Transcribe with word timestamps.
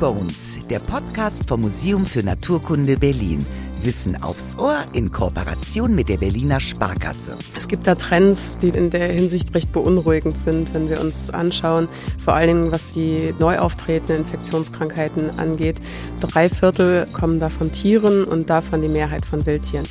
Bones, 0.00 0.58
der 0.70 0.78
Podcast 0.78 1.46
vom 1.46 1.60
Museum 1.60 2.06
für 2.06 2.22
Naturkunde 2.22 2.96
Berlin. 2.96 3.44
Wissen 3.82 4.22
aufs 4.22 4.56
Ohr 4.58 4.82
in 4.94 5.12
Kooperation 5.12 5.94
mit 5.94 6.08
der 6.08 6.16
Berliner 6.16 6.58
Sparkasse. 6.58 7.36
Es 7.54 7.68
gibt 7.68 7.86
da 7.86 7.94
Trends, 7.94 8.56
die 8.56 8.70
in 8.70 8.88
der 8.88 9.08
Hinsicht 9.08 9.54
recht 9.54 9.72
beunruhigend 9.72 10.38
sind, 10.38 10.72
wenn 10.72 10.88
wir 10.88 11.02
uns 11.02 11.28
anschauen, 11.28 11.86
vor 12.24 12.34
allen 12.34 12.48
Dingen 12.48 12.72
was 12.72 12.88
die 12.88 13.34
neu 13.38 13.58
auftretenden 13.58 14.24
Infektionskrankheiten 14.24 15.38
angeht. 15.38 15.76
Drei 16.20 16.48
Viertel 16.48 17.06
kommen 17.12 17.38
da 17.38 17.50
von 17.50 17.70
Tieren 17.70 18.24
und 18.24 18.48
davon 18.48 18.80
die 18.80 18.88
Mehrheit 18.88 19.26
von 19.26 19.44
Wildtieren. 19.44 19.86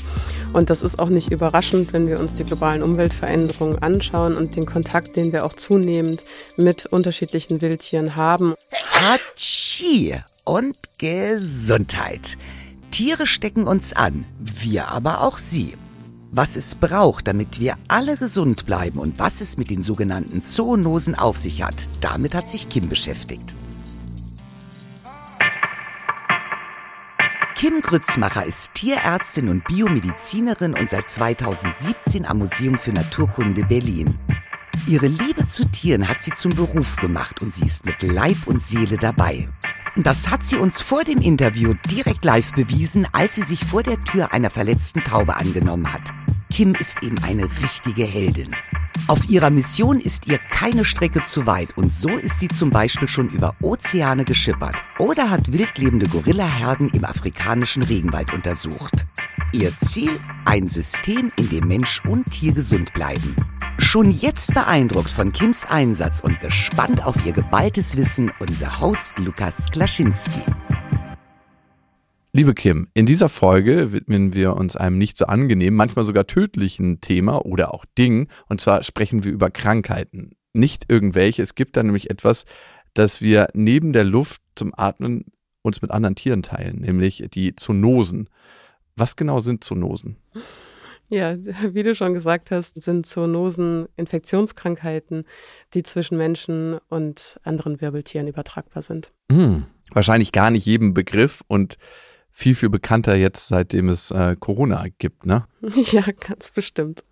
Und 0.52 0.70
das 0.70 0.82
ist 0.82 0.98
auch 0.98 1.10
nicht 1.10 1.32
überraschend, 1.32 1.94
wenn 1.94 2.08
wir 2.08 2.20
uns 2.20 2.34
die 2.34 2.44
globalen 2.44 2.82
Umweltveränderungen 2.82 3.80
anschauen 3.80 4.36
und 4.36 4.56
den 4.56 4.66
Kontakt, 4.66 5.16
den 5.16 5.32
wir 5.32 5.46
auch 5.46 5.54
zunehmend 5.54 6.24
mit 6.58 6.88
unterschiedlichen 6.88 7.62
Wildtieren 7.62 8.16
haben. 8.16 8.56
Hatschi 8.94 10.16
und 10.46 10.76
Gesundheit. 10.98 12.38
Tiere 12.90 13.28
stecken 13.28 13.68
uns 13.68 13.94
an, 13.94 14.26
wir 14.40 14.88
aber 14.88 15.22
auch 15.22 15.38
sie. 15.38 15.76
Was 16.32 16.56
es 16.56 16.76
braucht, 16.76 17.28
damit 17.28 17.60
wir 17.60 17.76
alle 17.88 18.16
gesund 18.16 18.66
bleiben 18.66 19.00
und 19.00 19.18
was 19.20 19.42
es 19.42 19.58
mit 19.58 19.70
den 19.70 19.84
sogenannten 19.84 20.42
Zoonosen 20.42 21.16
auf 21.16 21.38
sich 21.38 21.64
hat, 21.64 21.88
damit 22.02 22.36
hat 22.36 22.50
sich 22.50 22.70
Kim 22.70 22.90
beschäftigt. 22.90 23.56
Kim 27.60 27.82
Grützmacher 27.82 28.46
ist 28.46 28.74
Tierärztin 28.76 29.50
und 29.50 29.66
Biomedizinerin 29.66 30.74
und 30.76 30.90
seit 30.90 31.10
2017 31.10 32.26
am 32.26 32.38
Museum 32.38 32.78
für 32.78 32.94
Naturkunde 32.94 33.66
Berlin. 33.66 34.18
Ihre 34.88 35.08
Liebe 35.08 35.46
zu 35.46 35.66
Tieren 35.66 36.08
hat 36.08 36.24
sie 36.24 36.32
zum 36.32 36.56
Beruf 36.56 36.96
gemacht 36.96 37.42
und 37.42 37.54
sie 37.54 37.66
ist 37.66 37.86
mit 37.86 38.02
Leib 38.02 38.38
und 38.48 38.64
Seele 38.64 38.96
dabei. 38.96 39.50
Das 39.98 40.30
hat 40.30 40.48
sie 40.48 40.56
uns 40.56 40.80
vor 40.80 41.04
dem 41.04 41.20
Interview 41.20 41.74
direkt 41.92 42.24
live 42.24 42.54
bewiesen, 42.54 43.06
als 43.12 43.36
sie 43.36 43.44
sich 43.44 43.66
vor 43.66 43.84
der 43.84 44.02
Tür 44.06 44.32
einer 44.32 44.52
verletzten 44.52 45.04
Taube 45.04 45.36
angenommen 45.36 45.92
hat. 45.92 46.14
Kim 46.50 46.74
ist 46.80 47.04
eben 47.04 47.22
eine 47.26 47.44
richtige 47.44 48.06
Heldin. 48.06 48.56
Auf 49.08 49.30
ihrer 49.30 49.50
Mission 49.50 50.00
ist 50.00 50.28
ihr 50.28 50.38
keine 50.38 50.86
Strecke 50.86 51.24
zu 51.24 51.46
weit 51.46 51.78
und 51.78 51.94
so 51.94 52.10
ist 52.10 52.40
sie 52.40 52.48
zum 52.48 52.70
Beispiel 52.70 53.08
schon 53.08 53.30
über 53.30 53.56
Ozeane 53.62 54.26
geschippert 54.26 54.76
oder 55.00 55.30
hat 55.30 55.52
wildlebende 55.52 56.08
Gorillaherden 56.08 56.90
im 56.90 57.06
afrikanischen 57.06 57.84
Regenwald 57.84 58.34
untersucht. 58.34 59.08
Ihr 59.52 59.72
Ziel? 59.84 60.20
Ein 60.46 60.68
System, 60.68 61.32
in 61.38 61.50
dem 61.50 61.68
Mensch 61.68 62.04
und 62.08 62.26
Tier 62.32 62.54
gesund 62.54 62.94
bleiben. 62.94 63.36
Schon 63.80 64.12
jetzt 64.12 64.54
beeindruckt 64.54 65.10
von 65.10 65.32
Kims 65.32 65.66
Einsatz 65.66 66.20
und 66.20 66.40
gespannt 66.40 67.04
auf 67.04 67.16
ihr 67.26 67.32
geballtes 67.32 67.98
Wissen 67.98 68.32
unser 68.40 68.80
Host 68.80 69.18
Lukas 69.20 69.72
Klaschinski. 69.72 70.44
Liebe 72.32 72.54
Kim, 72.54 72.88
in 72.94 73.08
dieser 73.08 73.28
Folge 73.28 73.92
widmen 73.92 74.36
wir 74.36 74.56
uns 74.56 74.76
einem 74.76 75.00
nicht 75.00 75.18
so 75.18 75.26
angenehmen, 75.26 75.76
manchmal 75.76 76.06
sogar 76.06 76.28
tödlichen 76.28 77.02
Thema 77.02 77.44
oder 77.44 77.74
auch 77.74 77.86
Ding. 77.98 78.28
Und 78.48 78.62
zwar 78.62 78.84
sprechen 78.84 79.24
wir 79.24 79.32
über 79.32 79.50
Krankheiten. 79.50 80.36
Nicht 80.54 80.86
irgendwelche. 80.90 81.42
Es 81.42 81.56
gibt 81.56 81.76
da 81.76 81.82
nämlich 81.82 82.12
etwas, 82.12 82.46
das 82.94 83.24
wir 83.24 83.48
neben 83.54 83.94
der 83.94 84.04
Luft 84.04 84.42
zum 84.56 84.74
Atmen 84.78 85.26
uns 85.64 85.82
mit 85.82 85.90
anderen 85.90 86.16
Tieren 86.16 86.44
teilen, 86.44 86.82
nämlich 86.82 87.26
die 87.34 87.56
Zoonosen. 87.56 88.30
Was 88.96 89.16
genau 89.16 89.40
sind 89.40 89.64
Zoonosen? 89.64 90.18
Ja, 91.08 91.36
wie 91.74 91.82
du 91.82 91.96
schon 91.96 92.14
gesagt 92.14 92.52
hast, 92.52 92.80
sind 92.80 93.08
Zoonosen 93.08 93.88
Infektionskrankheiten, 93.98 95.24
die 95.74 95.82
zwischen 95.82 96.18
Menschen 96.18 96.78
und 96.90 97.40
anderen 97.42 97.82
Wirbeltieren 97.82 98.28
übertragbar 98.28 98.84
sind. 98.84 99.12
Hm, 99.32 99.66
wahrscheinlich 99.90 100.32
gar 100.32 100.52
nicht 100.52 100.68
jedem 100.68 100.94
Begriff 100.94 101.42
und 101.48 101.78
viel, 102.32 102.56
viel 102.56 102.70
bekannter 102.70 103.16
jetzt, 103.16 103.48
seitdem 103.48 103.90
es 103.90 104.12
äh, 104.12 104.36
Corona 104.40 104.86
gibt, 104.98 105.26
ne? 105.26 105.46
Ja, 105.92 106.04
ganz 106.28 106.52
bestimmt. 106.52 107.04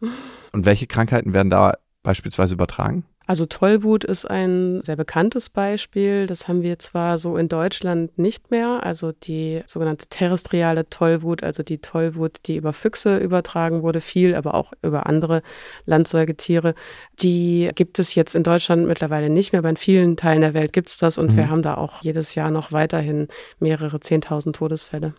Und 0.52 0.66
welche 0.66 0.88
Krankheiten 0.88 1.34
werden 1.34 1.50
da 1.50 1.78
beispielsweise 2.04 2.54
übertragen? 2.54 3.06
Also 3.28 3.46
Tollwut 3.46 4.06
ist 4.06 4.24
ein 4.24 4.82
sehr 4.84 4.96
bekanntes 4.96 5.50
Beispiel. 5.50 6.28
Das 6.28 6.48
haben 6.48 6.62
wir 6.62 6.80
zwar 6.80 7.18
so 7.18 7.36
in 7.36 7.50
Deutschland 7.50 8.18
nicht 8.18 8.52
mehr. 8.52 8.84
Also 8.84 9.12
die 9.12 9.64
sogenannte 9.68 10.08
terrestriale 10.08 10.90
Tollwut, 10.90 11.44
also 11.44 11.62
die 11.62 11.80
Tollwut, 11.80 12.38
die 12.46 12.56
über 12.56 12.72
Füchse 12.72 13.18
übertragen 13.18 13.84
wurde, 13.84 14.00
viel, 14.00 14.34
aber 14.34 14.56
auch 14.56 14.72
über 14.82 15.08
andere 15.08 15.42
Landsäugetiere. 15.86 16.74
Die 17.20 17.70
gibt 17.76 18.00
es 18.00 18.16
jetzt 18.16 18.34
in 18.34 18.44
Deutschland 18.44 18.88
mittlerweile 18.88 19.30
nicht 19.30 19.52
mehr. 19.52 19.60
Aber 19.60 19.70
in 19.70 19.78
vielen 19.78 20.16
Teilen 20.16 20.42
der 20.42 20.54
Welt 20.54 20.72
gibt 20.72 20.88
es 20.88 20.98
das 20.98 21.18
und 21.18 21.32
mhm. 21.32 21.36
wir 21.36 21.50
haben 21.50 21.62
da 21.62 21.76
auch 21.76 22.02
jedes 22.04 22.34
Jahr 22.34 22.50
noch 22.50 22.72
weiterhin 22.72 23.28
mehrere 23.60 24.00
Zehntausend 24.00 24.56
Todesfälle. 24.56 25.14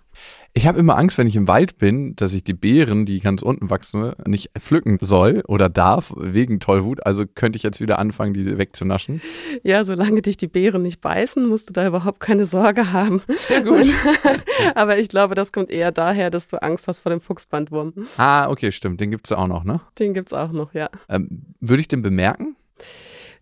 Ich 0.55 0.67
habe 0.67 0.79
immer 0.79 0.97
Angst, 0.97 1.19
wenn 1.19 1.29
ich 1.29 1.37
im 1.37 1.47
Wald 1.47 1.79
bin, 1.79 2.17
dass 2.17 2.33
ich 2.33 2.43
die 2.43 2.55
Beeren, 2.55 3.07
die 3.07 3.21
ganz 3.21 3.43
unten 3.43 3.71
wachsen, 3.71 4.13
nicht 4.27 4.51
pflücken 4.59 4.99
soll 5.01 5.43
oder 5.47 5.69
darf, 5.69 6.13
wegen 6.17 6.59
Tollwut. 6.59 7.07
Also 7.07 7.27
könnte 7.27 7.57
ich 7.57 7.63
jetzt 7.63 7.81
wieder 7.81 7.99
anfangen, 7.99 8.35
die 8.35 8.59
wegzunaschen. 8.59 9.21
Ja, 9.63 9.85
solange 9.85 10.21
dich 10.21 10.37
die 10.37 10.49
Beeren 10.49 10.83
nicht 10.83 11.01
beißen, 11.01 11.47
musst 11.47 11.69
du 11.69 11.73
da 11.73 11.87
überhaupt 11.87 12.19
keine 12.19 12.45
Sorge 12.45 12.93
haben. 12.93 13.23
Sehr 13.37 13.63
gut. 13.63 13.87
Aber 14.75 14.99
ich 14.99 15.09
glaube, 15.09 15.35
das 15.35 15.53
kommt 15.53 15.71
eher 15.71 15.93
daher, 15.93 16.31
dass 16.31 16.49
du 16.49 16.61
Angst 16.61 16.89
hast 16.89 17.01
vor 17.01 17.11
dem 17.11 17.21
Fuchsbandwurm. 17.21 17.93
Ah, 18.17 18.49
okay, 18.49 18.73
stimmt. 18.73 19.01
Den 19.01 19.11
gibt 19.11 19.27
es 19.27 19.33
auch 19.33 19.47
noch, 19.47 19.65
ne? 19.65 19.81
Den 19.99 20.13
gibt 20.13 20.31
es 20.31 20.33
auch 20.33 20.51
noch, 20.51 20.75
ja. 20.75 20.89
Ähm, 21.09 21.55
würde 21.61 21.81
ich 21.81 21.89
den 21.89 22.03
bemerken? 22.03 22.57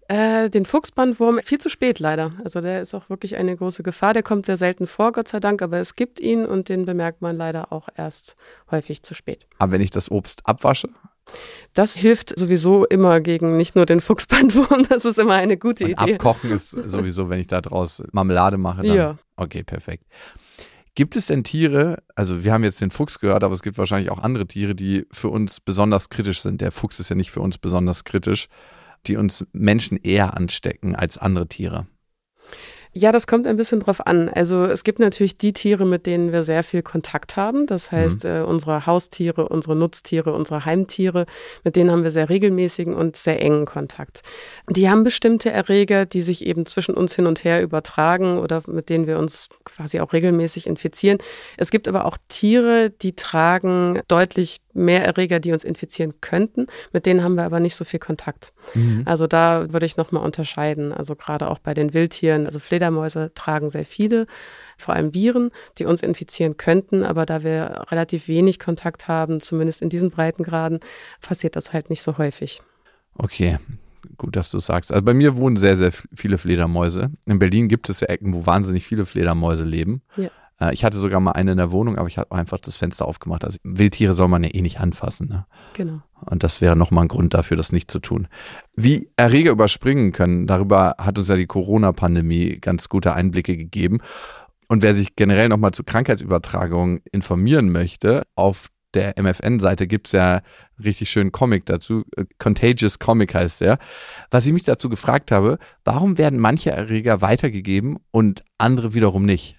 Äh, 0.09 0.51
den 0.51 0.65
Fuchsbandwurm 0.65 1.41
viel 1.43 1.59
zu 1.59 1.69
spät 1.69 1.99
leider. 1.99 2.33
Also 2.45 2.61
der 2.61 2.81
ist 2.81 2.95
auch 2.95 3.11
wirklich 3.11 3.37
eine 3.37 3.57
große 3.57 3.83
Gefahr. 3.83 4.13
Der 4.13 4.23
kommt 4.23 4.47
sehr 4.47 4.57
selten 4.57 4.87
vor, 4.87 5.11
Gott 5.11 5.27
sei 5.27 5.41
Dank, 5.41 5.63
aber 5.63 5.79
es 5.79 5.97
gibt 5.97 6.21
ihn 6.21 6.47
und 6.47 6.69
den 6.69 6.87
bemerkt 6.87 7.23
man 7.23 7.37
leider 7.37 7.73
auch 7.73 7.89
erst 7.97 8.37
häufig 8.71 9.03
zu 9.03 9.15
spät. 9.15 9.47
Aber 9.59 9.73
wenn 9.73 9.81
ich 9.81 9.91
das 9.91 10.11
Obst 10.11 10.43
abwasche? 10.45 10.91
Das 11.75 11.97
hilft 11.97 12.39
sowieso 12.39 12.87
immer 12.87 13.21
gegen 13.21 13.57
nicht 13.57 13.75
nur 13.75 13.85
den 13.85 14.01
Fuchsbandwurm, 14.01 14.87
das 14.89 15.05
ist 15.05 15.19
immer 15.19 15.35
eine 15.35 15.57
gute 15.57 15.85
und 15.85 15.91
Idee. 15.91 16.15
Abkochen 16.15 16.53
ist 16.53 16.71
sowieso, 16.71 17.29
wenn 17.29 17.41
ich 17.41 17.49
da 17.49 17.61
draus 17.61 18.01
Marmelade 18.13 18.59
mache. 18.59 18.83
Dann, 18.83 18.97
ja. 18.97 19.17
Okay, 19.35 19.65
perfekt. 19.65 20.05
Gibt 20.95 21.17
es 21.17 21.27
denn 21.27 21.43
Tiere, 21.43 22.03
also 22.15 22.45
wir 22.45 22.53
haben 22.53 22.63
jetzt 22.63 22.81
den 22.81 22.93
Fuchs 22.93 23.19
gehört, 23.19 23.43
aber 23.43 23.53
es 23.53 23.63
gibt 23.63 23.77
wahrscheinlich 23.77 24.11
auch 24.11 24.21
andere 24.21 24.47
Tiere, 24.47 24.77
die 24.77 25.05
für 25.11 25.29
uns 25.29 25.61
besonders 25.61 26.09
kritisch 26.09 26.41
sind. 26.41 26.61
Der 26.61 26.71
Fuchs 26.71 27.01
ist 27.01 27.11
ja 27.11 27.17
nicht 27.17 27.33
für 27.33 27.41
uns 27.41 27.59
besonders 27.59 28.05
kritisch 28.05 28.49
die 29.09 29.17
uns 29.17 29.47
Menschen 29.53 29.99
eher 30.03 30.37
anstecken 30.37 30.95
als 30.95 31.19
andere 31.19 31.49
Tiere? 31.49 31.87
Ja, 32.99 33.13
das 33.13 33.27
kommt 33.27 33.47
ein 33.47 33.59
bisschen 33.59 33.81
drauf 33.81 34.07
an. 34.07 34.31
Also 34.31 34.65
es 34.65 34.83
gibt 34.83 35.01
natürlich 35.01 35.37
die 35.37 35.53
Tiere, 35.53 35.85
mit 35.85 36.07
denen 36.07 36.33
wir 36.33 36.45
sehr 36.45 36.63
viel 36.63 36.81
Kontakt 36.81 37.37
haben. 37.37 37.67
Das 37.67 37.93
heißt, 37.93 38.25
mhm. 38.25 38.31
äh, 38.31 38.41
unsere 38.41 38.87
Haustiere, 38.87 39.51
unsere 39.51 39.77
Nutztiere, 39.77 40.33
unsere 40.33 40.65
Heimtiere, 40.65 41.27
mit 41.63 41.77
denen 41.77 41.91
haben 41.91 42.05
wir 42.05 42.11
sehr 42.11 42.31
regelmäßigen 42.31 42.95
und 42.95 43.17
sehr 43.17 43.43
engen 43.43 43.67
Kontakt. 43.67 44.23
Die 44.71 44.89
haben 44.89 45.05
bestimmte 45.05 45.51
Erreger, 45.51 46.07
die 46.07 46.23
sich 46.23 46.47
eben 46.47 46.65
zwischen 46.65 46.95
uns 46.95 47.15
hin 47.15 47.27
und 47.27 47.45
her 47.45 47.63
übertragen 47.63 48.39
oder 48.39 48.63
mit 48.67 48.89
denen 48.89 49.07
wir 49.07 49.19
uns 49.19 49.51
quasi 49.65 50.01
auch 50.01 50.15
regelmäßig 50.15 50.67
infizieren. 50.67 51.19
Es 51.59 51.71
gibt 51.71 51.89
aber 51.89 52.07
auch 52.07 52.17
Tiere, 52.29 52.89
die 52.89 53.15
tragen 53.15 54.01
deutlich 54.09 54.63
mehr 54.77 55.05
Erreger, 55.05 55.41
die 55.41 55.53
uns 55.53 55.65
infizieren 55.65 56.15
könnten. 56.21 56.67
Mit 56.93 57.07
denen 57.07 57.23
haben 57.23 57.35
wir 57.35 57.45
aber 57.45 57.61
nicht 57.61 57.75
so 57.75 57.85
viel 57.85 58.01
Kontakt. 58.01 58.53
Mhm. 58.75 59.03
Also 59.05 59.27
da 59.27 59.73
würde 59.73 59.87
ich 59.87 59.97
nochmal 59.97 60.25
unterscheiden. 60.25 60.93
Also 60.93 61.15
gerade 61.17 61.49
auch 61.49 61.59
bei 61.59 61.75
den 61.75 61.95
Wildtieren, 61.95 62.47
also 62.47 62.59
Fledermäuse 62.59 63.33
tragen 63.35 63.71
sehr 63.71 63.85
viele, 63.85 64.27
vor 64.77 64.95
allem 64.95 65.15
Viren, 65.15 65.51
die 65.79 65.87
uns 65.87 66.03
infizieren 66.03 66.57
könnten. 66.57 67.05
Aber 67.05 67.27
da 67.27 67.43
wir 67.43 67.87
relativ 67.91 68.29
wenig 68.29 68.59
Kontakt 68.59 69.09
haben, 69.09 69.41
zumindest 69.41 69.83
in 69.83 69.89
diesen 69.89 70.11
Breitengraden, 70.11 70.81
passiert 71.21 71.57
das 71.57 71.73
halt 71.73 71.91
nicht 71.91 72.03
so 72.03 72.19
häufig. 72.19 72.61
Okay, 73.19 73.59
gut, 74.19 74.37
dass 74.37 74.51
du 74.51 74.59
sagst. 74.59 74.93
Also 74.93 75.05
bei 75.05 75.15
mir 75.15 75.37
wohnen 75.37 75.57
sehr, 75.57 75.77
sehr 75.77 75.93
viele 76.15 76.39
Fledermäuse. 76.39 77.11
In 77.25 77.39
Berlin 77.39 77.69
gibt 77.69 77.89
es 77.89 78.01
ja 78.01 78.09
Ecken, 78.09 78.35
wo 78.35 78.47
wahnsinnig 78.47 78.87
viele 78.87 79.07
Fledermäuse 79.07 79.65
leben. 79.65 80.03
Ja. 80.17 80.31
Äh, 80.61 80.75
ich 80.75 80.85
hatte 80.85 80.99
sogar 80.99 81.21
mal 81.21 81.33
eine 81.33 81.53
in 81.53 81.59
der 81.59 81.73
Wohnung, 81.73 81.97
aber 81.97 82.09
ich 82.09 82.19
habe 82.19 82.33
einfach 82.33 82.59
das 82.59 82.77
Fenster 82.77 83.07
aufgemacht. 83.07 83.45
Also 83.45 83.59
Wildtiere 83.63 84.15
soll 84.15 84.29
man 84.29 84.43
ja 84.43 84.51
eh 84.53 84.63
nicht 84.63 84.81
anfassen. 84.81 85.29
Ne? 85.29 85.47
Genau. 85.75 86.01
Und 86.25 86.43
das 86.43 86.61
wäre 86.61 86.77
nochmal 86.77 87.05
ein 87.05 87.09
Grund 87.09 87.35
dafür, 87.35 87.57
das 87.57 87.73
nicht 87.73 87.91
zu 87.91 87.99
tun. 87.99 88.29
Wie 88.75 89.11
Erreger 89.17 89.53
überspringen 89.53 90.13
können, 90.13 90.47
darüber 90.47 90.95
hat 90.99 91.19
uns 91.19 91.29
ja 91.29 91.37
die 91.37 91.47
Corona-Pandemie 91.47 92.59
ganz 92.61 92.89
gute 92.89 93.15
Einblicke 93.15 93.57
gegeben. 93.57 94.01
Und 94.69 94.83
wer 94.83 94.95
sich 94.95 95.15
generell 95.15 95.49
nochmal 95.49 95.73
zu 95.73 95.85
Krankheitsübertragungen 95.85 97.01
informieren 97.13 97.71
möchte, 97.71 98.25
auf 98.35 98.69
der 98.95 99.15
MFN-Seite 99.21 99.87
gibt 99.87 100.09
es 100.09 100.13
ja 100.13 100.37
einen 100.37 100.43
richtig 100.83 101.11
schönen 101.11 101.31
Comic 101.31 101.67
dazu. 101.67 102.05
Äh, 102.17 102.25
Contagious 102.39 102.99
Comic 102.99 103.35
heißt 103.35 103.61
der. 103.61 103.79
Was 104.31 104.47
ich 104.47 104.53
mich 104.53 104.65
dazu 104.65 104.89
gefragt 104.89 105.31
habe, 105.31 105.59
warum 105.85 106.19
werden 106.19 106.41
manche 106.41 106.71
Erreger 106.71 107.21
weitergegeben 107.21 107.99
und 108.11 108.43
andere 108.59 108.95
wiederum 108.95 109.27
nicht? 109.27 109.59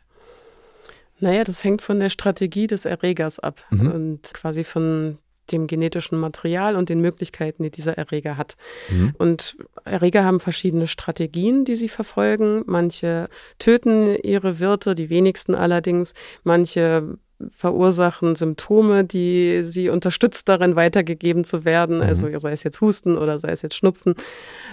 Naja, 1.19 1.43
das 1.43 1.63
hängt 1.63 1.81
von 1.81 1.99
der 1.99 2.09
Strategie 2.09 2.67
des 2.67 2.85
Erregers 2.85 3.39
ab 3.39 3.63
mhm. 3.69 3.91
und 3.91 4.33
quasi 4.33 4.63
von 4.63 5.17
dem 5.51 5.67
genetischen 5.67 6.19
Material 6.19 6.75
und 6.75 6.89
den 6.89 6.99
Möglichkeiten, 6.99 7.63
die 7.63 7.71
dieser 7.71 7.97
Erreger 7.97 8.37
hat. 8.37 8.55
Mhm. 8.89 9.15
Und 9.17 9.57
Erreger 9.85 10.23
haben 10.23 10.39
verschiedene 10.39 10.87
Strategien, 10.87 11.63
die 11.63 11.75
sie 11.75 11.89
verfolgen. 11.89 12.63
Manche 12.65 13.29
töten 13.57 14.15
ihre 14.23 14.59
Wirte, 14.59 14.93
die 14.93 15.09
wenigsten 15.09 15.55
allerdings. 15.55 16.13
Manche 16.43 17.17
verursachen 17.49 18.35
Symptome, 18.35 19.03
die 19.03 19.61
sie 19.61 19.89
unterstützt 19.89 20.49
darin 20.49 20.75
weitergegeben 20.75 21.43
zu 21.43 21.65
werden. 21.65 21.97
Mhm. 21.97 22.03
Also 22.03 22.39
sei 22.39 22.51
es 22.51 22.63
jetzt 22.63 22.81
Husten 22.81 23.17
oder 23.17 23.37
sei 23.37 23.49
es 23.49 23.61
jetzt 23.61 23.75
Schnupfen. 23.75 24.15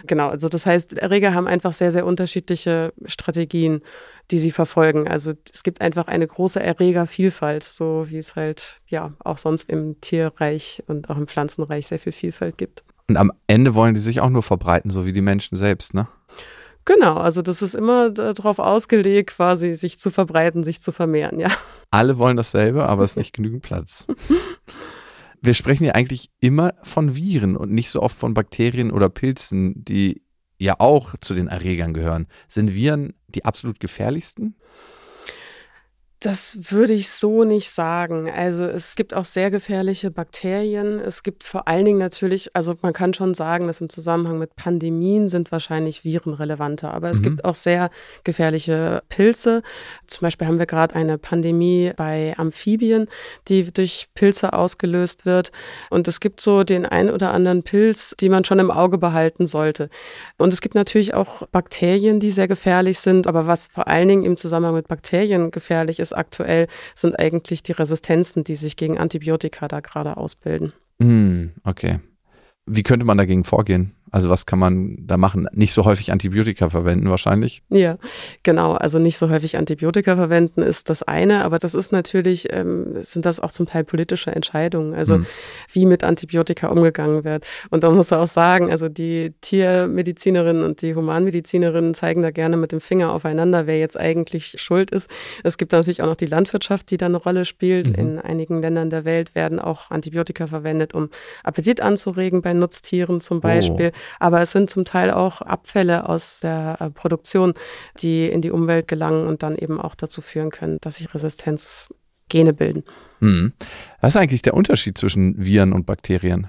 Genau, 0.07 0.29
also 0.29 0.49
das 0.49 0.67
heißt, 0.67 0.99
Erreger 0.99 1.35
haben 1.35 1.47
einfach 1.47 1.73
sehr, 1.73 1.93
sehr 1.93 2.07
unterschiedliche 2.07 2.93
Strategien, 3.07 3.83
die 4.31 4.39
sie 4.39 4.51
verfolgen. 4.51 5.09
Also 5.09 5.35
es 5.53 5.63
gibt 5.63 5.81
einfach 5.81 6.09
eine 6.09 6.27
große 6.27 6.61
Erregervielfalt, 6.61 7.63
so 7.63 8.07
wie 8.09 8.19
es 8.19 8.37
halt 8.37 8.81
ja 8.87 9.13
auch 9.23 9.39
sonst 9.39 9.69
im 9.69 10.01
Tierreich 10.01 10.83
und 10.87 11.11
auch 11.11 11.17
im 11.17 11.27
Pflanzenreich 11.27 11.87
sehr 11.87 11.99
viel 11.99 12.13
Vielfalt 12.13 12.57
gibt. 12.57 12.83
Und 13.09 13.19
am 13.19 13.33
Ende 13.47 13.75
wollen 13.75 13.95
die 13.95 14.01
sich 14.01 14.21
auch 14.21 14.31
nur 14.31 14.43
verbreiten, 14.43 14.91
so 14.91 15.05
wie 15.05 15.13
die 15.13 15.21
Menschen 15.21 15.57
selbst, 15.59 15.93
ne? 15.93 16.09
Genau, 16.85 17.15
also 17.17 17.41
das 17.41 17.63
ist 17.63 17.75
immer 17.75 18.11
darauf 18.11 18.59
ausgelegt, 18.59 19.31
quasi 19.31 19.73
sich 19.73 19.99
zu 19.99 20.11
verbreiten, 20.11 20.63
sich 20.65 20.83
zu 20.83 20.93
vermehren, 20.93 21.41
ja. 21.41 21.51
Alle 21.91 22.19
wollen 22.19 22.37
dasselbe, 22.37 22.87
aber 22.87 23.05
es 23.05 23.13
ist 23.13 23.17
nicht 23.17 23.35
genügend 23.35 23.63
Platz. 23.63 24.07
Wir 25.41 25.55
sprechen 25.55 25.85
ja 25.85 25.93
eigentlich 25.93 26.31
immer 26.41 26.73
von 26.83 27.17
Viren 27.17 27.57
und 27.57 27.71
nicht 27.71 27.91
so 27.91 28.03
oft 28.03 28.17
von 28.17 28.33
Bakterien 28.35 28.91
oder 28.91 29.09
Pilzen, 29.09 29.85
die 29.85 30.23
ja 30.59 30.77
auch 30.79 31.15
zu 31.21 31.35
den 31.35 31.49
Erregern 31.49 31.93
gehören. 31.93 32.27
Sind 32.49 32.75
Viren 32.75 33.13
die 33.29 33.45
absolut 33.45 33.81
gefährlichsten? 33.81 34.57
Das 36.25 36.73
würde 36.73 36.95
ich 36.95 37.11
so 37.11 37.45
nicht 37.45 37.69
sagen. 37.69 38.31
Also 38.31 38.65
es 38.65 38.97
gibt 38.97 39.13
auch 39.13 39.27
sehr 39.27 39.51
gefährliche 39.51 40.11
Bakterien. 40.11 40.99
Es 40.99 41.23
gibt 41.23 41.45
vor 41.45 41.69
allen 41.69 41.85
Dingen 41.85 41.99
natürlich, 41.99 42.57
also 42.57 42.75
man 42.81 42.95
kann 42.95 43.13
schon 43.13 43.35
sagen, 43.35 43.67
dass 43.67 43.83
im 43.83 43.91
Zusammenhang 43.91 44.39
mit 44.39 44.57
Pandemien 44.57 45.29
sind 45.29 45.53
wahrscheinlich 45.53 46.03
Viren 46.03 46.33
relevanter. 46.33 46.95
Aber 46.95 47.11
es 47.11 47.19
mhm. 47.19 47.25
gibt 47.25 47.45
auch 47.45 47.55
sehr 47.55 47.91
gefährliche 48.25 49.03
Pilze. 49.11 49.61
Zum 50.07 50.23
Beispiel 50.23 50.47
haben 50.47 50.59
wir 50.59 50.65
gerade 50.65 50.95
eine 50.95 51.19
Pandemie 51.19 51.93
bei 51.95 52.33
Amphibien, 52.39 53.07
die 53.49 53.71
durch 53.71 54.07
Pilze 54.15 54.55
ausgelöst 54.55 55.27
wird. 55.27 55.53
Und 55.91 56.09
es 56.09 56.21
gibt 56.21 56.41
so 56.41 56.65
den 56.65 56.87
ein 56.87 57.11
oder 57.11 57.35
anderen 57.35 57.65
Pilz, 57.65 58.15
die 58.19 58.31
man 58.31 58.47
schon 58.47 58.61
im 58.61 58.71
Auge 58.71 58.97
behalten 58.97 59.47
sollte. 59.47 59.91
Und 60.39 60.55
es 60.55 60.63
gibt 60.63 60.75
natürlich 60.75 61.13
auch 61.13 61.47
Bakterien, 61.49 62.19
die 62.19 62.31
sehr 62.31 62.49
gefährlich 62.49 62.99
sind. 62.99 63.27
Aber 63.27 63.47
was 63.47 63.67
vor 63.67 63.89
allen 63.89 64.09
Dingen 64.09 64.25
im 64.25 64.39
Zusammenhang 64.39 64.77
mit 64.77 64.89
Bakterien 64.89 65.51
gefährlich 65.51 66.01
ist, 66.01 66.14
aktuell, 66.15 66.67
sind 66.95 67.19
eigentlich 67.19 67.63
die 67.63 67.73
Resistenzen, 67.73 68.45
die 68.45 68.55
sich 68.55 68.77
gegen 68.77 68.99
Antibiotika 68.99 69.69
da 69.69 69.81
gerade 69.81 70.17
ausbilden. 70.17 70.73
Mm, 70.99 71.47
okay. 71.65 72.01
Wie 72.67 72.83
könnte 72.83 73.05
man 73.05 73.19
dagegen 73.19 73.45
vorgehen? 73.45 73.93
Also 74.15 74.31
was 74.31 74.47
kann 74.47 74.61
man 74.61 74.97
da 75.01 75.17
machen? 75.17 75.49
Nicht 75.55 75.75
so 75.75 75.85
häufig 75.85 76.13
Antibiotika 76.13 76.71
verwenden 76.71 77.11
wahrscheinlich. 77.11 77.65
Ja, 77.69 77.99
genau. 78.45 78.75
Also 78.75 79.01
nicht 79.01 79.17
so 79.17 79.29
häufig 79.29 79.57
Antibiotika 79.57 80.15
verwenden 80.15 80.63
ist 80.63 80.89
das 80.89 81.03
eine, 81.03 81.45
aber 81.45 81.59
das 81.59 81.75
ist 81.75 81.91
natürlich, 81.91 82.47
ähm, 82.53 82.99
sind 83.03 83.27
das 83.27 83.41
auch 83.41 83.51
zum 83.51 83.67
Teil 83.67 83.83
politische 83.83 84.31
Entscheidungen. 84.31 84.95
Also 84.95 85.19
mhm. 85.19 85.27
wie 85.73 85.85
mit 85.85 86.05
Antibiotika 86.05 86.69
umgegangen 86.69 87.25
wird. 87.25 87.45
Und 87.71 87.83
da 87.83 87.91
muss 87.91 88.13
man 88.13 88.21
auch 88.21 88.29
sagen, 88.29 88.71
also 88.71 88.89
die 88.89 89.35
Tiermedizinerinnen 89.41 90.63
und 90.63 90.81
die 90.83 90.95
Humanmedizinerinnen 90.95 91.93
zeigen 91.95 92.23
da 92.23 92.31
gerne 92.31 92.57
mit 92.57 92.71
dem 92.71 92.81
Finger 92.81 93.13
aufeinander, 93.13 93.67
wer 93.67 93.81
jetzt 93.81 93.99
eigentlich 93.99 94.61
schuld 94.61 94.93
ist. 94.93 95.11
Es 95.43 95.59
gibt 95.59 95.73
natürlich 95.73 96.03
auch 96.03 96.07
noch 96.07 96.15
die 96.15 96.27
Landwirtschaft, 96.27 96.93
die 96.93 96.99
da 96.99 97.07
eine 97.07 97.17
Rolle 97.17 97.45
spielt. 97.45 97.89
Mhm. 97.89 97.95
In 97.95 98.19
einigen 98.21 98.63
Ländern 98.63 98.91
der 98.91 99.05
Welt 99.05 99.35
werden 99.35 99.59
auch 99.59 99.91
Antibiotika 99.91 100.47
verwendet, 100.47 100.95
um 100.95 101.11
Appetit 101.43 101.81
anzuregen 101.81 102.43
bei 102.43 102.53
Nutztieren 102.53 103.21
zum 103.21 103.39
oh. 103.39 103.41
Beispiel. 103.41 103.91
Oh. 103.93 104.04
Aber 104.19 104.41
es 104.41 104.53
sind 104.53 104.71
zum 104.71 104.85
Teil 104.85 105.11
auch 105.11 105.41
Abfälle 105.43 106.09
aus 106.09 106.41
der 106.41 106.77
äh, 106.81 106.91
Produktion, 106.91 107.55
die 107.99 108.27
in 108.27 108.41
die 108.41 108.51
Umwelt 108.51 108.89
gelangen 108.89 109.27
und 109.27 109.43
dann 109.43 109.57
eben 109.57 109.81
auch 109.81 109.95
dazu 109.95 110.21
führen 110.21 110.51
können, 110.51 110.79
dass 110.81 110.97
sich 110.97 111.13
Resistenzgene 111.15 112.53
bilden. 112.53 112.85
Hm. 113.21 113.53
Was 114.01 114.15
ist 114.15 114.21
eigentlich 114.21 114.43
der 114.43 114.55
Unterschied 114.55 114.99
zwischen 114.99 115.45
Viren 115.45 115.73
und 115.73 115.87
Bakterien? 115.87 116.49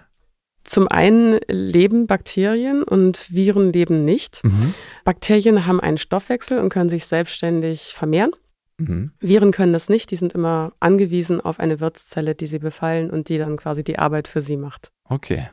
Zum 0.66 0.88
einen 0.88 1.40
leben 1.48 2.07
Bakterien 2.07 2.81
und 2.81 3.31
Viren 3.31 3.72
leben 3.72 4.04
nicht. 4.04 4.44
Mhm. 4.44 4.74
Bakterien 5.04 5.68
haben 5.68 5.80
einen 5.80 6.00
Stoffwechsel 6.00 6.58
und 6.58 6.69
können 6.69 6.90
sich 6.90 7.06
selbstständig 7.06 7.94
vermehren. 7.94 8.31
Mhm. 8.78 9.12
Viren 9.19 9.51
können 9.51 9.74
das 9.74 9.90
nicht, 9.90 10.10
die 10.10 10.16
sind 10.16 10.34
immer 10.34 10.74
angewiesen 10.80 11.40
auf 11.40 11.60
eine 11.60 11.80
Wirtszelle, 11.80 12.34
die 12.34 12.48
sie 12.48 12.60
befallen 12.60 13.12
und 13.12 13.30
die 13.30 13.38
dann 13.38 13.58
quasi 13.58 13.84
die 13.84 14.00
Arbeit 14.00 14.28
für 14.28 14.42
sie 14.42 14.58
macht. 14.58 14.90
Okay. 15.06 15.50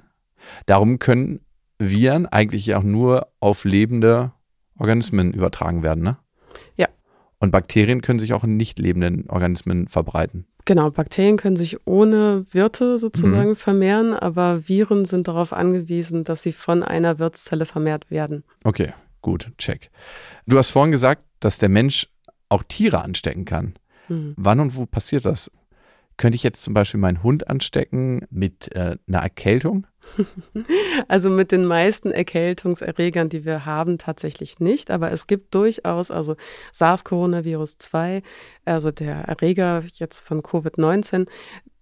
Darum 0.64 0.98
können 0.98 1.40
Viren 1.90 2.26
eigentlich 2.26 2.66
ja 2.66 2.78
auch 2.78 2.82
nur 2.82 3.28
auf 3.40 3.64
lebende 3.64 4.32
Organismen 4.78 5.32
übertragen 5.32 5.82
werden, 5.82 6.02
ne? 6.02 6.18
Ja. 6.76 6.88
Und 7.38 7.50
Bakterien 7.50 8.02
können 8.02 8.18
sich 8.18 8.32
auch 8.32 8.44
in 8.44 8.56
nicht 8.56 8.78
lebenden 8.78 9.28
Organismen 9.28 9.88
verbreiten. 9.88 10.46
Genau, 10.64 10.90
Bakterien 10.90 11.36
können 11.36 11.56
sich 11.56 11.86
ohne 11.86 12.46
Wirte 12.52 12.98
sozusagen 12.98 13.50
mhm. 13.50 13.56
vermehren, 13.56 14.14
aber 14.14 14.68
Viren 14.68 15.04
sind 15.06 15.26
darauf 15.26 15.52
angewiesen, 15.52 16.22
dass 16.22 16.42
sie 16.42 16.52
von 16.52 16.84
einer 16.84 17.18
Wirtszelle 17.18 17.66
vermehrt 17.66 18.10
werden. 18.10 18.44
Okay, 18.62 18.92
gut, 19.22 19.50
check. 19.58 19.90
Du 20.46 20.56
hast 20.56 20.70
vorhin 20.70 20.92
gesagt, 20.92 21.24
dass 21.40 21.58
der 21.58 21.68
Mensch 21.68 22.08
auch 22.48 22.62
Tiere 22.62 23.02
anstecken 23.02 23.44
kann. 23.44 23.74
Mhm. 24.08 24.34
Wann 24.36 24.60
und 24.60 24.76
wo 24.76 24.86
passiert 24.86 25.24
das? 25.24 25.50
Könnte 26.16 26.36
ich 26.36 26.44
jetzt 26.44 26.62
zum 26.62 26.74
Beispiel 26.74 27.00
meinen 27.00 27.22
Hund 27.22 27.48
anstecken 27.48 28.26
mit 28.30 28.70
äh, 28.76 28.96
einer 29.08 29.18
Erkältung? 29.18 29.86
Also 31.08 31.30
mit 31.30 31.52
den 31.52 31.64
meisten 31.64 32.10
Erkältungserregern, 32.10 33.28
die 33.28 33.44
wir 33.44 33.66
haben, 33.66 33.98
tatsächlich 33.98 34.60
nicht. 34.60 34.90
Aber 34.90 35.10
es 35.10 35.26
gibt 35.26 35.54
durchaus, 35.54 36.10
also 36.10 36.36
SARS-Coronavirus 36.72 37.78
2, 37.78 38.22
also 38.64 38.90
der 38.90 39.16
Erreger 39.28 39.84
jetzt 39.94 40.20
von 40.20 40.42
Covid-19, 40.42 41.26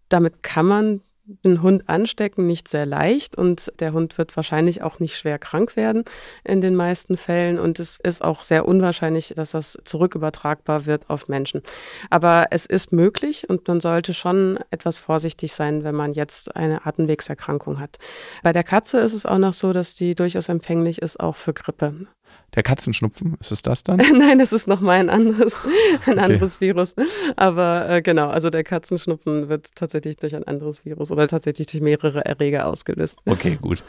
damit 0.08 0.42
kann 0.42 0.66
man 0.66 1.00
den 1.44 1.62
Hund 1.62 1.88
anstecken, 1.88 2.46
nicht 2.46 2.68
sehr 2.68 2.86
leicht 2.86 3.36
und 3.36 3.72
der 3.80 3.92
Hund 3.92 4.18
wird 4.18 4.36
wahrscheinlich 4.36 4.82
auch 4.82 4.98
nicht 4.98 5.16
schwer 5.16 5.38
krank 5.38 5.76
werden 5.76 6.04
in 6.44 6.60
den 6.60 6.74
meisten 6.74 7.16
Fällen 7.16 7.58
und 7.58 7.78
es 7.78 7.98
ist 7.98 8.22
auch 8.22 8.42
sehr 8.42 8.66
unwahrscheinlich, 8.66 9.32
dass 9.36 9.52
das 9.52 9.78
zurückübertragbar 9.84 10.86
wird 10.86 11.08
auf 11.08 11.28
Menschen. 11.28 11.62
Aber 12.10 12.48
es 12.50 12.66
ist 12.66 12.92
möglich 12.92 13.48
und 13.48 13.66
man 13.68 13.80
sollte 13.80 14.14
schon 14.14 14.58
etwas 14.70 14.98
vorsichtig 14.98 15.52
sein, 15.52 15.84
wenn 15.84 15.94
man 15.94 16.12
jetzt 16.12 16.54
eine 16.56 16.86
Atemwegserkrankung 16.86 17.80
hat. 17.80 17.98
Bei 18.42 18.52
der 18.52 18.64
Katze 18.64 18.98
ist 18.98 19.14
es 19.14 19.26
auch 19.26 19.38
noch 19.38 19.54
so, 19.54 19.72
dass 19.72 19.94
die 19.94 20.14
durchaus 20.14 20.48
empfänglich 20.48 21.02
ist, 21.02 21.20
auch 21.20 21.36
für 21.36 21.52
Grippe. 21.52 22.06
Der 22.54 22.62
Katzenschnupfen, 22.62 23.36
ist 23.40 23.52
es 23.52 23.62
das 23.62 23.84
dann? 23.84 23.96
Nein, 24.18 24.38
das 24.38 24.52
ist 24.52 24.66
nochmal 24.66 24.98
ein 24.98 25.10
anderes, 25.10 25.60
ein 26.06 26.14
okay. 26.14 26.20
anderes 26.20 26.60
Virus. 26.60 26.94
Aber 27.36 27.88
äh, 27.88 28.02
genau, 28.02 28.28
also 28.28 28.50
der 28.50 28.64
Katzenschnupfen 28.64 29.48
wird 29.48 29.74
tatsächlich 29.74 30.16
durch 30.16 30.34
ein 30.34 30.44
anderes 30.44 30.84
Virus 30.84 31.10
oder 31.12 31.28
tatsächlich 31.28 31.68
durch 31.68 31.82
mehrere 31.82 32.24
Erreger 32.24 32.66
ausgelöst. 32.66 33.18
Okay, 33.30 33.58
gut. 33.60 33.84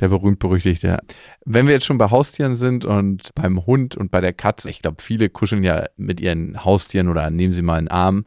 Der 0.00 0.08
berühmt-berüchtigte. 0.08 0.98
Wenn 1.44 1.66
wir 1.66 1.72
jetzt 1.72 1.86
schon 1.86 1.98
bei 1.98 2.10
Haustieren 2.10 2.56
sind 2.56 2.84
und 2.84 3.34
beim 3.34 3.64
Hund 3.66 3.96
und 3.96 4.10
bei 4.10 4.20
der 4.20 4.32
Katze, 4.32 4.68
ich 4.68 4.82
glaube, 4.82 5.02
viele 5.02 5.30
kuscheln 5.30 5.64
ja 5.64 5.86
mit 5.96 6.20
ihren 6.20 6.62
Haustieren 6.64 7.08
oder 7.08 7.30
nehmen 7.30 7.52
sie 7.52 7.62
mal 7.62 7.78
einen 7.78 7.88
Arm. 7.88 8.26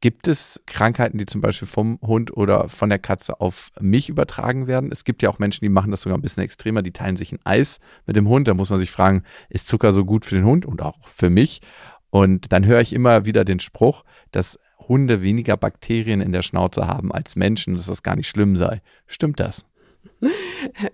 Gibt 0.00 0.28
es 0.28 0.62
Krankheiten, 0.66 1.18
die 1.18 1.26
zum 1.26 1.40
Beispiel 1.40 1.66
vom 1.66 1.98
Hund 2.02 2.36
oder 2.36 2.68
von 2.68 2.88
der 2.88 3.00
Katze 3.00 3.40
auf 3.40 3.70
mich 3.80 4.08
übertragen 4.08 4.68
werden? 4.68 4.92
Es 4.92 5.02
gibt 5.02 5.22
ja 5.22 5.28
auch 5.28 5.40
Menschen, 5.40 5.64
die 5.64 5.68
machen 5.68 5.90
das 5.90 6.02
sogar 6.02 6.16
ein 6.16 6.22
bisschen 6.22 6.44
extremer, 6.44 6.82
die 6.82 6.92
teilen 6.92 7.16
sich 7.16 7.32
ein 7.32 7.40
Eis 7.42 7.80
mit 8.06 8.14
dem 8.14 8.28
Hund. 8.28 8.46
Da 8.46 8.54
muss 8.54 8.70
man 8.70 8.78
sich 8.78 8.92
fragen, 8.92 9.24
ist 9.48 9.66
Zucker 9.66 9.92
so 9.92 10.04
gut 10.04 10.24
für 10.24 10.36
den 10.36 10.44
Hund 10.44 10.66
und 10.66 10.82
auch 10.82 11.08
für 11.08 11.30
mich? 11.30 11.62
Und 12.10 12.52
dann 12.52 12.64
höre 12.64 12.80
ich 12.80 12.92
immer 12.92 13.24
wieder 13.24 13.44
den 13.44 13.58
Spruch, 13.58 14.04
dass 14.30 14.60
Hunde 14.78 15.20
weniger 15.20 15.56
Bakterien 15.56 16.20
in 16.20 16.32
der 16.32 16.42
Schnauze 16.42 16.86
haben 16.86 17.10
als 17.10 17.34
Menschen, 17.34 17.74
dass 17.74 17.86
das 17.86 18.04
gar 18.04 18.14
nicht 18.14 18.28
schlimm 18.28 18.56
sei. 18.56 18.82
Stimmt 19.08 19.40
das? 19.40 19.64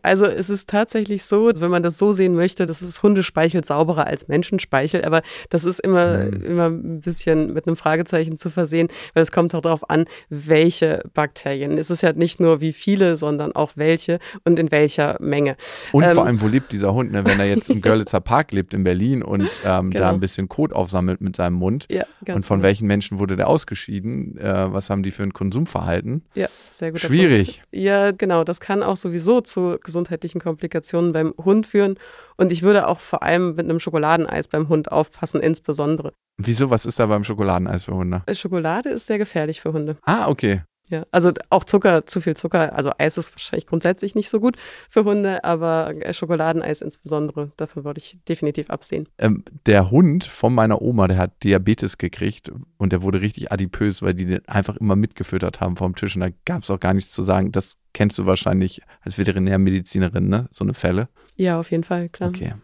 Also 0.02 0.26
es 0.26 0.50
ist 0.50 0.68
tatsächlich 0.68 1.22
so, 1.24 1.50
wenn 1.56 1.70
man 1.70 1.82
das 1.82 1.98
so 1.98 2.12
sehen 2.12 2.34
möchte, 2.34 2.66
das 2.66 2.82
ist 2.82 3.02
Hundespeichel 3.02 3.64
sauberer 3.64 4.06
als 4.06 4.28
Menschenspeichel, 4.28 5.04
aber 5.04 5.22
das 5.48 5.64
ist 5.64 5.80
immer, 5.80 6.24
mhm. 6.24 6.42
immer 6.42 6.66
ein 6.66 7.00
bisschen 7.00 7.52
mit 7.54 7.66
einem 7.66 7.76
Fragezeichen 7.76 8.36
zu 8.36 8.50
versehen, 8.50 8.88
weil 9.14 9.22
es 9.22 9.32
kommt 9.32 9.54
auch 9.54 9.62
darauf 9.62 9.88
an, 9.88 10.04
welche 10.28 11.02
Bakterien. 11.14 11.78
Es 11.78 11.90
ist 11.90 12.02
ja 12.02 12.12
nicht 12.12 12.40
nur 12.40 12.60
wie 12.60 12.72
viele, 12.72 13.16
sondern 13.16 13.52
auch 13.52 13.72
welche 13.76 14.18
und 14.44 14.58
in 14.58 14.70
welcher 14.70 15.16
Menge. 15.20 15.56
Und 15.92 16.04
ähm, 16.04 16.10
vor 16.10 16.26
allem, 16.26 16.40
wo 16.40 16.48
lebt 16.48 16.72
dieser 16.72 16.92
Hund? 16.92 17.12
Ne? 17.12 17.24
Wenn 17.24 17.40
er 17.40 17.46
jetzt 17.46 17.70
im 17.70 17.80
Görlitzer 17.82 18.20
Park 18.20 18.52
lebt 18.52 18.74
in 18.74 18.84
Berlin 18.84 19.22
und 19.22 19.48
ähm, 19.64 19.90
genau. 19.90 20.04
da 20.04 20.10
ein 20.10 20.20
bisschen 20.20 20.48
Kot 20.48 20.72
aufsammelt 20.72 21.20
mit 21.20 21.36
seinem 21.36 21.54
Mund. 21.54 21.86
Ja, 21.90 22.04
und 22.26 22.44
von 22.44 22.58
genau. 22.58 22.68
welchen 22.68 22.86
Menschen 22.86 23.18
wurde 23.18 23.36
der 23.36 23.48
ausgeschieden? 23.48 24.36
Äh, 24.38 24.72
was 24.72 24.90
haben 24.90 25.02
die 25.02 25.10
für 25.10 25.22
ein 25.22 25.32
Konsumverhalten? 25.32 26.22
Ja, 26.34 26.48
sehr 26.70 26.92
gut. 26.92 27.00
Schwierig. 27.00 27.62
Ja, 27.72 28.10
genau. 28.10 28.44
Das 28.44 28.60
kann 28.60 28.82
auch 28.82 28.96
sowieso 29.14 29.40
zu 29.40 29.78
gesundheitlichen 29.82 30.40
Komplikationen 30.40 31.12
beim 31.12 31.34
Hund 31.42 31.66
führen. 31.66 31.96
Und 32.36 32.50
ich 32.50 32.62
würde 32.62 32.88
auch 32.88 32.98
vor 32.98 33.22
allem 33.22 33.50
mit 33.54 33.60
einem 33.60 33.78
Schokoladeneis 33.78 34.48
beim 34.48 34.68
Hund 34.68 34.90
aufpassen, 34.90 35.40
insbesondere. 35.40 36.12
Wieso? 36.36 36.70
Was 36.70 36.84
ist 36.84 36.98
da 36.98 37.06
beim 37.06 37.22
Schokoladeneis 37.22 37.84
für 37.84 37.94
Hunde? 37.94 38.22
Schokolade 38.32 38.90
ist 38.90 39.06
sehr 39.06 39.18
gefährlich 39.18 39.60
für 39.60 39.72
Hunde. 39.72 39.96
Ah, 40.02 40.28
okay. 40.28 40.62
Ja, 40.90 41.06
also 41.10 41.32
auch 41.48 41.64
Zucker, 41.64 42.04
zu 42.04 42.20
viel 42.20 42.36
Zucker, 42.36 42.74
also 42.76 42.92
Eis 42.98 43.16
ist 43.16 43.32
wahrscheinlich 43.34 43.66
grundsätzlich 43.66 44.14
nicht 44.14 44.28
so 44.28 44.38
gut 44.38 44.56
für 44.58 45.04
Hunde, 45.04 45.42
aber 45.42 45.94
Schokoladeneis 46.10 46.82
insbesondere, 46.82 47.52
davon 47.56 47.84
würde 47.84 47.98
ich 47.98 48.18
definitiv 48.28 48.68
absehen. 48.68 49.08
Ähm, 49.16 49.44
der 49.64 49.90
Hund 49.90 50.24
von 50.24 50.54
meiner 50.54 50.82
Oma, 50.82 51.08
der 51.08 51.16
hat 51.16 51.42
Diabetes 51.42 51.96
gekriegt 51.96 52.52
und 52.76 52.92
der 52.92 53.02
wurde 53.02 53.22
richtig 53.22 53.50
adipös, 53.50 54.02
weil 54.02 54.12
die 54.12 54.26
den 54.26 54.46
einfach 54.46 54.76
immer 54.76 54.94
mitgefüttert 54.94 55.60
haben 55.60 55.76
vom 55.76 55.94
Tisch 55.94 56.16
und 56.16 56.20
da 56.20 56.28
gab 56.44 56.62
es 56.62 56.70
auch 56.70 56.80
gar 56.80 56.92
nichts 56.92 57.12
zu 57.12 57.22
sagen. 57.22 57.50
Das 57.50 57.78
kennst 57.94 58.18
du 58.18 58.26
wahrscheinlich 58.26 58.82
als 59.00 59.16
Veterinärmedizinerin, 59.16 60.28
ne? 60.28 60.48
So 60.50 60.64
eine 60.64 60.74
Fälle. 60.74 61.08
Ja, 61.36 61.58
auf 61.58 61.70
jeden 61.70 61.84
Fall, 61.84 62.10
klar. 62.10 62.28
Okay. 62.28 62.54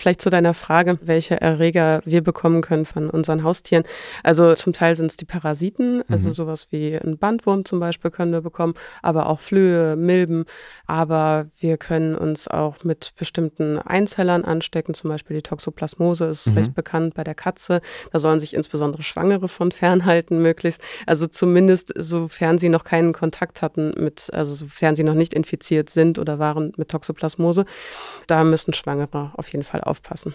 Vielleicht 0.00 0.22
zu 0.22 0.30
deiner 0.30 0.54
Frage, 0.54 0.98
welche 1.02 1.38
Erreger 1.38 2.00
wir 2.06 2.22
bekommen 2.22 2.62
können 2.62 2.86
von 2.86 3.10
unseren 3.10 3.44
Haustieren. 3.44 3.84
Also 4.22 4.54
zum 4.54 4.72
Teil 4.72 4.96
sind 4.96 5.10
es 5.10 5.18
die 5.18 5.26
Parasiten, 5.26 6.02
also 6.08 6.30
mhm. 6.30 6.32
sowas 6.32 6.68
wie 6.70 6.94
ein 6.94 7.18
Bandwurm 7.18 7.66
zum 7.66 7.80
Beispiel 7.80 8.10
können 8.10 8.32
wir 8.32 8.40
bekommen, 8.40 8.72
aber 9.02 9.28
auch 9.28 9.40
Flöhe, 9.40 9.96
Milben. 9.96 10.46
Aber 10.86 11.48
wir 11.58 11.76
können 11.76 12.14
uns 12.14 12.48
auch 12.48 12.82
mit 12.82 13.12
bestimmten 13.18 13.78
Einzellern 13.78 14.46
anstecken, 14.46 14.94
zum 14.94 15.10
Beispiel 15.10 15.36
die 15.36 15.42
Toxoplasmose 15.42 16.24
ist 16.24 16.46
mhm. 16.46 16.54
recht 16.54 16.74
bekannt 16.74 17.12
bei 17.12 17.22
der 17.22 17.34
Katze. 17.34 17.82
Da 18.10 18.18
sollen 18.18 18.40
sich 18.40 18.54
insbesondere 18.54 19.02
Schwangere 19.02 19.48
von 19.48 19.70
fernhalten 19.70 20.40
möglichst. 20.40 20.82
Also 21.04 21.26
zumindest 21.26 21.92
sofern 21.94 22.56
sie 22.56 22.70
noch 22.70 22.84
keinen 22.84 23.12
Kontakt 23.12 23.60
hatten 23.60 23.92
mit, 24.02 24.30
also 24.32 24.54
sofern 24.54 24.96
sie 24.96 25.04
noch 25.04 25.12
nicht 25.12 25.34
infiziert 25.34 25.90
sind 25.90 26.18
oder 26.18 26.38
waren 26.38 26.72
mit 26.78 26.88
Toxoplasmose, 26.88 27.66
da 28.26 28.44
müssen 28.44 28.72
Schwangere 28.72 29.32
auf 29.34 29.52
jeden 29.52 29.62
Fall 29.62 29.82
aufpassen. 29.90 30.34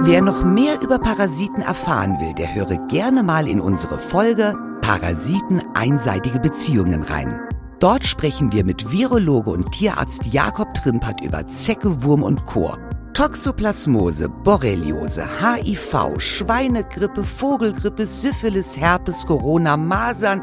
Wer 0.00 0.22
noch 0.22 0.44
mehr 0.44 0.80
über 0.82 0.98
Parasiten 0.98 1.62
erfahren 1.62 2.18
will, 2.20 2.34
der 2.34 2.54
höre 2.54 2.76
gerne 2.88 3.22
mal 3.22 3.48
in 3.48 3.60
unsere 3.60 3.98
Folge 3.98 4.54
Parasiten 4.80 5.62
einseitige 5.74 6.40
Beziehungen 6.40 7.02
rein. 7.02 7.40
Dort 7.80 8.04
sprechen 8.04 8.52
wir 8.52 8.64
mit 8.64 8.92
Virologe 8.92 9.50
und 9.50 9.72
Tierarzt 9.72 10.26
Jakob 10.32 10.74
Trimpert 10.74 11.22
über 11.22 11.46
Zecke, 11.48 12.02
Wurm 12.02 12.22
und 12.22 12.44
Chor. 12.44 12.78
Toxoplasmose, 13.14 14.28
Borreliose, 14.28 15.24
HIV, 15.24 16.18
Schweinegrippe, 16.18 17.22
Vogelgrippe, 17.22 18.06
Syphilis, 18.06 18.76
Herpes, 18.76 19.24
Corona, 19.24 19.76
Masern. 19.76 20.42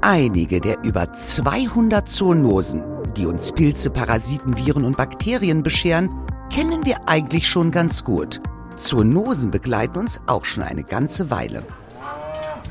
Einige 0.00 0.60
der 0.60 0.82
über 0.82 1.12
200 1.12 2.08
Zoonosen, 2.08 2.82
die 3.16 3.26
uns 3.26 3.52
Pilze, 3.52 3.90
Parasiten, 3.90 4.56
Viren 4.56 4.84
und 4.84 4.96
Bakterien 4.96 5.62
bescheren, 5.62 6.10
kennen 6.52 6.84
wir 6.84 7.08
eigentlich 7.08 7.48
schon 7.48 7.70
ganz 7.70 8.04
gut. 8.04 8.42
Zoonosen 8.76 9.50
begleiten 9.50 9.98
uns 9.98 10.20
auch 10.26 10.44
schon 10.44 10.62
eine 10.62 10.84
ganze 10.84 11.30
Weile. 11.30 11.64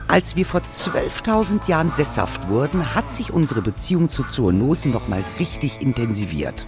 Als 0.08 0.36
wir 0.36 0.46
vor 0.46 0.62
12.000 0.62 1.68
Jahren 1.68 1.90
sesshaft 1.90 2.48
wurden, 2.48 2.94
hat 2.94 3.12
sich 3.12 3.34
unsere 3.34 3.64
Beziehung 3.64 4.12
zu 4.12 4.24
Zoonosen 4.24 4.92
nochmal 4.92 5.24
richtig 5.40 5.82
intensiviert. 5.82 6.68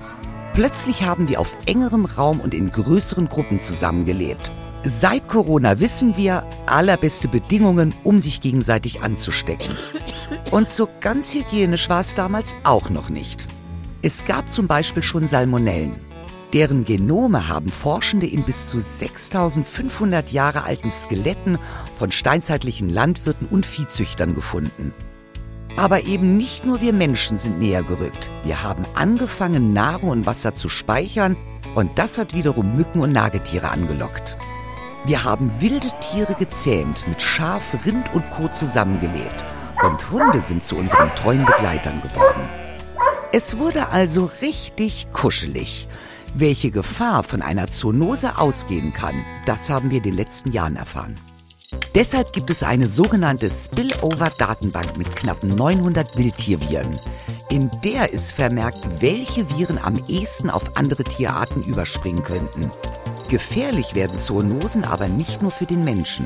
Plötzlich 0.54 1.04
haben 1.04 1.28
wir 1.28 1.40
auf 1.40 1.56
engerem 1.68 2.06
Raum 2.06 2.40
und 2.40 2.56
in 2.56 2.72
größeren 2.72 3.30
Gruppen 3.30 3.60
zusammengelebt. 3.60 4.52
Seit 4.84 5.28
Corona 5.28 5.80
wissen 5.80 6.18
wir, 6.18 6.48
allerbeste 6.66 7.28
Bedingungen, 7.28 7.94
um 8.04 8.20
sich 8.20 8.42
gegenseitig 8.42 9.04
anzustecken. 9.04 9.76
Und 10.50 10.70
so 10.70 10.90
ganz 11.00 11.34
hygienisch 11.34 11.90
war 11.90 12.02
es 12.02 12.16
damals 12.16 12.56
auch 12.64 12.90
noch 12.90 13.10
nicht. 13.10 13.48
Es 14.02 14.26
gab 14.26 14.52
zum 14.52 14.68
Beispiel 14.68 15.04
schon 15.04 15.28
Salmonellen. 15.28 16.13
Deren 16.54 16.86
Genome 16.86 17.48
haben 17.48 17.70
Forschende 17.70 18.28
in 18.28 18.44
bis 18.44 18.68
zu 18.68 18.80
6500 18.80 20.30
Jahre 20.32 20.64
alten 20.64 20.92
Skeletten 20.92 21.58
von 21.98 22.12
steinzeitlichen 22.12 22.90
Landwirten 22.90 23.48
und 23.48 23.66
Viehzüchtern 23.66 24.36
gefunden. 24.36 24.94
Aber 25.78 26.04
eben 26.04 26.38
nicht 26.38 26.64
nur 26.64 26.80
wir 26.80 26.94
Menschen 26.94 27.38
sind 27.38 27.58
näher 27.58 27.82
gerückt. 27.82 28.30
Wir 28.44 28.62
haben 28.62 28.84
angefangen, 28.94 29.74
Nahrung 29.74 30.10
und 30.10 30.26
Wasser 30.28 30.54
zu 30.54 30.70
speichern 30.70 31.36
und 31.74 31.98
das 31.98 32.20
hat 32.20 32.36
wiederum 32.36 32.78
Mücken 32.78 33.02
und 33.02 33.12
Nagetiere 33.12 33.72
angelockt. 33.72 34.38
Wir 35.06 35.24
haben 35.24 35.52
wilde 35.60 35.90
Tiere 36.02 36.36
gezähmt, 36.36 37.08
mit 37.08 37.20
Schaf, 37.20 37.76
Rind 37.84 38.14
und 38.14 38.30
Co. 38.30 38.48
zusammengelebt 38.48 39.44
und 39.84 40.12
Hunde 40.12 40.42
sind 40.42 40.64
zu 40.64 40.76
unseren 40.76 41.14
treuen 41.16 41.46
Begleitern 41.46 42.00
geworden. 42.04 42.48
Es 43.32 43.58
wurde 43.58 43.90
also 43.90 44.30
richtig 44.42 45.12
kuschelig. 45.12 45.88
Welche 46.36 46.72
Gefahr 46.72 47.22
von 47.22 47.44
einer 47.44 47.68
Zoonose 47.68 48.40
ausgehen 48.40 48.92
kann, 48.92 49.24
das 49.46 49.70
haben 49.70 49.92
wir 49.92 49.98
in 49.98 50.04
den 50.04 50.16
letzten 50.16 50.52
Jahren 50.52 50.76
erfahren. 50.76 51.14
Deshalb 51.94 52.34
gibt 52.34 52.50
es 52.50 52.64
eine 52.64 52.88
sogenannte 52.88 53.52
Spillover-Datenbank 53.52 54.98
mit 54.98 55.16
knapp 55.16 55.44
900 55.44 56.18
Wildtierviren. 56.18 57.00
In 57.52 57.70
der 57.84 58.12
ist 58.12 58.32
vermerkt, 58.32 58.80
welche 59.00 59.48
Viren 59.52 59.78
am 59.78 60.04
ehesten 60.08 60.50
auf 60.50 60.76
andere 60.76 61.04
Tierarten 61.04 61.64
überspringen 61.66 62.24
könnten. 62.24 62.72
Gefährlich 63.30 63.94
werden 63.94 64.18
Zoonosen 64.18 64.86
aber 64.86 65.08
nicht 65.08 65.44
nur 65.44 65.52
für 65.52 65.66
den 65.66 65.84
Menschen. 65.84 66.26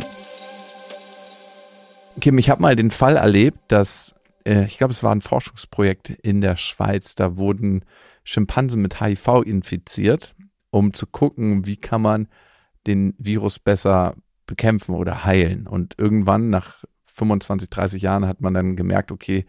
Kim, 2.22 2.38
ich 2.38 2.50
habe 2.50 2.62
mal 2.62 2.78
den 2.78 2.92
Fall 2.92 3.18
erlebt, 3.18 3.60
dass, 3.68 4.16
äh, 4.46 4.64
ich 4.68 4.78
glaube, 4.78 4.94
es 4.94 5.04
war 5.04 5.14
ein 5.14 5.22
Forschungsprojekt 5.22 6.10
in 6.10 6.40
der 6.40 6.56
Schweiz, 6.56 7.16
da 7.16 7.36
wurden 7.36 7.84
Schimpansen 8.28 8.82
mit 8.82 9.00
HIV 9.00 9.44
infiziert, 9.46 10.36
um 10.70 10.94
zu 10.94 11.08
gucken, 11.08 11.66
wie 11.66 11.78
kann 11.78 12.02
man 12.02 12.28
den 12.86 13.14
Virus 13.18 13.58
besser 13.58 14.16
bekämpfen 14.46 14.96
oder 14.96 15.24
heilen. 15.24 15.66
Und 15.66 15.96
irgendwann 15.98 16.50
nach 16.50 16.84
25, 17.06 17.70
30 17.70 18.02
Jahren 18.02 18.28
hat 18.28 18.42
man 18.42 18.54
dann 18.54 18.76
gemerkt, 18.76 19.14
okay, 19.14 19.46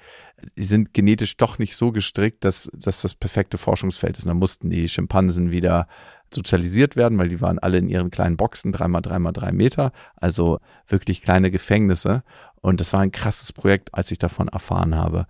die 0.57 0.65
sind 0.65 0.95
genetisch 0.95 1.37
doch 1.37 1.59
nicht 1.59 1.75
so 1.75 1.91
gestrickt, 1.91 2.45
dass, 2.45 2.71
dass 2.73 3.03
das 3.03 3.17
perfekte 3.17 3.59
Forschungsfeld 3.59 4.17
ist. 4.17 4.25
Und 4.25 4.29
dann 4.29 4.39
mussten 4.39 4.71
die 4.71 4.89
Schimpansen 4.89 5.51
wieder 5.51 5.89
sozialisiert 6.33 6.95
werden, 6.95 7.19
weil 7.19 7.31
die 7.31 7.41
waren 7.41 7.59
alle 7.59 7.79
in 7.79 7.89
ihren 7.89 8.13
kleinen 8.13 8.37
Boxen, 8.37 8.71
dreimal, 8.71 9.03
dreimal, 9.03 9.33
drei 9.33 9.51
Meter, 9.51 9.91
also 10.15 10.61
wirklich 10.87 11.21
kleine 11.21 11.51
Gefängnisse. 11.51 12.23
Und 12.61 12.81
das 12.81 12.93
war 12.93 13.01
ein 13.01 13.11
krasses 13.11 13.53
Projekt, 13.53 13.93
als 13.93 14.13
ich 14.13 14.19
davon 14.19 14.47
erfahren 14.47 14.95
habe. 14.95 15.27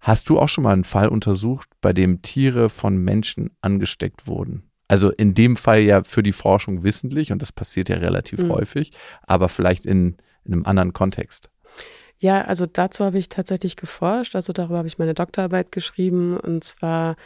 Hast 0.00 0.28
du 0.28 0.38
auch 0.38 0.48
schon 0.48 0.64
mal 0.64 0.72
einen 0.72 0.84
Fall 0.84 1.08
untersucht, 1.08 1.68
bei 1.80 1.92
dem 1.92 2.22
Tiere 2.22 2.70
von 2.70 2.96
Menschen 2.96 3.50
angesteckt 3.60 4.26
wurden? 4.26 4.70
Also 4.86 5.10
in 5.10 5.34
dem 5.34 5.56
Fall 5.56 5.80
ja 5.80 6.02
für 6.02 6.22
die 6.22 6.32
Forschung 6.32 6.82
wissentlich 6.82 7.30
und 7.30 7.42
das 7.42 7.52
passiert 7.52 7.88
ja 7.88 7.96
relativ 7.96 8.40
mhm. 8.40 8.52
häufig, 8.52 8.92
aber 9.22 9.48
vielleicht 9.48 9.84
in, 9.84 10.16
in 10.44 10.54
einem 10.54 10.64
anderen 10.64 10.92
Kontext. 10.94 11.50
Ja, 12.18 12.42
also 12.42 12.66
dazu 12.66 13.04
habe 13.04 13.18
ich 13.18 13.28
tatsächlich 13.28 13.76
geforscht. 13.76 14.34
Also 14.34 14.52
darüber 14.52 14.78
habe 14.78 14.88
ich 14.88 14.98
meine 14.98 15.14
Doktorarbeit 15.14 15.70
geschrieben 15.70 16.36
und 16.36 16.64
zwar 16.64 17.16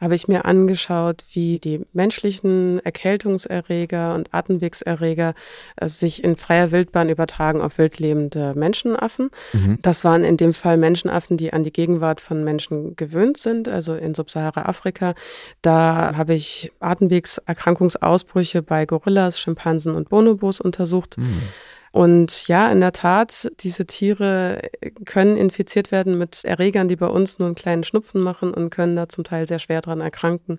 habe 0.00 0.14
ich 0.14 0.28
mir 0.28 0.44
angeschaut, 0.44 1.24
wie 1.32 1.58
die 1.58 1.80
menschlichen 1.92 2.80
Erkältungserreger 2.84 4.14
und 4.14 4.32
Atemwegserreger 4.32 5.34
äh, 5.76 5.88
sich 5.88 6.22
in 6.22 6.36
freier 6.36 6.70
Wildbahn 6.70 7.08
übertragen 7.08 7.60
auf 7.60 7.78
wildlebende 7.78 8.54
Menschenaffen. 8.54 9.30
Mhm. 9.52 9.78
Das 9.82 10.04
waren 10.04 10.24
in 10.24 10.36
dem 10.36 10.54
Fall 10.54 10.76
Menschenaffen, 10.76 11.36
die 11.36 11.52
an 11.52 11.64
die 11.64 11.72
Gegenwart 11.72 12.20
von 12.20 12.44
Menschen 12.44 12.96
gewöhnt 12.96 13.38
sind, 13.38 13.68
also 13.68 13.94
in 13.94 14.14
Subsahara-Afrika. 14.14 15.14
Da 15.62 16.14
habe 16.16 16.34
ich 16.34 16.72
Atemwegserkrankungsausbrüche 16.80 18.62
bei 18.62 18.86
Gorillas, 18.86 19.40
Schimpansen 19.40 19.94
und 19.94 20.08
Bonobos 20.08 20.60
untersucht. 20.60 21.18
Mhm. 21.18 21.42
Und 21.92 22.48
ja, 22.48 22.70
in 22.70 22.80
der 22.80 22.92
Tat, 22.92 23.50
diese 23.60 23.86
Tiere 23.86 24.60
können 25.04 25.36
infiziert 25.36 25.90
werden 25.90 26.18
mit 26.18 26.44
Erregern, 26.44 26.88
die 26.88 26.96
bei 26.96 27.06
uns 27.06 27.38
nur 27.38 27.46
einen 27.46 27.54
kleinen 27.54 27.84
Schnupfen 27.84 28.20
machen 28.20 28.52
und 28.52 28.70
können 28.70 28.96
da 28.96 29.08
zum 29.08 29.24
Teil 29.24 29.46
sehr 29.46 29.58
schwer 29.58 29.80
dran 29.80 30.00
erkranken. 30.00 30.58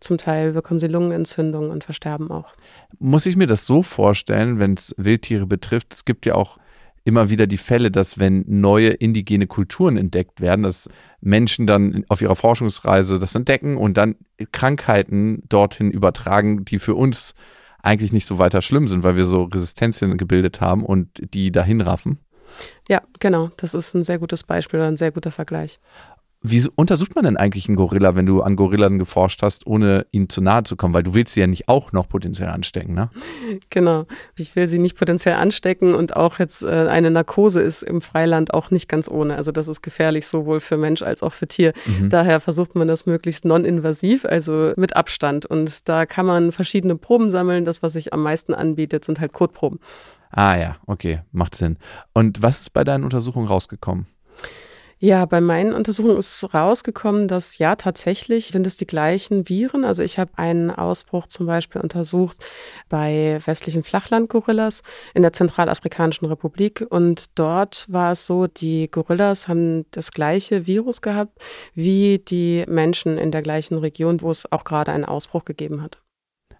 Zum 0.00 0.18
Teil 0.18 0.52
bekommen 0.52 0.80
sie 0.80 0.86
Lungenentzündungen 0.86 1.70
und 1.70 1.84
versterben 1.84 2.30
auch. 2.30 2.54
Muss 2.98 3.26
ich 3.26 3.36
mir 3.36 3.46
das 3.46 3.66
so 3.66 3.82
vorstellen, 3.82 4.58
wenn 4.58 4.74
es 4.74 4.94
Wildtiere 4.96 5.46
betrifft? 5.46 5.92
Es 5.92 6.04
gibt 6.04 6.26
ja 6.26 6.34
auch 6.34 6.58
immer 7.04 7.30
wieder 7.30 7.46
die 7.46 7.56
Fälle, 7.56 7.90
dass 7.90 8.18
wenn 8.18 8.44
neue 8.46 8.90
indigene 8.90 9.46
Kulturen 9.46 9.96
entdeckt 9.96 10.42
werden, 10.42 10.62
dass 10.62 10.90
Menschen 11.22 11.66
dann 11.66 12.04
auf 12.08 12.20
ihrer 12.20 12.36
Forschungsreise 12.36 13.18
das 13.18 13.34
entdecken 13.34 13.78
und 13.78 13.96
dann 13.96 14.16
Krankheiten 14.52 15.42
dorthin 15.48 15.90
übertragen, 15.90 16.66
die 16.66 16.78
für 16.78 16.94
uns 16.94 17.34
eigentlich 17.82 18.12
nicht 18.12 18.26
so 18.26 18.38
weiter 18.38 18.62
schlimm 18.62 18.88
sind, 18.88 19.02
weil 19.02 19.16
wir 19.16 19.24
so 19.24 19.44
Resistenzien 19.44 20.16
gebildet 20.16 20.60
haben 20.60 20.84
und 20.84 21.08
die 21.34 21.52
dahin 21.52 21.80
raffen. 21.80 22.18
Ja, 22.88 23.02
genau. 23.20 23.50
Das 23.56 23.74
ist 23.74 23.94
ein 23.94 24.04
sehr 24.04 24.18
gutes 24.18 24.42
Beispiel 24.42 24.80
oder 24.80 24.88
ein 24.88 24.96
sehr 24.96 25.12
guter 25.12 25.30
Vergleich. 25.30 25.78
Wie 26.40 26.64
untersucht 26.76 27.16
man 27.16 27.24
denn 27.24 27.36
eigentlich 27.36 27.66
einen 27.66 27.76
Gorilla, 27.76 28.14
wenn 28.14 28.24
du 28.24 28.42
an 28.42 28.54
Gorillen 28.54 29.00
geforscht 29.00 29.42
hast, 29.42 29.66
ohne 29.66 30.06
ihnen 30.12 30.28
zu 30.28 30.40
nahe 30.40 30.62
zu 30.62 30.76
kommen? 30.76 30.94
Weil 30.94 31.02
du 31.02 31.12
willst 31.12 31.34
sie 31.34 31.40
ja 31.40 31.48
nicht 31.48 31.68
auch 31.68 31.90
noch 31.90 32.08
potenziell 32.08 32.48
anstecken, 32.48 32.94
ne? 32.94 33.10
Genau. 33.70 34.06
Ich 34.36 34.54
will 34.54 34.68
sie 34.68 34.78
nicht 34.78 34.96
potenziell 34.96 35.34
anstecken 35.34 35.94
und 35.94 36.14
auch 36.14 36.38
jetzt 36.38 36.62
äh, 36.62 36.86
eine 36.88 37.10
Narkose 37.10 37.60
ist 37.60 37.82
im 37.82 38.00
Freiland 38.00 38.54
auch 38.54 38.70
nicht 38.70 38.88
ganz 38.88 39.08
ohne. 39.08 39.34
Also 39.34 39.50
das 39.50 39.66
ist 39.66 39.82
gefährlich 39.82 40.28
sowohl 40.28 40.60
für 40.60 40.76
Mensch 40.76 41.02
als 41.02 41.24
auch 41.24 41.32
für 41.32 41.48
Tier. 41.48 41.72
Mhm. 41.86 42.08
Daher 42.10 42.38
versucht 42.38 42.76
man 42.76 42.86
das 42.86 43.04
möglichst 43.04 43.44
non-invasiv, 43.44 44.24
also 44.24 44.72
mit 44.76 44.94
Abstand. 44.94 45.44
Und 45.44 45.88
da 45.88 46.06
kann 46.06 46.26
man 46.26 46.52
verschiedene 46.52 46.94
Proben 46.94 47.30
sammeln. 47.30 47.64
Das, 47.64 47.82
was 47.82 47.94
sich 47.94 48.12
am 48.12 48.22
meisten 48.22 48.54
anbietet, 48.54 49.04
sind 49.04 49.18
halt 49.18 49.32
Kotproben. 49.32 49.80
Ah 50.30 50.56
ja, 50.56 50.76
okay, 50.86 51.22
macht 51.32 51.56
Sinn. 51.56 51.78
Und 52.12 52.42
was 52.42 52.60
ist 52.60 52.72
bei 52.72 52.84
deinen 52.84 53.02
Untersuchungen 53.02 53.48
rausgekommen? 53.48 54.06
Ja, 55.00 55.26
bei 55.26 55.40
meinen 55.40 55.74
Untersuchungen 55.74 56.16
ist 56.16 56.52
rausgekommen, 56.52 57.28
dass 57.28 57.58
ja 57.58 57.76
tatsächlich 57.76 58.48
sind 58.48 58.66
es 58.66 58.76
die 58.76 58.86
gleichen 58.86 59.48
Viren. 59.48 59.84
Also 59.84 60.02
ich 60.02 60.18
habe 60.18 60.32
einen 60.36 60.72
Ausbruch 60.72 61.28
zum 61.28 61.46
Beispiel 61.46 61.80
untersucht 61.80 62.44
bei 62.88 63.38
westlichen 63.46 63.84
Flachlandgorillas 63.84 64.82
in 65.14 65.22
der 65.22 65.32
Zentralafrikanischen 65.32 66.26
Republik 66.26 66.84
und 66.90 67.38
dort 67.38 67.86
war 67.88 68.10
es 68.10 68.26
so, 68.26 68.48
die 68.48 68.90
Gorillas 68.90 69.46
haben 69.46 69.86
das 69.92 70.10
gleiche 70.10 70.66
Virus 70.66 71.00
gehabt 71.00 71.40
wie 71.74 72.18
die 72.18 72.64
Menschen 72.66 73.18
in 73.18 73.30
der 73.30 73.42
gleichen 73.42 73.78
Region, 73.78 74.20
wo 74.20 74.32
es 74.32 74.50
auch 74.50 74.64
gerade 74.64 74.90
einen 74.90 75.04
Ausbruch 75.04 75.44
gegeben 75.44 75.80
hat. 75.80 76.02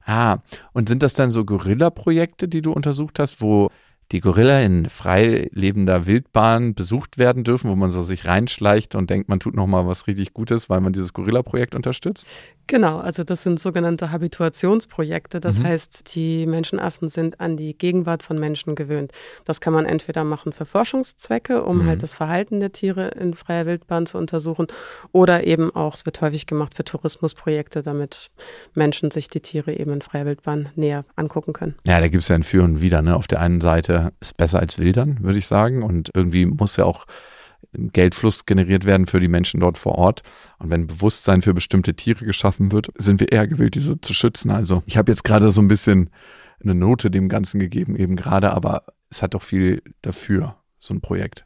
Ah, 0.05 0.39
und 0.73 0.89
sind 0.89 1.03
das 1.03 1.13
dann 1.13 1.33
so 1.33 1.45
Gorilla-Projekte, 1.45 2.47
die 2.47 2.63
du 2.63 2.73
untersucht 2.73 3.19
hast, 3.19 3.43
wo 3.43 3.69
die 4.13 4.21
Gorilla 4.21 4.61
in 4.61 4.89
frei 4.89 5.49
lebender 5.53 6.07
Wildbahn 6.07 6.75
besucht 6.75 7.19
werden 7.19 7.45
dürfen, 7.45 7.71
wo 7.71 7.77
man 7.77 7.91
so 7.91 8.03
sich 8.03 8.25
reinschleicht 8.25 8.95
und 8.95 9.11
denkt, 9.11 9.29
man 9.29 9.41
tut 9.41 9.55
noch 9.55 9.67
mal 9.67 9.87
was 9.87 10.07
richtig 10.07 10.33
Gutes, 10.33 10.71
weil 10.71 10.81
man 10.81 10.93
dieses 10.93 11.13
Gorilla-Projekt 11.13 11.75
unterstützt? 11.75 12.27
Genau, 12.69 12.99
also 12.99 13.25
das 13.25 13.43
sind 13.43 13.59
sogenannte 13.59 14.13
Habituationsprojekte. 14.13 15.41
Das 15.41 15.59
mhm. 15.59 15.65
heißt, 15.65 16.15
die 16.15 16.47
Menschenaffen 16.47 17.09
sind 17.09 17.41
an 17.41 17.57
die 17.57 17.77
Gegenwart 17.77 18.23
von 18.23 18.39
Menschen 18.39 18.75
gewöhnt. 18.75 19.13
Das 19.47 19.63
kann 19.63 19.73
man 19.73 19.87
entweder 19.87 20.23
machen 20.23 20.53
für 20.53 20.67
Forschungszwecke, 20.67 21.65
um 21.65 21.79
mhm. 21.79 21.87
halt 21.87 22.03
das 22.03 22.13
Verhalten 22.13 22.61
der 22.61 22.73
Tiere 22.73 23.09
in 23.09 23.33
freier 23.33 23.65
Wildbahn 23.65 24.05
zu 24.05 24.19
untersuchen, 24.19 24.67
oder 25.13 25.47
eben 25.47 25.75
auch, 25.75 25.95
es 25.95 26.05
wird 26.05 26.21
häufig 26.21 26.47
gemacht 26.47 26.75
für 26.75 26.85
Tourismusprojekte, 26.85 27.83
damit 27.83 28.31
Menschen 28.75 29.11
sich 29.11 29.29
die 29.29 29.41
Tiere 29.41 29.73
eben 29.73 29.95
in 29.95 30.03
freier 30.03 30.27
Wildbahn 30.27 30.69
näher 30.77 31.07
angucken 31.17 31.55
können. 31.55 31.75
Ja, 31.87 32.01
da 32.01 32.09
gibt 32.09 32.23
es 32.23 32.29
ja 32.29 32.35
ein 32.35 32.43
Für 32.43 32.65
und 32.65 32.83
Wider. 32.83 33.01
Ne? 33.01 33.17
Auf 33.17 33.29
der 33.29 33.41
einen 33.41 33.63
Seite 33.63 33.98
ist 34.21 34.37
besser 34.37 34.61
als 34.61 34.79
Wildern, 34.79 35.19
würde 35.23 35.39
ich 35.39 35.47
sagen. 35.47 35.83
Und 35.83 36.11
irgendwie 36.15 36.47
muss 36.47 36.77
ja 36.77 36.85
auch 36.85 37.07
Geldfluss 37.73 38.47
generiert 38.47 38.85
werden 38.85 39.07
für 39.07 39.21
die 39.21 39.29
Menschen 39.29 39.61
dort 39.61 39.79
vor 39.79 39.97
Ort. 39.97 40.23
Und 40.59 40.71
wenn 40.71 40.87
Bewusstsein 40.87 41.43
für 41.43 41.55
bestimmte 41.55 41.95
Tiere 41.95 42.25
geschaffen 42.25 42.73
wird, 42.73 42.89
sind 42.97 43.21
wir 43.21 43.33
eher 43.33 43.47
gewillt, 43.47 43.75
diese 43.75 44.01
zu 44.01 44.15
schützen. 44.15 44.51
Also 44.51 44.83
ich 44.87 44.97
habe 44.97 45.11
jetzt 45.13 45.25
gerade 45.25 45.51
so 45.51 45.61
ein 45.61 45.69
bisschen 45.69 46.11
eine 46.63 46.75
Note 46.75 47.11
dem 47.11 47.29
Ganzen 47.29 47.61
gegeben, 47.61 47.97
eben 47.97 48.17
gerade, 48.17 48.53
aber 48.53 48.85
es 49.11 49.23
hat 49.23 49.35
doch 49.35 49.43
viel 49.43 49.83
dafür, 50.03 50.57
so 50.81 50.95
ein 50.95 51.01
Projekt. 51.01 51.45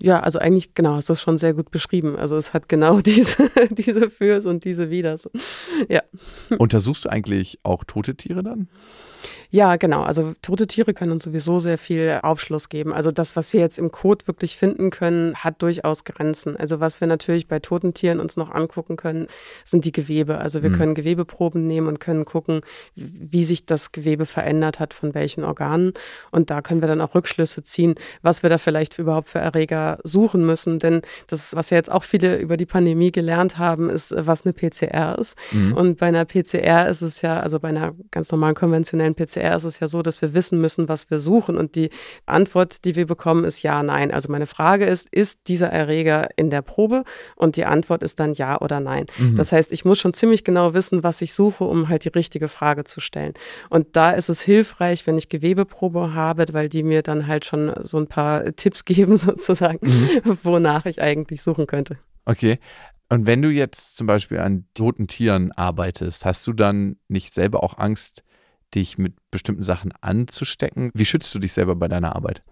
Ja, 0.00 0.20
also 0.20 0.38
eigentlich, 0.38 0.74
genau, 0.74 0.94
hast 0.94 1.08
du 1.08 1.14
es 1.14 1.22
schon 1.22 1.38
sehr 1.38 1.54
gut 1.54 1.70
beschrieben. 1.70 2.16
Also 2.16 2.36
es 2.36 2.52
hat 2.52 2.68
genau 2.68 3.00
diese, 3.00 3.50
diese 3.70 4.10
Fürs 4.10 4.46
und 4.46 4.64
diese 4.64 4.90
Widers. 4.90 5.28
Ja. 5.88 6.02
Untersuchst 6.58 7.06
du 7.06 7.08
eigentlich 7.08 7.58
auch 7.62 7.84
tote 7.84 8.14
Tiere 8.14 8.42
dann? 8.42 8.68
Ja, 9.50 9.76
genau. 9.76 10.02
Also 10.02 10.34
tote 10.42 10.66
Tiere 10.66 10.94
können 10.94 11.12
uns 11.12 11.24
sowieso 11.24 11.58
sehr 11.58 11.78
viel 11.78 12.20
Aufschluss 12.22 12.68
geben. 12.68 12.92
Also 12.92 13.10
das, 13.10 13.36
was 13.36 13.52
wir 13.52 13.60
jetzt 13.60 13.78
im 13.78 13.90
Code 13.90 14.26
wirklich 14.26 14.56
finden 14.56 14.90
können, 14.90 15.34
hat 15.36 15.62
durchaus 15.62 16.04
Grenzen. 16.04 16.56
Also 16.56 16.80
was 16.80 17.00
wir 17.00 17.08
natürlich 17.08 17.48
bei 17.48 17.58
toten 17.58 17.94
Tieren 17.94 18.20
uns 18.20 18.36
noch 18.36 18.50
angucken 18.50 18.96
können, 18.96 19.26
sind 19.64 19.84
die 19.84 19.92
Gewebe. 19.92 20.38
Also 20.38 20.62
wir 20.62 20.70
mhm. 20.70 20.74
können 20.74 20.94
Gewebeproben 20.94 21.66
nehmen 21.66 21.86
und 21.88 22.00
können 22.00 22.24
gucken, 22.24 22.60
wie 22.94 23.44
sich 23.44 23.66
das 23.66 23.92
Gewebe 23.92 24.26
verändert 24.26 24.78
hat, 24.78 24.94
von 24.94 25.14
welchen 25.14 25.44
Organen. 25.44 25.92
Und 26.30 26.50
da 26.50 26.62
können 26.62 26.80
wir 26.80 26.88
dann 26.88 27.00
auch 27.00 27.14
Rückschlüsse 27.14 27.62
ziehen, 27.62 27.94
was 28.22 28.42
wir 28.42 28.50
da 28.50 28.58
vielleicht 28.58 28.98
überhaupt 28.98 29.28
für 29.28 29.38
Erreger 29.38 29.98
suchen 30.02 30.44
müssen. 30.46 30.78
Denn 30.78 31.02
das, 31.28 31.54
was 31.56 31.70
ja 31.70 31.76
jetzt 31.76 31.90
auch 31.90 32.04
viele 32.04 32.36
über 32.36 32.56
die 32.56 32.66
Pandemie 32.66 33.12
gelernt 33.12 33.58
haben, 33.58 33.90
ist, 33.90 34.14
was 34.16 34.44
eine 34.44 34.52
PCR 34.52 35.18
ist. 35.18 35.36
Mhm. 35.52 35.72
Und 35.72 35.98
bei 35.98 36.06
einer 36.06 36.24
PCR 36.24 36.88
ist 36.88 37.02
es 37.02 37.22
ja, 37.22 37.40
also 37.40 37.58
bei 37.58 37.68
einer 37.68 37.94
ganz 38.10 38.30
normalen 38.30 38.54
konventionellen 38.54 39.14
PCR 39.16 39.56
ist 39.56 39.64
es 39.64 39.80
ja 39.80 39.88
so, 39.88 40.02
dass 40.02 40.22
wir 40.22 40.34
wissen 40.34 40.60
müssen, 40.60 40.88
was 40.88 41.10
wir 41.10 41.18
suchen. 41.18 41.56
Und 41.56 41.74
die 41.74 41.90
Antwort, 42.26 42.84
die 42.84 42.94
wir 42.94 43.06
bekommen, 43.06 43.44
ist 43.44 43.62
ja, 43.62 43.82
nein. 43.82 44.12
Also 44.12 44.30
meine 44.30 44.46
Frage 44.46 44.84
ist, 44.84 45.08
ist 45.12 45.40
dieser 45.48 45.68
Erreger 45.68 46.28
in 46.36 46.50
der 46.50 46.62
Probe? 46.62 47.04
Und 47.34 47.56
die 47.56 47.64
Antwort 47.64 48.02
ist 48.02 48.20
dann 48.20 48.34
ja 48.34 48.60
oder 48.60 48.80
nein. 48.80 49.06
Mhm. 49.18 49.36
Das 49.36 49.52
heißt, 49.52 49.72
ich 49.72 49.84
muss 49.84 49.98
schon 49.98 50.14
ziemlich 50.14 50.44
genau 50.44 50.74
wissen, 50.74 51.02
was 51.02 51.20
ich 51.22 51.32
suche, 51.32 51.64
um 51.64 51.88
halt 51.88 52.04
die 52.04 52.10
richtige 52.10 52.48
Frage 52.48 52.84
zu 52.84 53.00
stellen. 53.00 53.34
Und 53.70 53.96
da 53.96 54.12
ist 54.12 54.28
es 54.28 54.40
hilfreich, 54.42 55.06
wenn 55.06 55.18
ich 55.18 55.28
Gewebeprobe 55.28 56.14
habe, 56.14 56.46
weil 56.52 56.68
die 56.68 56.82
mir 56.82 57.02
dann 57.02 57.26
halt 57.26 57.44
schon 57.44 57.72
so 57.82 57.98
ein 57.98 58.06
paar 58.06 58.54
Tipps 58.54 58.84
geben, 58.84 59.16
sozusagen, 59.16 59.86
mhm. 59.86 60.38
wonach 60.42 60.86
ich 60.86 61.00
eigentlich 61.00 61.42
suchen 61.42 61.66
könnte. 61.66 61.98
Okay. 62.24 62.58
Und 63.08 63.26
wenn 63.26 63.40
du 63.40 63.50
jetzt 63.50 63.96
zum 63.96 64.08
Beispiel 64.08 64.38
an 64.38 64.66
toten 64.74 65.06
Tieren 65.06 65.52
arbeitest, 65.52 66.24
hast 66.24 66.44
du 66.46 66.52
dann 66.52 66.96
nicht 67.08 67.32
selber 67.32 67.62
auch 67.62 67.78
Angst, 67.78 68.24
dich 68.76 68.98
mit 68.98 69.14
bestimmten 69.30 69.62
Sachen 69.62 69.92
anzustecken? 70.00 70.90
Wie 70.94 71.04
schützt 71.04 71.34
du 71.34 71.38
dich 71.38 71.52
selber 71.52 71.74
bei 71.74 71.88
deiner 71.88 72.14
Arbeit? 72.14 72.42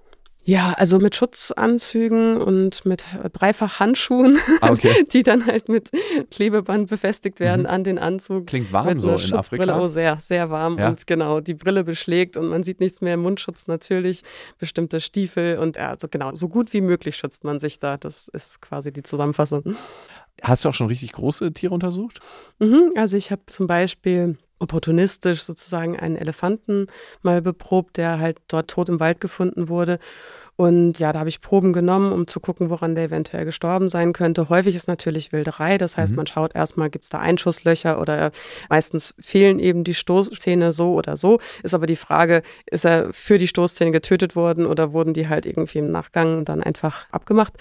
Ja, 0.47 0.75
also 0.75 0.99
mit 0.99 1.17
Schutzanzügen 1.17 2.37
und 2.37 2.85
mit 2.85 3.07
Dreifach-Handschuhen, 3.33 4.37
ah, 4.61 4.73
okay. 4.73 4.91
die 5.13 5.23
dann 5.23 5.47
halt 5.47 5.71
mit 5.71 5.91
Klebeband 6.31 6.91
befestigt 6.91 7.41
werden 7.41 7.63
mhm. 7.63 7.69
an 7.69 7.85
den 7.85 7.99
Anzug. 7.99 8.47
Klingt 8.47 8.71
warm 8.71 9.01
so 9.01 9.15
in 9.15 9.33
Afrika. 9.33 9.81
Oh, 9.81 9.87
sehr, 9.87 10.21
sehr 10.21 10.51
warm. 10.51 10.79
Ja. 10.79 10.91
Und 10.91 11.07
genau, 11.07 11.41
die 11.41 11.55
Brille 11.55 11.83
beschlägt 11.83 12.37
und 12.37 12.49
man 12.49 12.63
sieht 12.63 12.81
nichts 12.81 13.01
mehr. 13.01 13.17
Mundschutz 13.17 13.69
natürlich, 13.69 14.23
bestimmte 14.59 15.01
Stiefel 15.01 15.57
und 15.59 15.77
ja, 15.77 15.89
also 15.89 16.09
genau, 16.09 16.35
so 16.35 16.49
gut 16.49 16.75
wie 16.75 16.83
möglich 16.83 17.17
schützt 17.17 17.45
man 17.45 17.59
sich 17.59 17.79
da. 17.79 17.97
Das 17.97 18.29
ist 18.29 18.61
quasi 18.61 18.93
die 18.93 19.03
Zusammenfassung. 19.03 19.77
Hast 20.43 20.65
du 20.65 20.69
auch 20.69 20.75
schon 20.75 20.89
richtig 20.89 21.13
große 21.13 21.55
Tiere 21.55 21.73
untersucht? 21.73 22.21
Mhm, 22.59 22.93
also 22.97 23.17
ich 23.17 23.31
habe 23.31 23.43
zum 23.47 23.67
Beispiel 23.67 24.37
opportunistisch 24.59 25.43
sozusagen 25.43 25.99
einen 25.99 26.17
Elefanten 26.17 26.87
mal 27.23 27.43
beprobt, 27.43 27.97
der 27.97 28.19
halt 28.19 28.39
dort 28.49 28.69
tot 28.69 28.89
im 28.89 29.01
Wald 29.01 29.21
gefunden 29.21 29.69
wurde. 29.69 29.99
Und 30.57 31.01
ja, 31.01 31.13
da 31.13 31.19
habe 31.19 31.29
ich 31.29 31.41
Proben 31.41 31.73
genommen, 31.73 32.13
um 32.13 32.29
zu 32.29 32.39
gucken, 32.39 32.71
woran 32.71 32.95
der 32.95 33.05
eventuell 33.05 33.45
gestorben 33.45 33.89
sein 33.89 34.13
könnte. 34.13 34.49
Häufig 34.49 34.77
ist 34.77 34.87
natürlich 34.87 35.33
Wilderei. 35.33 35.79
Das 35.79 35.97
heißt, 35.97 36.13
mhm. 36.13 36.19
man 36.19 36.27
schaut 36.29 36.55
erstmal, 36.55 36.91
gibt 36.91 37.05
es 37.05 37.11
da 37.11 37.19
Einschusslöcher 37.19 38.01
oder 38.01 38.31
meistens 38.69 39.15
fehlen 39.19 39.59
eben 39.59 39.83
die 39.83 39.95
Stoßzähne 39.95 40.71
so 40.71 40.95
oder 40.95 41.17
so. 41.17 41.41
Ist 41.65 41.75
aber 41.75 41.87
die 41.87 41.97
Frage, 41.97 42.43
ist 42.67 42.85
er 42.85 43.13
für 43.13 43.39
die 43.39 43.49
Stoßzähne 43.49 43.91
getötet 43.91 44.37
worden 44.37 44.67
oder 44.67 44.93
wurden 44.93 45.13
die 45.13 45.29
halt 45.29 45.45
irgendwie 45.45 45.79
im 45.79 45.91
Nachgang 45.91 46.45
dann 46.45 46.63
einfach 46.63 47.07
abgemacht? 47.11 47.55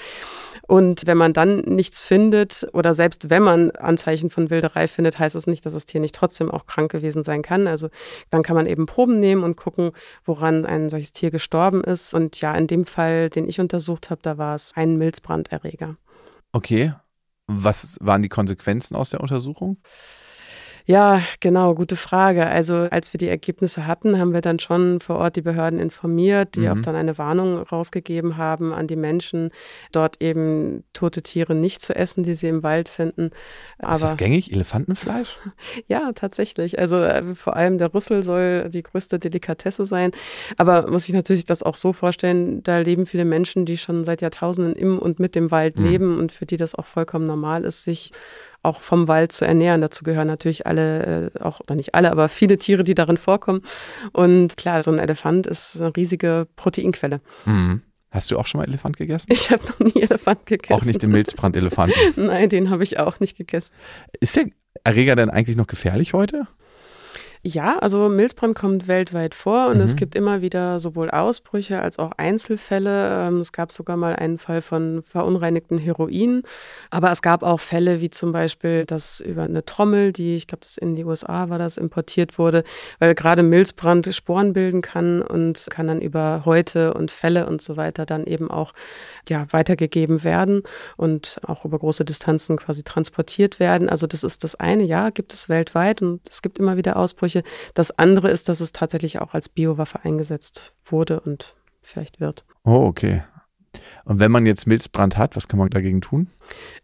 Und 0.65 1.06
wenn 1.06 1.17
man 1.17 1.34
dann 1.34 1.58
nichts 1.60 2.02
findet 2.02 2.67
oder 2.71 2.93
selbst 2.93 3.30
wenn 3.30 3.43
man 3.43 3.71
Anzeichen 3.71 4.30
von 4.30 4.49
Wilderei 4.49 4.88
findet, 4.88 5.19
heißt 5.19 5.36
es 5.36 5.45
nicht, 5.45 5.65
dass 5.65 5.73
das 5.73 5.86
Tier 5.86 5.99
nicht 5.99 6.15
trotzdem 6.15 6.49
auch 6.49 6.65
krank 6.65 6.91
gewesen 6.91 7.21
sein 7.21 7.41
kann. 7.41 7.67
Also 7.67 7.89
dann 8.30 8.43
kann 8.43 8.56
man 8.56 8.65
eben 8.65 8.86
Proben 8.86 9.19
nehmen 9.19 9.43
und 9.43 9.58
gucken, 9.58 9.91
woran 10.23 10.65
ein 10.65 10.89
solches 10.89 11.12
Tier 11.12 11.32
gestorben 11.32 11.84
ist. 11.84 12.13
Und 12.13 12.39
ja, 12.39 12.56
in 12.56 12.67
dem 12.67 12.86
Fall, 12.86 13.30
den 13.30 13.47
ich 13.49 13.60
untersucht 13.60 14.10
habe, 14.10 14.21
da 14.23 14.38
war 14.38 14.56
es 14.56 14.71
ein 14.76 14.97
Milzbranderreger. 14.97 15.97
Okay. 16.54 16.93
Was 17.47 17.97
waren 17.99 18.21
die 18.21 18.30
Konsequenzen 18.30 18.95
aus 18.95 19.10
der 19.10 19.19
Untersuchung? 19.19 19.78
Ja, 20.86 21.22
genau, 21.39 21.76
gute 21.76 21.96
Frage. 21.96 22.46
Also 22.46 22.88
als 22.91 23.13
wir 23.13 23.17
die 23.17 23.30
Ergebnisse 23.30 23.88
hatten, 23.88 24.19
haben 24.19 24.34
wir 24.34 24.41
dann 24.41 24.60
schon 24.60 25.00
vor 25.00 25.15
Ort 25.15 25.38
die 25.38 25.41
Behörden 25.41 25.80
informiert, 25.80 26.56
die 26.56 26.62
mhm. 26.62 26.67
auch 26.67 26.82
dann 26.82 26.96
eine 26.96 27.17
Warnung 27.17 27.58
rausgegeben 27.58 28.36
haben 28.36 28.74
an 28.74 28.88
die 28.88 28.98
Menschen, 28.98 29.52
dort 29.93 30.22
eben 30.22 30.84
tote 30.91 31.22
Tiere 31.22 31.56
nicht 31.56 31.82
zu 31.82 31.96
essen, 31.96 32.24
die 32.24 32.36
sie 32.36 32.50
im 32.50 32.63
Wald 32.63 32.89
finden. 32.89 33.32
Aber, 33.80 33.93
ist 33.93 34.04
das 34.04 34.17
gängig? 34.17 34.52
Elefantenfleisch? 34.52 35.38
Ja, 35.88 36.12
tatsächlich. 36.13 36.80
Also 36.80 36.98
äh, 36.98 37.36
vor 37.36 37.56
allem 37.56 37.78
der 37.78 37.93
Rüssel 37.93 38.24
soll 38.24 38.69
die 38.69 38.84
größte 38.84 39.19
Delikatesse 39.19 39.86
sein. 39.86 40.12
Aber 40.58 40.89
muss 40.89 41.08
ich 41.08 41.13
natürlich 41.13 41.46
das 41.46 41.63
auch 41.63 41.76
so 41.76 41.93
vorstellen, 41.93 42.63
da 42.63 42.80
leben 42.80 43.06
viele 43.06 43.26
Menschen, 43.26 43.65
die 43.65 43.78
schon 43.78 44.04
seit 44.04 44.22
Jahrtausenden 44.22 44.76
im 44.76 45.00
und 45.00 45.19
mit 45.19 45.36
dem 45.36 45.52
Wald 45.52 45.80
mhm. 45.80 45.86
leben 45.86 46.17
und 46.17 46.32
für 46.32 46.46
die 46.46 46.58
das 46.58 46.76
auch 46.76 46.86
vollkommen 46.86 47.28
normal 47.28 47.63
ist, 47.63 47.84
sich 47.84 48.12
auch 48.63 48.82
vom 48.82 49.08
Wald 49.08 49.32
zu 49.32 49.45
ernähren. 49.45 49.82
Dazu 49.82 50.04
gehören 50.04 50.28
natürlich 50.28 50.65
alle, 50.65 51.32
äh, 51.36 51.39
auch 51.39 51.60
oder 51.60 51.76
nicht 51.76 51.93
alle, 51.93 52.12
aber 52.12 52.30
viele 52.30 52.58
Tiere, 52.58 52.84
die 52.84 52.95
darin 52.95 53.17
vorkommen. 53.17 53.62
Und 54.13 54.58
klar, 54.58 54.82
so 54.82 54.91
ein 54.91 54.99
Elefant 54.99 55.45
ist 55.45 55.80
eine 55.80 55.95
riesige 55.95 56.47
Proteinquelle. 56.56 57.21
Mhm. 57.45 57.82
Hast 58.10 58.30
du 58.32 58.38
auch 58.38 58.45
schon 58.45 58.60
mal 58.60 58.67
Elefant 58.67 58.97
gegessen? 58.97 59.32
Ich 59.32 59.49
habe 59.52 59.63
noch 59.65 59.80
nie 59.80 60.02
Elefant 60.02 60.45
gegessen. 60.45 60.73
Auch 60.73 60.86
nicht 60.86 61.02
den 61.02 61.12
Milzbrand-Elefanten? 61.12 61.95
Nein, 62.15 62.47
den 62.47 62.69
habe 62.69 62.84
ich 62.84 62.99
auch 62.99 63.19
nicht 63.19 63.38
gegessen. 63.38 63.73
Ist 64.19 64.36
der 64.36 64.45
Erreger 64.84 65.15
denn 65.15 65.30
eigentlich 65.30 65.58
noch 65.58 65.67
gefährlich 65.67 66.13
heute? 66.13 66.47
Ja, 67.46 67.78
also 67.80 68.08
Milzbrand 68.08 68.56
kommt 68.56 68.88
weltweit 68.88 69.36
vor 69.36 69.68
und 69.68 69.76
mhm. 69.76 69.84
es 69.84 69.98
gibt 69.98 70.16
immer 70.16 70.42
wieder 70.42 70.80
sowohl 70.80 71.10
Ausbrüche 71.10 71.82
als 71.82 72.00
auch 72.00 72.14
Einzelfälle. 72.14 73.28
Ähm, 73.28 73.42
es 73.42 73.52
gab 73.52 73.74
sogar 73.74 73.98
mal 73.98 74.16
einen 74.16 74.38
Fall 74.38 74.62
von 74.62 75.04
verunreinigten 75.04 75.78
Heroin, 75.78 76.44
aber 76.90 77.12
es 77.12 77.22
gab 77.22 77.44
auch 77.44 77.60
Fälle 77.60 78.00
wie 78.00 78.10
zum 78.10 78.32
Beispiel, 78.32 78.86
dass 78.86 79.20
über 79.20 79.44
eine 79.44 79.66
Trommel, 79.66 80.14
die 80.14 80.38
ich 80.38 80.48
glaube, 80.48 80.62
das 80.62 80.78
in 80.78 80.96
die 80.96 81.04
USA 81.04 81.50
war, 81.50 81.58
das 81.58 81.76
importiert 81.76 82.38
wurde, 82.38 82.64
weil 83.00 83.14
gerade 83.14 83.44
Milzbrand 83.44 84.16
Sporen 84.16 84.54
bilden 84.54 84.82
kann 84.82 85.22
und 85.22 85.68
kann 85.70 85.88
dann 85.88 86.00
über 86.00 86.44
Häute 86.46 86.94
und 86.94 87.12
Fälle 87.12 87.46
und 87.46 87.62
so 87.62 87.76
weiter 87.76 88.06
dann 88.06 88.26
eben 88.26 88.50
auch 88.50 88.72
ja 89.28 89.48
weitergegeben 89.52 90.24
werden 90.24 90.64
und 90.96 91.42
auch 91.46 91.66
über 91.66 91.78
große 91.78 92.06
Distanzen 92.06 92.56
quasi 92.56 92.84
transportiert 92.84 93.60
werden. 93.60 93.90
Also 93.90 94.08
das 94.08 94.24
ist 94.24 94.46
das 94.46 94.56
eine, 94.56 94.84
ja, 94.84 95.10
gibt 95.10 95.34
es 95.34 95.50
weltweit 95.50 96.02
und 96.02 96.22
es 96.30 96.42
gibt 96.42 96.58
immer 96.58 96.78
wieder 96.78 96.96
Ausbrüche. 96.96 97.33
Ansprüche. 97.34 97.43
Das 97.74 97.98
andere 97.98 98.30
ist, 98.30 98.50
dass 98.50 98.60
es 98.60 98.72
tatsächlich 98.72 99.19
auch 99.19 99.34
als 99.34 99.50
Biowaffe 99.50 100.04
eingesetzt 100.04 100.74
wurde 100.84 101.19
und 101.19 101.56
vielleicht 101.82 102.19
wird. 102.19 102.46
Oh, 102.63 102.86
okay. 102.86 103.24
Und 104.06 104.19
wenn 104.19 104.32
man 104.32 104.46
jetzt 104.46 104.67
Milzbrand 104.67 105.17
hat, 105.17 105.36
was 105.36 105.48
kann 105.48 105.58
man 105.58 105.69
dagegen 105.69 106.00
tun? 106.02 106.30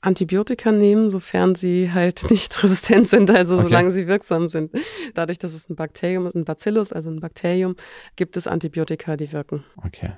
Antibiotika 0.02 0.72
nehmen, 0.72 1.12
sofern 1.12 1.54
sie 1.54 1.92
halt 1.92 2.26
nicht 2.32 2.64
resistent 2.64 3.08
sind, 3.08 3.30
also 3.30 3.56
okay. 3.56 3.66
solange 3.66 3.92
sie 3.92 4.08
wirksam 4.08 4.48
sind. 4.48 4.72
Dadurch, 5.14 5.38
dass 5.38 5.54
es 5.54 5.70
ein 5.70 5.76
Bakterium 5.76 6.26
ist, 6.26 6.36
ein 6.36 6.46
Bacillus, 6.46 6.92
also 6.92 7.12
ein 7.12 7.20
Bakterium, 7.20 7.76
gibt 8.16 8.38
es 8.38 8.48
Antibiotika, 8.48 9.18
die 9.18 9.32
wirken. 9.32 9.64
Okay. 9.86 10.14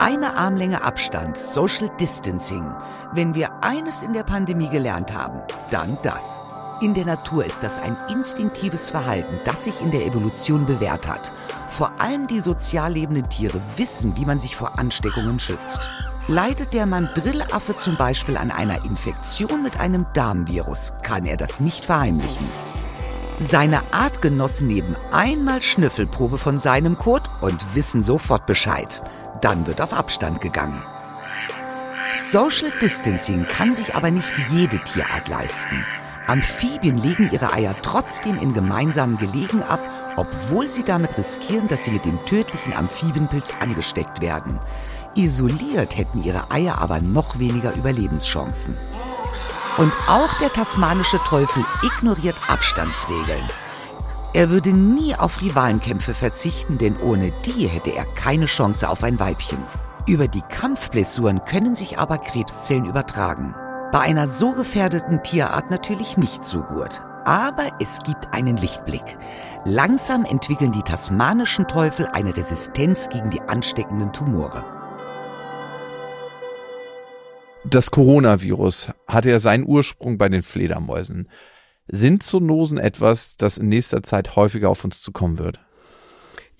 Eine 0.00 0.36
Armlänge 0.36 0.84
Abstand, 0.84 1.36
Social 1.36 1.90
Distancing. 2.00 2.72
Wenn 3.14 3.34
wir 3.34 3.64
eines 3.64 4.02
in 4.02 4.12
der 4.12 4.22
Pandemie 4.22 4.68
gelernt 4.68 5.12
haben, 5.12 5.42
dann 5.70 5.98
das. 6.04 6.40
In 6.80 6.94
der 6.94 7.06
Natur 7.06 7.44
ist 7.44 7.64
das 7.64 7.80
ein 7.80 7.96
instinktives 8.08 8.90
Verhalten, 8.90 9.40
das 9.44 9.64
sich 9.64 9.80
in 9.80 9.90
der 9.90 10.06
Evolution 10.06 10.64
bewährt 10.64 11.08
hat. 11.08 11.32
Vor 11.70 11.90
allem 11.98 12.28
die 12.28 12.38
sozial 12.38 12.92
lebenden 12.92 13.28
Tiere 13.28 13.60
wissen, 13.76 14.16
wie 14.16 14.24
man 14.24 14.38
sich 14.38 14.54
vor 14.54 14.78
Ansteckungen 14.78 15.40
schützt. 15.40 15.80
Leidet 16.28 16.72
der 16.72 16.86
Mandrillaffe 16.86 17.76
zum 17.76 17.96
Beispiel 17.96 18.36
an 18.36 18.52
einer 18.52 18.84
Infektion 18.84 19.64
mit 19.64 19.80
einem 19.80 20.06
Darmvirus, 20.14 20.92
kann 21.02 21.26
er 21.26 21.36
das 21.36 21.58
nicht 21.58 21.84
verheimlichen. 21.84 22.46
Seine 23.40 23.80
Artgenossen 23.90 24.68
nehmen 24.68 24.94
einmal 25.10 25.62
Schnüffelprobe 25.62 26.38
von 26.38 26.60
seinem 26.60 26.96
Kot 26.96 27.22
und 27.40 27.60
wissen 27.74 28.04
sofort 28.04 28.46
Bescheid. 28.46 29.00
Dann 29.40 29.66
wird 29.66 29.80
auf 29.80 29.92
Abstand 29.92 30.40
gegangen. 30.40 30.80
Social 32.30 32.70
Distancing 32.80 33.48
kann 33.48 33.74
sich 33.74 33.96
aber 33.96 34.12
nicht 34.12 34.32
jede 34.50 34.78
Tierart 34.78 35.28
leisten. 35.28 35.84
Amphibien 36.28 36.98
legen 36.98 37.30
ihre 37.32 37.52
Eier 37.52 37.74
trotzdem 37.82 38.38
in 38.38 38.52
gemeinsamen 38.52 39.16
Gelegen 39.16 39.62
ab, 39.62 39.80
obwohl 40.16 40.68
sie 40.68 40.84
damit 40.84 41.16
riskieren, 41.16 41.68
dass 41.68 41.84
sie 41.84 41.90
mit 41.90 42.04
dem 42.04 42.18
tödlichen 42.26 42.74
Amphibienpilz 42.74 43.54
angesteckt 43.60 44.20
werden. 44.20 44.58
Isoliert 45.14 45.96
hätten 45.96 46.22
ihre 46.22 46.50
Eier 46.50 46.78
aber 46.78 47.00
noch 47.00 47.38
weniger 47.38 47.74
Überlebenschancen. 47.74 48.76
Und 49.78 49.92
auch 50.06 50.34
der 50.38 50.52
tasmanische 50.52 51.18
Teufel 51.18 51.64
ignoriert 51.82 52.36
Abstandsregeln. 52.46 53.48
Er 54.34 54.50
würde 54.50 54.70
nie 54.70 55.14
auf 55.14 55.40
Rivalenkämpfe 55.40 56.12
verzichten, 56.12 56.76
denn 56.76 56.96
ohne 56.98 57.32
die 57.46 57.66
hätte 57.66 57.90
er 57.90 58.04
keine 58.16 58.46
Chance 58.46 58.88
auf 58.88 59.02
ein 59.02 59.18
Weibchen. 59.18 59.58
Über 60.06 60.28
die 60.28 60.42
Kampfblessuren 60.42 61.42
können 61.42 61.74
sich 61.74 61.98
aber 61.98 62.18
Krebszellen 62.18 62.84
übertragen. 62.84 63.54
Bei 63.90 64.00
einer 64.00 64.28
so 64.28 64.52
gefährdeten 64.52 65.22
Tierart 65.22 65.70
natürlich 65.70 66.18
nicht 66.18 66.44
so 66.44 66.62
gut. 66.62 67.00
Aber 67.24 67.70
es 67.80 68.00
gibt 68.02 68.32
einen 68.32 68.58
Lichtblick. 68.58 69.16
Langsam 69.64 70.26
entwickeln 70.26 70.72
die 70.72 70.82
tasmanischen 70.82 71.66
Teufel 71.68 72.06
eine 72.06 72.36
Resistenz 72.36 73.08
gegen 73.08 73.30
die 73.30 73.40
ansteckenden 73.40 74.12
Tumore. 74.12 74.62
Das 77.64 77.90
Coronavirus 77.90 78.90
hatte 79.06 79.30
ja 79.30 79.38
seinen 79.38 79.66
Ursprung 79.66 80.18
bei 80.18 80.28
den 80.28 80.42
Fledermäusen. 80.42 81.30
Sind 81.86 82.22
Zoonosen 82.22 82.76
etwas, 82.76 83.38
das 83.38 83.56
in 83.56 83.70
nächster 83.70 84.02
Zeit 84.02 84.36
häufiger 84.36 84.68
auf 84.68 84.84
uns 84.84 85.00
zukommen 85.00 85.38
wird? 85.38 85.60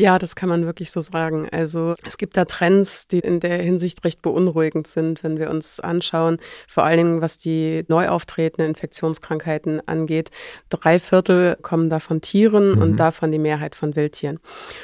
Ja, 0.00 0.20
das 0.20 0.36
kann 0.36 0.48
man 0.48 0.64
wirklich 0.64 0.92
so 0.92 1.00
sagen. 1.00 1.48
Also 1.50 1.96
es 2.06 2.18
gibt 2.18 2.36
da 2.36 2.44
Trends, 2.44 3.08
die 3.08 3.18
in 3.18 3.40
der 3.40 3.58
Hinsicht 3.58 4.04
recht 4.04 4.22
beunruhigend 4.22 4.86
sind, 4.86 5.24
wenn 5.24 5.40
wir 5.40 5.50
uns 5.50 5.80
anschauen, 5.80 6.36
vor 6.68 6.84
allen 6.84 6.98
Dingen 6.98 7.20
was 7.20 7.36
die 7.36 7.84
neu 7.88 8.08
auftretenden 8.08 8.68
Infektionskrankheiten 8.68 9.82
angeht. 9.88 10.30
Drei 10.68 11.00
Viertel 11.00 11.56
kommen 11.62 11.90
da 11.90 11.98
von 11.98 12.20
Tieren 12.20 12.76
mhm. 12.76 12.82
und 12.82 12.96
davon 12.96 13.32
die 13.32 13.40
Mehrheit 13.40 13.74
von 13.74 13.96
Wildtieren. 13.96 14.38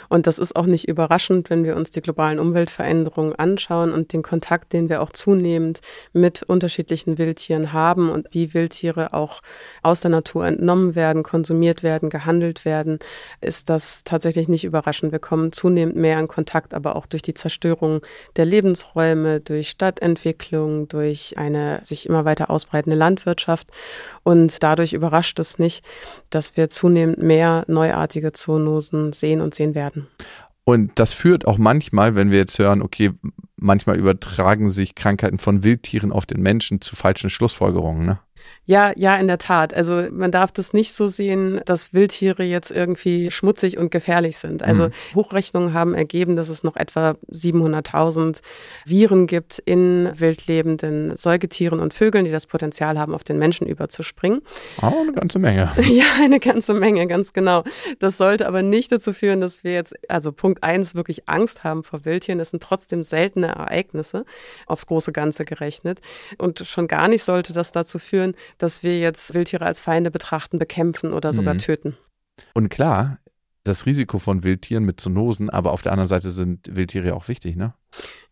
Und 0.08 0.26
das 0.26 0.40
ist 0.40 0.56
auch 0.56 0.66
nicht 0.66 0.88
überraschend, 0.88 1.48
wenn 1.48 1.62
wir 1.62 1.76
uns 1.76 1.90
die 1.90 2.02
globalen 2.02 2.40
Umweltveränderungen 2.40 3.36
anschauen 3.36 3.92
und 3.92 4.12
den 4.12 4.24
Kontakt, 4.24 4.72
den 4.72 4.88
wir 4.88 5.00
auch 5.00 5.12
zunehmend 5.12 5.80
mit 6.12 6.42
unterschiedlichen 6.42 7.18
Wildtieren 7.18 7.72
haben 7.72 8.10
und 8.10 8.26
wie 8.32 8.52
Wildtiere 8.52 9.12
auch 9.12 9.42
aus 9.84 10.00
der 10.00 10.10
Natur 10.10 10.44
entnommen 10.44 10.96
werden, 10.96 11.22
konsumiert 11.22 11.84
werden, 11.84 12.10
gehandelt 12.10 12.64
werden, 12.64 12.98
ist 13.40 13.70
das 13.70 14.02
tatsächlich 14.02 14.48
nicht 14.48 14.64
überraschend. 14.64 15.03
Menschen. 15.04 15.12
Wir 15.12 15.18
kommen 15.18 15.52
zunehmend 15.52 15.96
mehr 15.96 16.18
in 16.18 16.28
Kontakt, 16.28 16.74
aber 16.74 16.96
auch 16.96 17.06
durch 17.06 17.22
die 17.22 17.34
Zerstörung 17.34 18.00
der 18.36 18.44
Lebensräume, 18.44 19.40
durch 19.40 19.70
Stadtentwicklung, 19.70 20.88
durch 20.88 21.36
eine 21.36 21.80
sich 21.82 22.06
immer 22.08 22.24
weiter 22.24 22.50
ausbreitende 22.50 22.96
Landwirtschaft. 22.96 23.68
Und 24.22 24.62
dadurch 24.62 24.92
überrascht 24.92 25.38
es 25.38 25.58
nicht, 25.58 25.84
dass 26.30 26.56
wir 26.56 26.68
zunehmend 26.70 27.22
mehr 27.22 27.64
neuartige 27.68 28.32
Zoonosen 28.32 29.12
sehen 29.12 29.40
und 29.40 29.54
sehen 29.54 29.74
werden. 29.74 30.06
Und 30.66 30.92
das 30.94 31.12
führt 31.12 31.46
auch 31.46 31.58
manchmal, 31.58 32.14
wenn 32.14 32.30
wir 32.30 32.38
jetzt 32.38 32.58
hören, 32.58 32.80
okay, 32.80 33.12
manchmal 33.56 33.98
übertragen 33.98 34.70
sich 34.70 34.94
Krankheiten 34.94 35.38
von 35.38 35.62
Wildtieren 35.62 36.10
auf 36.10 36.24
den 36.24 36.40
Menschen 36.40 36.80
zu 36.80 36.96
falschen 36.96 37.28
Schlussfolgerungen. 37.28 38.06
Ne? 38.06 38.18
Ja, 38.66 38.92
ja, 38.96 39.16
in 39.16 39.26
der 39.26 39.38
Tat. 39.38 39.74
Also 39.74 40.06
man 40.10 40.30
darf 40.30 40.50
das 40.50 40.72
nicht 40.72 40.94
so 40.94 41.06
sehen, 41.06 41.60
dass 41.66 41.92
Wildtiere 41.92 42.44
jetzt 42.44 42.70
irgendwie 42.70 43.30
schmutzig 43.30 43.76
und 43.76 43.90
gefährlich 43.90 44.38
sind. 44.38 44.62
Also 44.62 44.84
mhm. 44.86 44.92
Hochrechnungen 45.14 45.74
haben 45.74 45.94
ergeben, 45.94 46.34
dass 46.34 46.48
es 46.48 46.62
noch 46.62 46.76
etwa 46.76 47.16
700.000 47.30 48.40
Viren 48.86 49.26
gibt 49.26 49.58
in 49.58 50.10
wildlebenden 50.18 51.14
Säugetieren 51.16 51.78
und 51.78 51.92
Vögeln, 51.92 52.24
die 52.24 52.30
das 52.30 52.46
Potenzial 52.46 52.98
haben, 52.98 53.14
auf 53.14 53.22
den 53.22 53.38
Menschen 53.38 53.66
überzuspringen. 53.66 54.40
Oh, 54.80 54.92
eine 55.02 55.12
ganze 55.12 55.38
Menge. 55.38 55.70
Ja, 55.94 56.06
eine 56.22 56.40
ganze 56.40 56.74
Menge, 56.74 57.06
ganz 57.06 57.32
genau. 57.34 57.62
Das 58.00 58.16
sollte 58.16 58.48
aber 58.48 58.62
nicht 58.62 58.90
dazu 58.90 59.12
führen, 59.12 59.40
dass 59.40 59.62
wir 59.62 59.74
jetzt, 59.74 59.94
also 60.10 60.32
Punkt 60.32 60.64
eins, 60.64 60.94
wirklich 60.94 61.28
Angst 61.28 61.62
haben 61.62 61.84
vor 61.84 62.04
Wildtieren. 62.04 62.38
Das 62.38 62.50
sind 62.50 62.62
trotzdem 62.62 63.04
seltene 63.04 63.48
Ereignisse, 63.48 64.24
aufs 64.66 64.86
große 64.86 65.12
Ganze 65.12 65.44
gerechnet. 65.44 66.00
Und 66.38 66.60
schon 66.60 66.88
gar 66.88 67.06
nicht 67.06 67.22
sollte 67.22 67.52
das 67.52 67.70
dazu 67.70 67.98
führen, 67.98 68.34
dass 68.58 68.82
wir 68.82 68.98
jetzt 68.98 69.34
Wildtiere 69.34 69.64
als 69.64 69.80
Feinde 69.80 70.10
betrachten, 70.10 70.58
bekämpfen 70.58 71.12
oder 71.12 71.32
sogar 71.32 71.54
mhm. 71.54 71.58
töten. 71.58 71.96
Und 72.54 72.68
klar, 72.68 73.18
das 73.64 73.86
Risiko 73.86 74.18
von 74.18 74.42
Wildtieren 74.42 74.84
mit 74.84 75.00
Zoonosen, 75.00 75.50
aber 75.50 75.72
auf 75.72 75.82
der 75.82 75.92
anderen 75.92 76.08
Seite 76.08 76.30
sind 76.30 76.74
Wildtiere 76.74 77.14
auch 77.14 77.28
wichtig, 77.28 77.56
ne? 77.56 77.74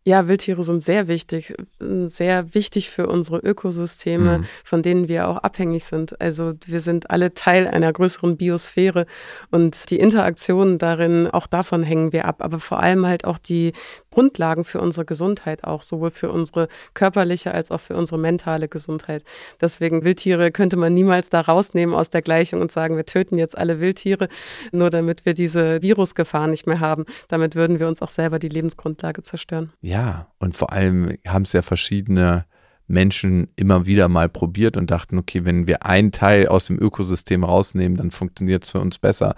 Ja, 0.05 0.27
Wildtiere 0.27 0.65
sind 0.65 0.83
sehr 0.83 1.07
wichtig, 1.07 1.55
sehr 1.79 2.55
wichtig 2.55 2.91
für 2.91 3.07
unsere 3.07 3.39
Ökosysteme, 3.39 4.39
mhm. 4.39 4.45
von 4.65 4.83
denen 4.83 5.07
wir 5.07 5.29
auch 5.29 5.37
abhängig 5.37 5.85
sind. 5.85 6.21
Also 6.21 6.55
wir 6.67 6.81
sind 6.81 7.11
alle 7.11 7.35
Teil 7.35 7.69
einer 7.69 7.93
größeren 7.93 8.37
Biosphäre 8.37 9.07
und 9.53 9.91
die 9.91 10.01
Interaktionen 10.01 10.79
darin, 10.79 11.29
auch 11.29 11.47
davon 11.47 11.85
hängen 11.85 12.13
wir 12.13 12.25
ab, 12.25 12.43
aber 12.43 12.59
vor 12.59 12.81
allem 12.81 13.07
halt 13.07 13.25
auch 13.25 13.39
die 13.39 13.75
Grundlagen 14.11 14.65
für 14.65 14.81
unsere 14.81 15.05
Gesundheit 15.05 15.63
auch, 15.63 15.85
sowohl 15.85 16.11
für 16.11 16.33
unsere 16.33 16.67
körperliche 16.95 17.55
als 17.55 17.71
auch 17.71 17.81
für 17.81 17.95
unsere 17.95 18.19
mentale 18.19 18.67
Gesundheit. 18.67 19.23
Deswegen 19.61 20.03
Wildtiere 20.05 20.51
könnte 20.51 20.77
man 20.77 20.95
niemals 20.95 21.29
da 21.29 21.41
rausnehmen 21.43 21.95
aus 21.95 22.11
der 22.11 22.23
Gleichung 22.23 22.61
und 22.61 22.73
sagen, 22.73 22.97
wir 22.97 23.07
töten 23.07 23.39
jetzt 23.39 23.57
alle 23.57 23.79
Wildtiere, 23.79 24.29
nur 24.73 24.91
damit 24.91 25.25
wir 25.25 25.35
diese 25.35 25.81
Virusgefahr 25.81 26.49
nicht 26.49 26.67
mehr 26.67 26.81
haben. 26.81 27.05
Damit 27.29 27.55
würden 27.55 27.79
wir 27.79 27.87
uns 27.87 28.03
auch 28.03 28.11
selber 28.11 28.41
die 28.41 28.49
Lebensgrundlage 28.49 29.23
zerstören. 29.23 29.73
Ja. 29.81 29.92
Ja, 29.93 30.29
und 30.39 30.57
vor 30.57 30.73
allem 30.73 31.19
haben 31.29 31.43
es 31.43 31.53
ja 31.53 31.61
verschiedene 31.61 32.47
Menschen 32.87 33.49
immer 33.57 33.85
wieder 33.85 34.09
mal 34.09 34.31
probiert 34.31 34.79
und 34.79 34.91
dachten, 34.91 35.19
okay, 35.19 35.45
wenn 35.45 35.67
wir 35.67 35.85
einen 35.85 36.13
Teil 36.13 36.49
aus 36.49 36.65
dem 36.65 36.79
Ökosystem 36.81 37.45
rausnehmen, 37.45 37.99
dann 37.99 38.11
funktioniert 38.11 38.65
es 38.65 38.71
für 38.71 38.81
uns 38.81 38.99
besser. 38.99 39.35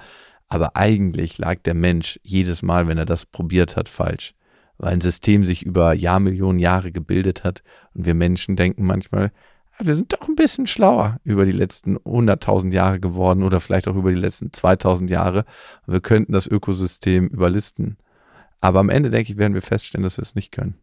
Aber 0.47 0.77
eigentlich 0.77 1.39
lag 1.39 1.57
der 1.65 1.75
Mensch 1.75 2.21
jedes 2.23 2.63
Mal, 2.63 2.87
wenn 2.87 2.99
er 2.99 3.05
das 3.05 3.27
probiert 3.27 3.75
hat, 3.75 3.89
falsch. 3.89 4.37
Weil 4.79 4.93
ein 4.93 5.01
System 5.01 5.45
sich 5.45 5.67
über 5.67 5.93
Jahrmillionen 5.93 6.61
Jahre 6.61 6.93
gebildet 6.93 7.43
hat 7.43 7.65
und 7.93 8.07
wir 8.07 8.15
Menschen 8.15 8.55
denken 8.55 8.87
manchmal, 8.87 9.33
ah, 9.73 9.87
wir 9.87 9.97
sind 9.97 10.13
doch 10.13 10.29
ein 10.29 10.37
bisschen 10.37 10.69
schlauer 10.69 11.19
über 11.25 11.45
die 11.45 11.51
letzten 11.51 11.99
100.000 11.99 12.73
Jahre 12.73 13.01
geworden 13.01 13.43
oder 13.43 13.59
vielleicht 13.59 13.89
auch 13.89 13.97
über 13.97 14.11
die 14.11 14.21
letzten 14.21 14.53
2000 14.53 15.11
Jahre. 15.11 15.47
Wir 15.89 16.01
könnten 16.01 16.33
das 16.33 16.47
Ökosystem 16.47 17.27
überlisten. 17.27 17.97
Aber 18.65 18.81
am 18.81 18.89
Ende, 18.89 19.11
denke 19.11 19.31
ich, 19.31 19.37
werden 19.37 19.53
wir 19.53 19.61
feststellen, 19.61 20.05
dass 20.05 20.17
wir 20.17 20.23
es 20.23 20.37
nicht 20.37 20.51
können. 20.51 20.75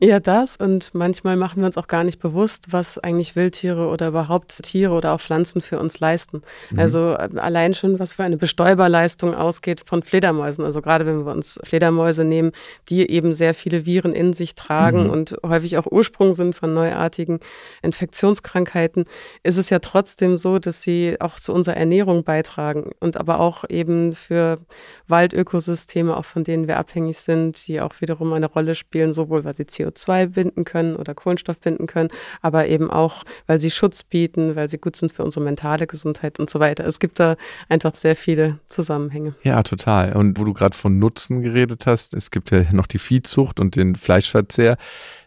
Ja, 0.00 0.18
das 0.18 0.56
und 0.56 0.92
manchmal 0.92 1.36
machen 1.36 1.60
wir 1.62 1.66
uns 1.66 1.76
auch 1.76 1.86
gar 1.86 2.02
nicht 2.02 2.18
bewusst, 2.18 2.72
was 2.72 2.98
eigentlich 2.98 3.36
Wildtiere 3.36 3.86
oder 3.86 4.08
überhaupt 4.08 4.62
Tiere 4.64 4.92
oder 4.92 5.12
auch 5.12 5.20
Pflanzen 5.20 5.60
für 5.60 5.78
uns 5.78 6.00
leisten. 6.00 6.42
Mhm. 6.70 6.78
Also 6.80 7.12
äh, 7.12 7.28
allein 7.36 7.74
schon, 7.74 8.00
was 8.00 8.14
für 8.14 8.24
eine 8.24 8.36
Bestäuberleistung 8.36 9.36
ausgeht 9.36 9.82
von 9.86 10.02
Fledermäusen. 10.02 10.64
Also 10.64 10.82
gerade 10.82 11.06
wenn 11.06 11.24
wir 11.24 11.32
uns 11.32 11.60
Fledermäuse 11.62 12.24
nehmen, 12.24 12.50
die 12.88 13.08
eben 13.08 13.34
sehr 13.34 13.54
viele 13.54 13.86
Viren 13.86 14.14
in 14.14 14.32
sich 14.32 14.56
tragen 14.56 15.04
mhm. 15.04 15.10
und 15.10 15.36
häufig 15.46 15.78
auch 15.78 15.86
Ursprung 15.86 16.34
sind 16.34 16.56
von 16.56 16.74
neuartigen 16.74 17.38
Infektionskrankheiten, 17.82 19.04
ist 19.44 19.58
es 19.58 19.70
ja 19.70 19.78
trotzdem 19.78 20.36
so, 20.36 20.58
dass 20.58 20.82
sie 20.82 21.16
auch 21.20 21.36
zu 21.36 21.52
unserer 21.52 21.76
Ernährung 21.76 22.24
beitragen 22.24 22.90
und 22.98 23.16
aber 23.16 23.38
auch 23.38 23.62
eben 23.68 24.12
für 24.12 24.58
Waldökosysteme, 25.06 26.16
auch 26.16 26.24
von 26.24 26.42
denen 26.42 26.66
wir 26.66 26.78
abhängig 26.78 27.18
sind, 27.18 27.64
die 27.68 27.80
auch 27.80 28.00
wiederum 28.00 28.32
eine 28.32 28.46
Rolle 28.46 28.74
spielen, 28.74 29.12
sowohl 29.12 29.44
weil 29.44 29.54
sie 29.54 29.64
CO 29.64 29.83
CO2 29.84 30.26
binden 30.28 30.64
können 30.64 30.96
oder 30.96 31.14
Kohlenstoff 31.14 31.60
binden 31.60 31.86
können, 31.86 32.08
aber 32.42 32.68
eben 32.68 32.90
auch, 32.90 33.24
weil 33.46 33.58
sie 33.60 33.70
Schutz 33.70 34.02
bieten, 34.02 34.56
weil 34.56 34.68
sie 34.68 34.78
gut 34.78 34.96
sind 34.96 35.12
für 35.12 35.24
unsere 35.24 35.44
mentale 35.44 35.86
Gesundheit 35.86 36.38
und 36.38 36.50
so 36.50 36.60
weiter. 36.60 36.86
Es 36.86 37.00
gibt 37.00 37.20
da 37.20 37.36
einfach 37.68 37.94
sehr 37.94 38.16
viele 38.16 38.58
Zusammenhänge. 38.66 39.34
Ja, 39.42 39.62
total. 39.62 40.14
Und 40.14 40.38
wo 40.38 40.44
du 40.44 40.52
gerade 40.52 40.76
von 40.76 40.98
Nutzen 40.98 41.42
geredet 41.42 41.86
hast, 41.86 42.14
es 42.14 42.30
gibt 42.30 42.50
ja 42.50 42.64
noch 42.72 42.86
die 42.86 42.98
Viehzucht 42.98 43.60
und 43.60 43.76
den 43.76 43.96
Fleischverzehr. 43.96 44.76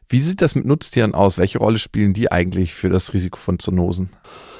Wie 0.10 0.20
sieht 0.20 0.42
das 0.42 0.56
mit 0.56 0.66
Nutztieren 0.66 1.14
aus? 1.14 1.38
Welche 1.38 1.58
Rolle 1.58 1.78
spielen 1.78 2.14
die 2.14 2.32
eigentlich 2.32 2.74
für 2.74 2.90
das 2.90 3.14
Risiko 3.14 3.38
von 3.38 3.60
Zoonosen? 3.60 4.10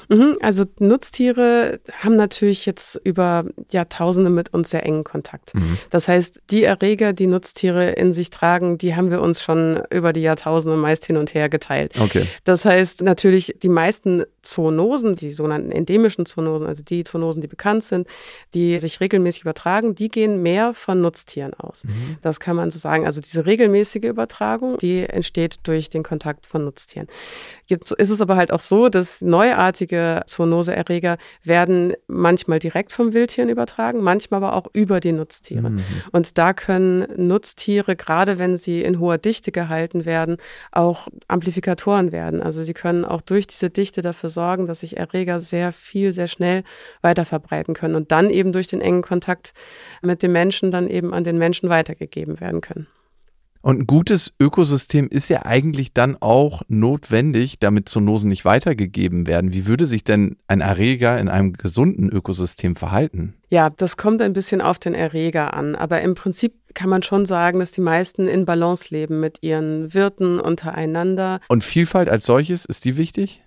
Mhm, 0.08 0.38
also 0.40 0.64
Nutztiere 0.78 1.80
haben 2.00 2.16
natürlich 2.16 2.64
jetzt 2.66 3.00
über 3.04 3.44
Jahrtausende 3.70 4.30
mit 4.30 4.54
uns 4.54 4.70
sehr 4.70 4.84
engen 4.84 5.04
Kontakt. 5.04 5.54
Mhm. 5.54 5.78
Das 5.90 6.08
heißt, 6.08 6.40
die 6.50 6.64
Erreger, 6.64 7.12
die 7.12 7.26
Nutztiere 7.26 7.90
in 7.92 8.12
sich 8.12 8.30
tragen, 8.30 8.78
die 8.78 8.96
haben 8.96 9.10
wir 9.10 9.20
uns 9.20 9.42
schon 9.42 9.82
über 9.90 10.12
die 10.12 10.22
Jahrtausende 10.22 10.76
meist 10.78 11.04
hin 11.04 11.18
und 11.18 11.34
her 11.34 11.48
geteilt. 11.48 12.00
Okay. 12.00 12.26
Das 12.44 12.64
heißt 12.64 13.02
natürlich, 13.02 13.56
die 13.62 13.68
meisten 13.68 14.24
Zoonosen, 14.42 15.14
die 15.14 15.32
sogenannten 15.32 15.70
endemischen 15.70 16.24
Zoonosen, 16.24 16.66
also 16.66 16.82
die 16.82 17.04
Zoonosen, 17.04 17.42
die 17.42 17.48
bekannt 17.48 17.84
sind, 17.84 18.08
die 18.54 18.80
sich 18.80 19.00
regelmäßig 19.00 19.42
übertragen, 19.42 19.94
die 19.94 20.08
gehen 20.08 20.42
mehr 20.42 20.72
von 20.72 21.02
Nutztieren 21.02 21.52
aus. 21.54 21.84
Mhm. 21.84 22.16
Das 22.22 22.40
kann 22.40 22.56
man 22.56 22.70
so 22.70 22.78
sagen. 22.78 23.04
Also 23.04 23.20
diese 23.20 23.44
regelmäßige 23.44 24.04
Übertragung, 24.04 24.78
die 24.78 25.00
entsteht 25.00 25.56
durch 25.64 25.90
den 25.90 26.02
Kontakt 26.02 26.46
von 26.46 26.64
Nutztieren. 26.64 27.08
Jetzt 27.66 27.92
ist 27.92 28.10
es 28.10 28.22
aber 28.22 28.36
halt 28.36 28.52
auch 28.52 28.60
so, 28.60 28.88
dass 28.88 29.20
neuartige 29.20 29.97
Zoonoseerreger 30.26 31.18
werden 31.44 31.94
manchmal 32.06 32.58
direkt 32.58 32.92
vom 32.92 33.12
Wildtieren 33.12 33.48
übertragen, 33.48 34.02
manchmal 34.02 34.42
aber 34.42 34.56
auch 34.56 34.66
über 34.72 35.00
die 35.00 35.12
Nutztiere. 35.12 35.70
Mhm. 35.70 35.82
Und 36.12 36.38
da 36.38 36.52
können 36.52 37.06
Nutztiere, 37.16 37.96
gerade 37.96 38.38
wenn 38.38 38.56
sie 38.56 38.82
in 38.82 39.00
hoher 39.00 39.18
Dichte 39.18 39.52
gehalten 39.52 40.04
werden, 40.04 40.36
auch 40.72 41.08
Amplifikatoren 41.28 42.12
werden. 42.12 42.42
Also 42.42 42.62
sie 42.62 42.74
können 42.74 43.04
auch 43.04 43.20
durch 43.20 43.46
diese 43.46 43.70
Dichte 43.70 44.00
dafür 44.00 44.30
sorgen, 44.30 44.66
dass 44.66 44.80
sich 44.80 44.96
Erreger 44.96 45.38
sehr 45.38 45.72
viel, 45.72 46.12
sehr 46.12 46.28
schnell 46.28 46.64
weiter 47.02 47.24
verbreiten 47.24 47.74
können 47.74 47.94
und 47.94 48.12
dann 48.12 48.30
eben 48.30 48.52
durch 48.52 48.66
den 48.66 48.80
engen 48.80 49.02
Kontakt 49.02 49.52
mit 50.02 50.22
dem 50.22 50.32
Menschen 50.32 50.70
dann 50.70 50.88
eben 50.88 51.14
an 51.14 51.24
den 51.24 51.38
Menschen 51.38 51.68
weitergegeben 51.68 52.40
werden 52.40 52.60
können. 52.60 52.86
Und 53.60 53.80
ein 53.80 53.86
gutes 53.86 54.32
Ökosystem 54.40 55.08
ist 55.08 55.28
ja 55.28 55.44
eigentlich 55.44 55.92
dann 55.92 56.16
auch 56.20 56.62
notwendig, 56.68 57.58
damit 57.58 57.88
Zoonosen 57.88 58.28
nicht 58.28 58.44
weitergegeben 58.44 59.26
werden. 59.26 59.52
Wie 59.52 59.66
würde 59.66 59.86
sich 59.86 60.04
denn 60.04 60.36
ein 60.46 60.60
Erreger 60.60 61.18
in 61.18 61.28
einem 61.28 61.52
gesunden 61.54 62.08
Ökosystem 62.08 62.76
verhalten? 62.76 63.34
Ja, 63.50 63.70
das 63.70 63.96
kommt 63.96 64.22
ein 64.22 64.32
bisschen 64.32 64.60
auf 64.60 64.78
den 64.78 64.94
Erreger 64.94 65.54
an. 65.54 65.74
Aber 65.74 66.00
im 66.02 66.14
Prinzip 66.14 66.54
kann 66.74 66.90
man 66.90 67.02
schon 67.02 67.26
sagen, 67.26 67.58
dass 67.58 67.72
die 67.72 67.80
meisten 67.80 68.28
in 68.28 68.44
Balance 68.44 68.88
leben 68.90 69.20
mit 69.20 69.38
ihren 69.42 69.92
Wirten 69.94 70.38
untereinander. 70.38 71.40
Und 71.48 71.64
Vielfalt 71.64 72.08
als 72.08 72.26
solches, 72.26 72.64
ist 72.64 72.84
die 72.84 72.96
wichtig? 72.96 73.42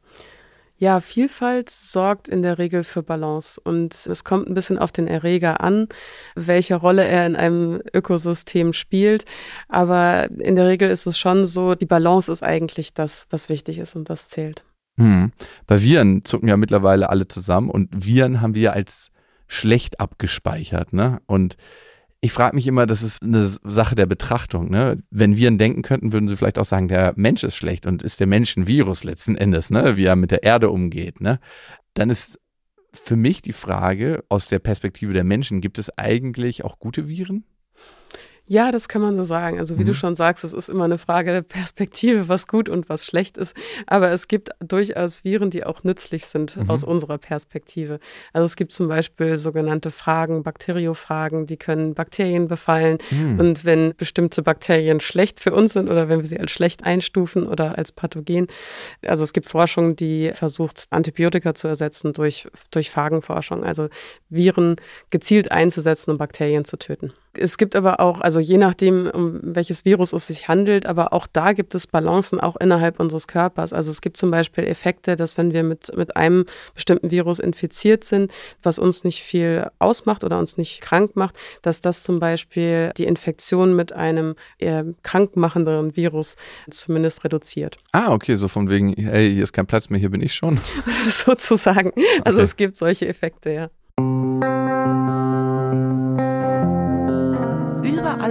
Ja, 0.81 0.99
Vielfalt 0.99 1.69
sorgt 1.69 2.27
in 2.27 2.41
der 2.41 2.57
Regel 2.57 2.83
für 2.83 3.03
Balance 3.03 3.61
und 3.63 3.93
es 3.93 4.23
kommt 4.23 4.49
ein 4.49 4.55
bisschen 4.55 4.79
auf 4.79 4.91
den 4.91 5.05
Erreger 5.05 5.61
an, 5.61 5.87
welche 6.33 6.73
Rolle 6.73 7.05
er 7.05 7.27
in 7.27 7.35
einem 7.35 7.83
Ökosystem 7.93 8.73
spielt. 8.73 9.25
Aber 9.69 10.31
in 10.31 10.55
der 10.55 10.65
Regel 10.65 10.89
ist 10.89 11.05
es 11.05 11.19
schon 11.19 11.45
so, 11.45 11.75
die 11.75 11.85
Balance 11.85 12.31
ist 12.31 12.41
eigentlich 12.41 12.95
das, 12.95 13.27
was 13.29 13.47
wichtig 13.47 13.77
ist 13.77 13.95
und 13.95 14.09
das 14.09 14.29
zählt. 14.29 14.63
Hm. 14.97 15.31
Bei 15.67 15.79
Viren 15.83 16.25
zucken 16.25 16.49
ja 16.49 16.57
mittlerweile 16.57 17.11
alle 17.11 17.27
zusammen 17.27 17.69
und 17.69 17.89
Viren 17.93 18.41
haben 18.41 18.55
wir 18.55 18.73
als 18.73 19.11
schlecht 19.45 19.99
abgespeichert, 19.99 20.93
ne? 20.93 21.21
Und 21.27 21.57
ich 22.23 22.31
frage 22.31 22.55
mich 22.55 22.67
immer, 22.67 22.85
das 22.85 23.01
ist 23.01 23.23
eine 23.23 23.47
Sache 23.47 23.95
der 23.95 24.05
Betrachtung. 24.05 24.69
Ne? 24.69 25.01
Wenn 25.09 25.35
Viren 25.35 25.57
denken 25.57 25.81
könnten, 25.81 26.13
würden 26.13 26.27
sie 26.27 26.37
vielleicht 26.37 26.59
auch 26.59 26.65
sagen, 26.65 26.87
der 26.87 27.13
Mensch 27.15 27.43
ist 27.43 27.55
schlecht 27.55 27.87
und 27.87 28.03
ist 28.03 28.19
der 28.19 28.27
Mensch 28.27 28.55
ein 28.55 28.67
Virus 28.67 29.03
letzten 29.03 29.35
Endes, 29.35 29.71
ne? 29.71 29.97
wie 29.97 30.05
er 30.05 30.15
mit 30.15 30.29
der 30.29 30.43
Erde 30.43 30.69
umgeht. 30.69 31.19
Ne? 31.19 31.39
Dann 31.95 32.11
ist 32.11 32.39
für 32.93 33.15
mich 33.15 33.41
die 33.41 33.53
Frage 33.53 34.23
aus 34.29 34.45
der 34.45 34.59
Perspektive 34.59 35.13
der 35.13 35.23
Menschen, 35.23 35.61
gibt 35.61 35.79
es 35.79 35.97
eigentlich 35.97 36.63
auch 36.63 36.77
gute 36.77 37.07
Viren? 37.07 37.43
Ja, 38.51 38.73
das 38.73 38.89
kann 38.89 39.01
man 39.01 39.15
so 39.15 39.23
sagen. 39.23 39.59
Also 39.59 39.77
wie 39.77 39.83
mhm. 39.83 39.87
du 39.87 39.93
schon 39.93 40.17
sagst, 40.17 40.43
es 40.43 40.51
ist 40.51 40.67
immer 40.67 40.83
eine 40.83 40.97
Frage 40.97 41.31
der 41.31 41.41
Perspektive, 41.41 42.27
was 42.27 42.47
gut 42.47 42.67
und 42.67 42.89
was 42.89 43.05
schlecht 43.05 43.37
ist. 43.37 43.55
Aber 43.87 44.11
es 44.11 44.27
gibt 44.27 44.49
durchaus 44.59 45.23
Viren, 45.23 45.49
die 45.49 45.63
auch 45.63 45.85
nützlich 45.85 46.25
sind 46.25 46.57
mhm. 46.57 46.69
aus 46.69 46.83
unserer 46.83 47.17
Perspektive. 47.17 48.01
Also 48.33 48.43
es 48.43 48.57
gibt 48.57 48.73
zum 48.73 48.89
Beispiel 48.89 49.37
sogenannte 49.37 49.89
Fragen, 49.89 50.43
Bakteriophagen, 50.43 51.45
die 51.45 51.55
können 51.55 51.93
Bakterien 51.93 52.49
befallen. 52.49 52.97
Mhm. 53.09 53.39
Und 53.39 53.63
wenn 53.63 53.95
bestimmte 53.95 54.41
Bakterien 54.41 54.99
schlecht 54.99 55.39
für 55.39 55.53
uns 55.53 55.71
sind 55.71 55.89
oder 55.89 56.09
wenn 56.09 56.19
wir 56.19 56.25
sie 56.25 56.37
als 56.37 56.51
schlecht 56.51 56.83
einstufen 56.83 57.47
oder 57.47 57.77
als 57.77 57.93
Pathogen, 57.93 58.47
also 59.05 59.23
es 59.23 59.31
gibt 59.31 59.47
Forschung, 59.47 59.95
die 59.95 60.31
versucht, 60.33 60.87
Antibiotika 60.89 61.53
zu 61.53 61.69
ersetzen 61.69 62.11
durch, 62.11 62.49
durch 62.69 62.89
Phagenforschung. 62.89 63.63
Also 63.63 63.87
Viren 64.27 64.75
gezielt 65.09 65.53
einzusetzen, 65.53 66.11
um 66.11 66.17
Bakterien 66.17 66.65
zu 66.65 66.75
töten. 66.75 67.13
Es 67.37 67.57
gibt 67.57 67.75
aber 67.75 67.99
auch, 67.99 68.19
also 68.21 68.39
je 68.39 68.57
nachdem, 68.57 69.09
um 69.09 69.39
welches 69.41 69.85
Virus 69.85 70.11
es 70.13 70.27
sich 70.27 70.47
handelt, 70.47 70.85
aber 70.85 71.13
auch 71.13 71.27
da 71.31 71.53
gibt 71.53 71.75
es 71.75 71.87
Balancen 71.87 72.39
auch 72.39 72.55
innerhalb 72.57 72.99
unseres 72.99 73.27
Körpers. 73.27 73.71
Also 73.73 73.89
es 73.89 74.01
gibt 74.01 74.17
zum 74.17 74.31
Beispiel 74.31 74.65
Effekte, 74.65 75.15
dass 75.15 75.37
wenn 75.37 75.53
wir 75.53 75.63
mit, 75.63 75.95
mit 75.95 76.15
einem 76.17 76.45
bestimmten 76.73 77.09
Virus 77.09 77.39
infiziert 77.39 78.03
sind, 78.03 78.31
was 78.61 78.79
uns 78.79 79.03
nicht 79.03 79.23
viel 79.23 79.67
ausmacht 79.79 80.23
oder 80.23 80.39
uns 80.39 80.57
nicht 80.57 80.81
krank 80.81 81.15
macht, 81.15 81.35
dass 81.61 81.79
das 81.79 82.03
zum 82.03 82.19
Beispiel 82.19 82.91
die 82.97 83.05
Infektion 83.05 83.75
mit 83.75 83.93
einem 83.93 84.35
eher 84.57 84.85
krankmachenderen 85.03 85.95
Virus 85.95 86.35
zumindest 86.69 87.23
reduziert. 87.23 87.77
Ah, 87.91 88.11
okay, 88.13 88.35
so 88.35 88.47
von 88.47 88.69
wegen, 88.69 88.93
hey, 88.93 89.31
hier 89.33 89.43
ist 89.43 89.53
kein 89.53 89.67
Platz 89.67 89.89
mehr, 89.89 89.99
hier 89.99 90.09
bin 90.09 90.21
ich 90.21 90.33
schon. 90.33 90.59
Sozusagen. 91.07 91.91
Also 92.23 92.39
okay. 92.39 92.43
es 92.43 92.55
gibt 92.55 92.75
solche 92.75 93.07
Effekte, 93.07 93.51
ja. 93.51 93.69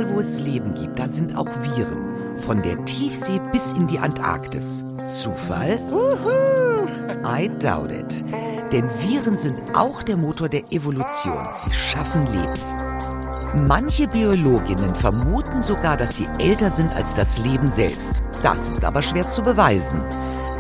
Überall, 0.01 0.15
wo 0.15 0.21
es 0.21 0.41
Leben 0.41 0.75
gibt, 0.75 0.99
da 0.99 1.09
sind 1.09 1.37
auch 1.37 1.49
Viren. 1.63 2.39
Von 2.41 2.63
der 2.63 2.83
Tiefsee 2.85 3.41
bis 3.53 3.73
in 3.73 3.87
die 3.87 3.99
Antarktis. 3.99 4.85
Zufall? 5.23 5.79
Uhu. 5.93 6.89
I 7.25 7.51
doubt 7.59 7.91
it. 7.91 8.25
Denn 8.73 8.89
Viren 9.01 9.37
sind 9.37 9.61
auch 9.75 10.03
der 10.03 10.17
Motor 10.17 10.49
der 10.49 10.63
Evolution. 10.73 11.47
Sie 11.65 11.73
schaffen 11.73 12.27
Leben. 12.33 13.67
Manche 13.67 14.07
Biologinnen 14.09 14.95
vermuten 14.95 15.63
sogar, 15.63 15.97
dass 15.97 16.17
sie 16.17 16.29
älter 16.39 16.71
sind 16.71 16.95
als 16.95 17.15
das 17.15 17.39
Leben 17.39 17.69
selbst. 17.69 18.23
Das 18.43 18.69
ist 18.69 18.85
aber 18.85 19.03
schwer 19.03 19.29
zu 19.29 19.43
beweisen. 19.43 19.99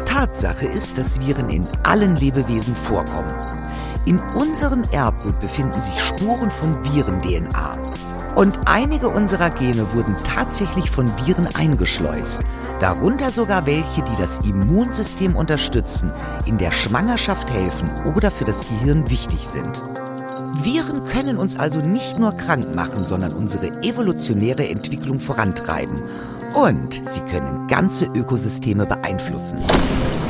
Tatsache 0.05 0.67
ist, 0.67 0.99
dass 0.99 1.21
Viren 1.21 1.49
in 1.49 1.67
allen 1.85 2.17
Lebewesen 2.17 2.75
vorkommen. 2.75 3.33
In 4.07 4.19
unserem 4.35 4.83
Erbgut 4.93 5.39
befinden 5.41 5.81
sich 5.81 5.99
Spuren 6.01 6.51
von 6.51 6.85
Viren-DNA. 6.85 7.79
Und 8.37 8.59
einige 8.67 9.09
unserer 9.09 9.51
Gene 9.51 9.93
wurden 9.93 10.17
tatsächlich 10.17 10.91
von 10.91 11.07
Viren 11.19 11.49
eingeschleust. 11.55 12.43
Darunter 12.79 13.31
sogar 13.31 13.67
welche, 13.67 14.03
die 14.03 14.17
das 14.17 14.39
Immunsystem 14.39 15.37
unterstützen, 15.37 16.13
in 16.47 16.57
der 16.57 16.71
Schwangerschaft 16.71 17.53
helfen 17.53 17.91
oder 18.15 18.31
für 18.31 18.45
das 18.45 18.61
Gehirn 18.67 19.11
wichtig 19.11 19.47
sind. 19.47 19.83
Viren 20.63 21.05
können 21.05 21.39
uns 21.39 21.59
also 21.59 21.81
nicht 21.81 22.19
nur 22.19 22.33
krank 22.33 22.75
machen, 22.75 23.05
sondern 23.05 23.33
unsere 23.33 23.83
evolutionäre 23.83 24.69
Entwicklung 24.69 25.19
vorantreiben. 25.19 26.03
Und 26.55 27.01
sie 27.07 27.21
können 27.21 27.67
ganze 27.69 28.07
Ökosysteme 28.07 28.87
beeinflussen. 28.87 29.59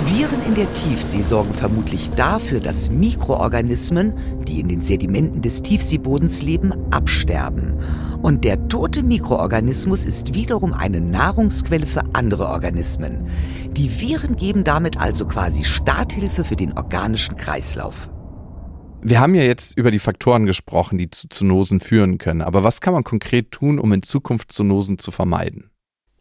Viren 0.04 0.42
in 0.46 0.54
der 0.54 0.72
Tiefsee 0.74 1.22
sorgen 1.22 1.54
vermutlich 1.54 2.11
dafür, 2.11 2.61
dass 2.61 2.90
Mikroorganismen, 2.90 4.14
die 4.46 4.61
in 4.61 4.68
den 4.68 4.83
Sedimenten 4.83 5.40
des 5.40 5.62
Tiefseebodens 5.62 6.42
leben, 6.42 6.72
absterben. 6.90 7.78
Und 8.20 8.44
der 8.44 8.68
tote 8.68 9.02
Mikroorganismus 9.02 10.04
ist 10.04 10.35
wiederum 10.35 10.74
eine 10.74 11.00
Nahrungsquelle 11.00 11.87
für 11.87 12.02
andere 12.12 12.48
Organismen. 12.48 13.26
Die 13.72 14.00
Viren 14.00 14.37
geben 14.37 14.64
damit 14.64 14.98
also 14.98 15.26
quasi 15.26 15.64
Starthilfe 15.64 16.44
für 16.44 16.56
den 16.56 16.76
organischen 16.76 17.37
Kreislauf. 17.37 18.11
Wir 19.02 19.20
haben 19.20 19.35
ja 19.35 19.42
jetzt 19.42 19.78
über 19.78 19.90
die 19.90 19.98
Faktoren 19.98 20.44
gesprochen, 20.44 20.98
die 20.98 21.09
zu 21.09 21.28
Zoonosen 21.28 21.80
führen 21.80 22.18
können. 22.18 22.42
Aber 22.42 22.62
was 22.62 22.83
kann 22.83 22.92
man 22.92 23.04
konkret 23.04 23.52
tun, 23.52 23.78
um 23.78 23.92
in 23.92 24.02
Zukunft 24.02 24.52
Zoonosen 24.52 24.98
zu 24.98 25.11
vermeiden? 25.11 25.69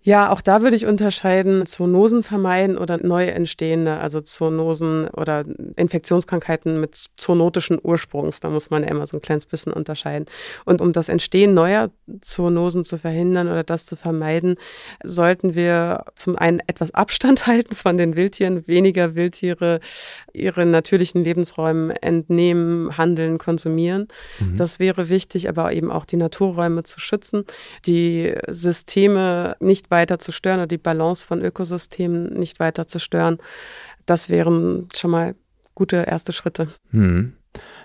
Ja, 0.02 0.32
auch 0.32 0.40
da 0.40 0.62
würde 0.62 0.78
ich 0.78 0.86
unterscheiden, 0.86 1.66
Zoonosen 1.66 2.24
vermeiden 2.24 2.78
oder 2.78 3.06
neu 3.06 3.26
entstehende, 3.26 4.00
also 4.00 4.22
Zoonosen 4.22 5.10
oder 5.10 5.44
Infektionskrankheiten 5.76 6.80
mit 6.80 7.10
zoonotischen 7.18 7.80
Ursprungs. 7.84 8.40
Da 8.40 8.50
muss 8.50 8.70
man 8.70 8.84
ja 8.84 8.90
immer 8.90 9.06
so 9.06 9.18
ein 9.18 9.22
kleines 9.22 9.46
bisschen 9.46 9.74
unterscheiden. 9.74 10.26
Und 10.64 10.80
um 10.80 10.94
das 10.94 11.10
Entstehen 11.10 11.54
neuer 11.54 11.92
Zoonosen 12.22 12.86
zu 12.86 12.98
verhindern 12.98 13.50
oder 13.50 13.66
das 13.66 13.86
zu 13.86 13.98
vermeiden, 13.98 14.56
sollten 15.04 15.54
wir 15.54 16.06
zum 16.16 16.38
einen 16.38 16.62
etwas 16.66 16.94
Abstand 16.94 17.46
halten 17.48 17.76
von 17.76 17.98
den 17.98 18.16
Wildtieren, 18.16 18.68
weniger 18.68 19.16
Wildtiere 19.16 19.82
ihren 20.32 20.72
natürlichen 20.72 21.26
Lebensräumen 21.26 21.92
entnehmen, 21.92 22.98
handeln, 22.98 23.38
konsumieren. 23.38 24.08
Mhm. 24.40 24.56
Das 24.56 24.80
wäre 24.80 25.10
wichtig, 25.10 25.50
aber 25.50 25.74
eben 25.74 25.92
auch 25.92 26.06
die 26.06 26.16
Naturräume 26.16 26.84
zu 26.84 27.02
schützen, 27.02 27.44
die 27.86 28.34
Systeme 28.48 29.58
nicht 29.60 29.89
weiter 29.90 30.20
zu 30.20 30.32
stören 30.32 30.60
oder 30.60 30.68
die 30.68 30.78
Balance 30.78 31.26
von 31.26 31.42
Ökosystemen 31.42 32.34
nicht 32.34 32.60
weiter 32.60 32.88
zu 32.88 33.00
stören. 33.00 33.38
Das 34.06 34.30
wären 34.30 34.88
schon 34.96 35.12
mal 35.12 35.36
gute 35.76 35.98
erste 35.98 36.34
Schritte. 36.34 36.70
Hm. 36.92 37.34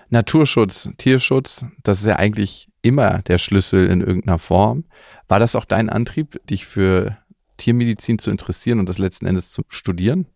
Naturschutz, 0.09 0.89
Tierschutz, 0.97 1.65
das 1.83 1.99
ist 1.99 2.05
ja 2.05 2.17
eigentlich 2.17 2.69
immer 2.81 3.19
der 3.23 3.37
Schlüssel 3.37 3.87
in 3.87 4.01
irgendeiner 4.01 4.37
Form. 4.37 4.85
War 5.27 5.39
das 5.39 5.55
auch 5.55 5.65
dein 5.65 5.89
Antrieb, 5.89 6.39
dich 6.47 6.65
für 6.65 7.17
Tiermedizin 7.57 8.19
zu 8.19 8.29
interessieren 8.29 8.79
und 8.79 8.87
das 8.87 8.99
letzten 8.99 9.25
Endes 9.25 9.49
zu 9.49 9.63
studieren? 9.69 10.27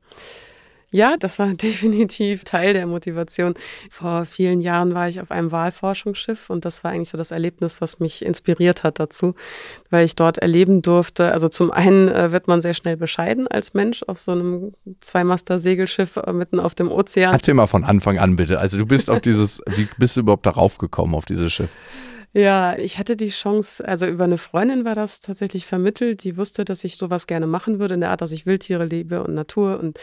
Ja, 0.91 1.15
das 1.17 1.39
war 1.39 1.47
definitiv 1.53 2.43
Teil 2.43 2.73
der 2.73 2.87
Motivation. 2.87 3.53
Vor 3.89 4.25
vielen 4.25 4.61
Jahren 4.61 4.93
war 4.93 5.09
ich 5.09 5.21
auf 5.21 5.31
einem 5.31 5.51
Wahlforschungsschiff 5.51 6.49
und 6.49 6.65
das 6.65 6.83
war 6.83 6.91
eigentlich 6.91 7.09
so 7.09 7.17
das 7.17 7.31
Erlebnis, 7.31 7.81
was 7.81 7.99
mich 7.99 8.25
inspiriert 8.25 8.83
hat 8.83 8.99
dazu, 8.99 9.35
weil 9.89 10.05
ich 10.05 10.15
dort 10.15 10.39
erleben 10.39 10.81
durfte. 10.81 11.31
Also 11.31 11.49
zum 11.49 11.71
einen 11.71 12.07
äh, 12.07 12.31
wird 12.31 12.47
man 12.47 12.61
sehr 12.61 12.73
schnell 12.73 12.97
bescheiden 12.97 13.47
als 13.47 13.73
Mensch 13.73 14.03
auf 14.03 14.19
so 14.19 14.31
einem 14.31 14.73
Zweimaster-Segelschiff 15.01 16.17
äh, 16.17 16.33
mitten 16.33 16.59
auf 16.59 16.75
dem 16.75 16.91
Ozean. 16.91 17.33
Erzähl 17.33 17.53
mal 17.53 17.67
von 17.67 17.83
Anfang 17.83 18.17
an 18.17 18.35
bitte. 18.35 18.59
Also 18.59 18.77
du 18.77 18.85
bist 18.85 19.09
auf 19.09 19.21
dieses, 19.21 19.61
wie 19.75 19.87
bist 19.97 20.15
du 20.17 20.21
überhaupt 20.21 20.45
darauf 20.45 20.77
gekommen, 20.77 21.15
auf 21.15 21.25
dieses 21.25 21.51
Schiff? 21.53 21.69
Ja, 22.31 22.77
ich 22.77 22.99
hatte 22.99 23.15
die 23.15 23.29
Chance, 23.29 23.83
also 23.87 24.05
über 24.05 24.25
eine 24.25 24.37
Freundin 24.37 24.85
war 24.85 24.93
das 24.93 25.19
tatsächlich 25.19 25.65
vermittelt, 25.65 26.23
die 26.23 26.37
wusste, 26.37 26.63
dass 26.63 26.83
ich 26.83 26.97
sowas 26.97 27.25
gerne 27.25 27.47
machen 27.47 27.79
würde, 27.79 27.95
in 27.95 28.01
der 28.01 28.11
Art, 28.11 28.21
dass 28.21 28.31
ich 28.31 28.45
Wildtiere 28.45 28.85
liebe 28.85 29.23
und 29.23 29.33
Natur 29.33 29.79
und 29.79 29.99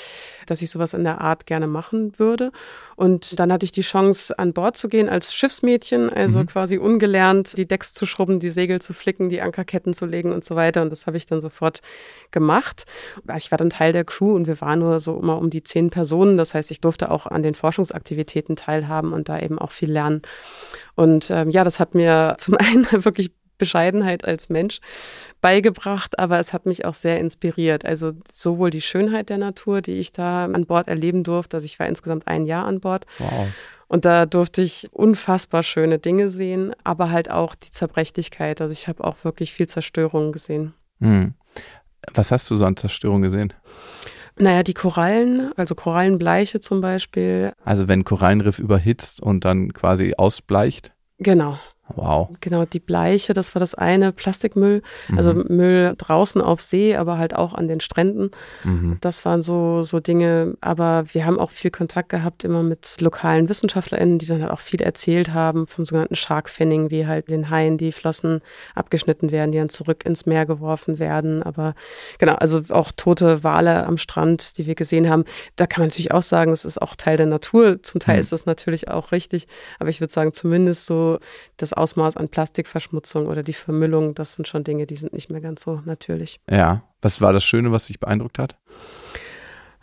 dass 0.46 0.60
ich 0.60 0.70
sowas 0.70 0.92
in 0.92 1.04
der 1.04 1.20
Art 1.20 1.46
gerne 1.46 1.68
machen 1.68 2.18
würde. 2.18 2.50
Und 2.96 3.38
dann 3.38 3.52
hatte 3.52 3.64
ich 3.64 3.70
die 3.70 3.82
Chance, 3.82 4.36
an 4.40 4.54
Bord 4.54 4.76
zu 4.76 4.88
gehen 4.88 5.08
als 5.08 5.34
Schiffsmädchen, 5.34 6.10
also 6.10 6.40
mhm. 6.40 6.46
quasi 6.46 6.78
ungelernt, 6.78 7.56
die 7.56 7.66
Decks 7.66 7.94
zu 7.94 8.06
schrubben, 8.06 8.40
die 8.40 8.50
Segel 8.50 8.80
zu 8.80 8.92
flicken, 8.92 9.28
die 9.28 9.40
Ankerketten 9.40 9.94
zu 9.94 10.04
legen 10.04 10.32
und 10.32 10.44
so 10.44 10.56
weiter. 10.56 10.82
Und 10.82 10.90
das 10.90 11.06
habe 11.06 11.18
ich 11.18 11.26
dann 11.26 11.40
sofort 11.40 11.80
gemacht. 12.32 12.86
Ich 13.36 13.52
war 13.52 13.58
dann 13.58 13.70
Teil 13.70 13.92
der 13.92 14.04
Crew 14.04 14.34
und 14.34 14.48
wir 14.48 14.60
waren 14.60 14.80
nur 14.80 14.98
so 14.98 15.16
immer 15.16 15.38
um 15.38 15.48
die 15.50 15.62
zehn 15.62 15.90
Personen. 15.90 16.38
Das 16.38 16.54
heißt, 16.54 16.72
ich 16.72 16.80
durfte 16.80 17.12
auch 17.12 17.26
an 17.26 17.44
den 17.44 17.54
Forschungsaktivitäten 17.54 18.56
teilhaben 18.56 19.12
und 19.12 19.28
da 19.28 19.38
eben 19.38 19.60
auch 19.60 19.70
viel 19.70 19.92
lernen. 19.92 20.22
Und 20.96 21.30
ähm, 21.30 21.50
ja, 21.50 21.62
das 21.62 21.78
hat 21.78 21.94
mir 21.94 22.15
zum 22.38 22.55
einen 22.59 22.87
wirklich 23.05 23.33
Bescheidenheit 23.59 24.26
als 24.26 24.48
Mensch 24.48 24.81
beigebracht, 25.40 26.18
aber 26.18 26.38
es 26.38 26.52
hat 26.52 26.66
mich 26.66 26.85
auch 26.85 26.94
sehr 26.94 27.18
inspiriert. 27.20 27.85
Also 27.85 28.12
sowohl 28.31 28.70
die 28.70 28.81
Schönheit 28.81 29.31
der 29.31 29.38
Natur, 29.38 29.81
die 29.81 29.92
ich 29.92 30.12
da 30.12 30.44
an 30.44 30.66
Bord 30.66 30.88
erleben 30.88 31.24
durfte, 31.24 31.57
also 31.57 31.64
ich 31.64 31.79
war 31.79 31.87
insgesamt 31.87 32.26
ein 32.26 32.46
Jahr 32.46 32.66
an 32.66 32.81
Bord. 32.81 33.07
Wow. 33.18 33.48
Und 33.88 34.05
da 34.05 34.26
durfte 34.26 34.62
ich 34.62 34.88
unfassbar 34.92 35.62
schöne 35.62 35.98
Dinge 35.98 36.29
sehen, 36.29 36.74
aber 36.83 37.11
halt 37.11 37.31
auch 37.31 37.55
die 37.55 37.70
Zerbrechlichkeit. 37.70 38.61
Also 38.61 38.72
ich 38.72 38.88
habe 38.88 39.05
auch 39.05 39.22
wirklich 39.22 39.52
viel 39.52 39.68
Zerstörung 39.68 40.33
gesehen. 40.33 40.74
Hm. 41.00 41.35
Was 42.12 42.33
hast 42.33 42.50
du 42.50 42.57
so 42.57 42.64
an 42.64 42.76
Zerstörung 42.76 43.22
gesehen? 43.22 43.52
Naja, 44.38 44.62
die 44.62 44.74
Korallen, 44.74 45.52
also 45.57 45.74
Korallenbleiche 45.74 46.61
zum 46.61 46.81
Beispiel. 46.81 47.52
Also 47.64 47.88
wenn 47.88 48.05
Korallenriff 48.05 48.59
überhitzt 48.59 49.22
und 49.22 49.44
dann 49.44 49.72
quasi 49.72 50.14
ausbleicht? 50.16 50.92
Genau. 51.18 51.57
Wow. 51.94 52.31
Genau, 52.40 52.64
die 52.64 52.81
Bleiche, 52.81 53.33
das 53.33 53.55
war 53.55 53.61
das 53.61 53.75
eine, 53.75 54.11
Plastikmüll, 54.11 54.83
also 55.16 55.33
mhm. 55.33 55.44
Müll 55.49 55.94
draußen 55.96 56.40
auf 56.40 56.61
See, 56.61 56.96
aber 56.96 57.16
halt 57.16 57.37
auch 57.37 57.55
an 57.55 57.68
den 57.68 57.79
Stränden. 57.79 58.33
Mhm. 58.64 58.99
Das 59.01 59.25
waren 59.25 59.40
so, 59.40 59.83
so 59.83 60.01
Dinge, 60.01 60.57
aber 60.61 61.05
wir 61.12 61.25
haben 61.25 61.38
auch 61.38 61.51
viel 61.51 61.70
Kontakt 61.70 62.09
gehabt 62.09 62.42
immer 62.42 62.64
mit 62.64 62.96
lokalen 63.01 63.49
WissenschaftlerInnen, 63.49 64.18
die 64.18 64.27
dann 64.27 64.42
halt 64.42 64.51
auch 64.51 64.59
viel 64.59 64.83
erzählt 64.83 65.33
haben 65.33 65.68
vom 65.68 65.87
sogenannten 65.87 66.16
Shark 66.16 66.49
Fanning, 66.49 66.90
wie 66.90 67.07
halt 67.07 67.31
den 67.31 67.51
Haien 67.51 67.79
die 67.79 67.92
Flossen 67.92 68.40
abgeschnitten 68.75 69.31
werden, 69.31 69.53
die 69.53 69.59
dann 69.59 69.68
zurück 69.68 70.05
ins 70.05 70.27
Meer 70.27 70.44
geworfen 70.44 70.99
werden. 70.99 71.44
Aber 71.44 71.75
genau, 72.18 72.35
also 72.35 72.62
auch 72.70 72.90
tote 72.96 73.44
Wale 73.44 73.87
am 73.87 73.96
Strand, 73.96 74.59
die 74.59 74.66
wir 74.66 74.75
gesehen 74.75 75.09
haben, 75.09 75.25
da 75.55 75.68
kann 75.68 75.83
man 75.83 75.90
natürlich 75.90 76.11
auch 76.11 76.22
sagen, 76.22 76.53
es 76.53 76.64
ist 76.64 76.83
auch 76.83 76.96
Teil 76.96 77.16
der 77.16 77.27
Natur. 77.27 77.81
Zum 77.83 78.01
Teil 78.01 78.16
mhm. 78.16 78.20
ist 78.20 78.33
das 78.33 78.44
natürlich 78.44 78.88
auch 78.88 79.12
richtig, 79.12 79.46
aber 79.79 79.88
ich 79.88 80.01
würde 80.01 80.12
sagen, 80.12 80.33
zumindest 80.33 80.87
so 80.87 81.18
das 81.57 81.75
Ausmaß 81.76 82.16
an 82.16 82.28
Plastikverschmutzung 82.28 83.26
oder 83.26 83.42
die 83.42 83.52
Vermüllung, 83.52 84.14
das 84.14 84.34
sind 84.34 84.48
schon 84.48 84.64
Dinge, 84.64 84.86
die 84.86 84.96
sind 84.96 85.12
nicht 85.12 85.30
mehr 85.30 85.40
ganz 85.40 85.62
so 85.62 85.82
natürlich. 85.84 86.40
Ja. 86.50 86.82
Was 87.02 87.20
war 87.20 87.32
das 87.32 87.44
Schöne, 87.44 87.70
was 87.72 87.86
dich 87.86 88.00
beeindruckt 88.00 88.38
hat? 88.38 88.56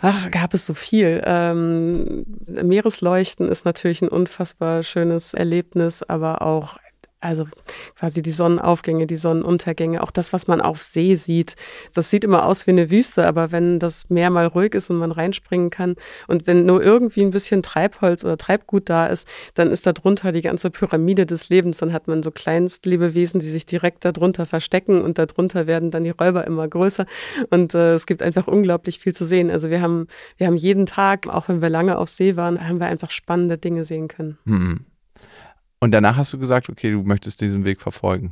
Ach, 0.06 0.30
gab 0.32 0.54
es 0.54 0.66
so 0.66 0.74
viel. 0.74 1.22
Ähm, 1.26 2.26
Meeresleuchten 2.46 3.48
ist 3.48 3.64
natürlich 3.64 4.02
ein 4.02 4.10
unfassbar 4.10 4.84
schönes 4.84 5.34
Erlebnis, 5.34 6.04
aber 6.04 6.42
auch 6.42 6.78
also 7.24 7.46
quasi 7.98 8.22
die 8.22 8.32
Sonnenaufgänge, 8.32 9.08
die 9.08 9.16
Sonnenuntergänge, 9.16 10.04
auch 10.04 10.12
das, 10.12 10.34
was 10.34 10.48
man 10.48 10.62
auf 10.62 10.84
See 10.84 11.16
sieht. 11.16 11.56
Das 11.94 12.10
sieht 12.10 12.24
immer 12.24 12.46
aus 12.46 12.68
wie 12.68 12.72
eine 12.72 12.92
Wüste, 12.92 13.26
aber 13.26 13.52
wenn 13.52 13.80
das 13.80 14.10
Meer 14.10 14.30
mal 14.30 14.46
ruhig 14.46 14.76
ist 14.76 14.90
und 14.90 14.98
man 14.98 15.12
reinspringen 15.12 15.70
kann 15.70 15.96
und 16.28 16.48
wenn 16.48 16.66
nur 16.66 16.84
irgendwie 16.84 17.22
ein 17.22 17.32
bisschen 17.32 17.64
Treibholz 17.64 18.24
oder 18.24 18.38
Treibgut 18.38 18.90
da 18.90 19.08
ist, 19.08 19.28
dann 19.54 19.72
ist 19.72 19.86
da 19.86 19.94
drunter 19.94 20.32
die 20.32 20.42
ganze 20.42 20.70
Pyramide 20.70 21.26
des 21.26 21.50
Lebens. 21.50 21.78
Dann 21.78 21.94
hat 21.94 22.08
man 22.08 22.24
so 22.24 22.32
Kleinstlebewesen, 22.32 23.40
die 23.40 23.50
sich 23.50 23.66
direkt 23.66 24.06
darunter 24.06 24.46
verstecken 24.46 25.02
und 25.02 25.18
darunter 25.18 25.68
werden 25.68 25.92
dann 25.92 26.04
die 26.04 26.10
Räuber 26.10 26.46
immer 26.46 26.68
größer. 26.68 27.06
Und 27.50 27.74
äh, 27.74 27.94
es 27.94 28.06
gibt 28.06 28.22
einfach 28.22 28.48
unglaublich 28.48 29.00
viel 29.00 29.14
zu 29.14 29.26
sehen. 29.26 29.50
Also 29.50 29.70
wir 29.70 29.82
haben, 29.82 30.08
wir 30.38 30.48
haben 30.48 30.58
jeden 30.58 30.86
Tag, 30.86 31.28
auch 31.28 31.48
wenn 31.48 31.62
wir 31.62 31.70
lange 31.70 31.98
auf 31.98 32.10
See 32.10 32.36
waren, 32.36 32.68
haben 32.68 32.80
wir 32.80 32.88
einfach 32.88 33.10
spannende 33.10 33.58
Dinge 33.58 33.86
sehen 33.86 34.08
können. 34.08 34.38
Mhm. 34.46 34.86
Und 35.84 35.92
danach 35.92 36.16
hast 36.16 36.32
du 36.32 36.40
gesagt, 36.40 36.70
okay, 36.70 36.92
du 36.92 37.04
möchtest 37.04 37.42
diesen 37.42 37.66
Weg 37.66 37.82
verfolgen. 37.82 38.32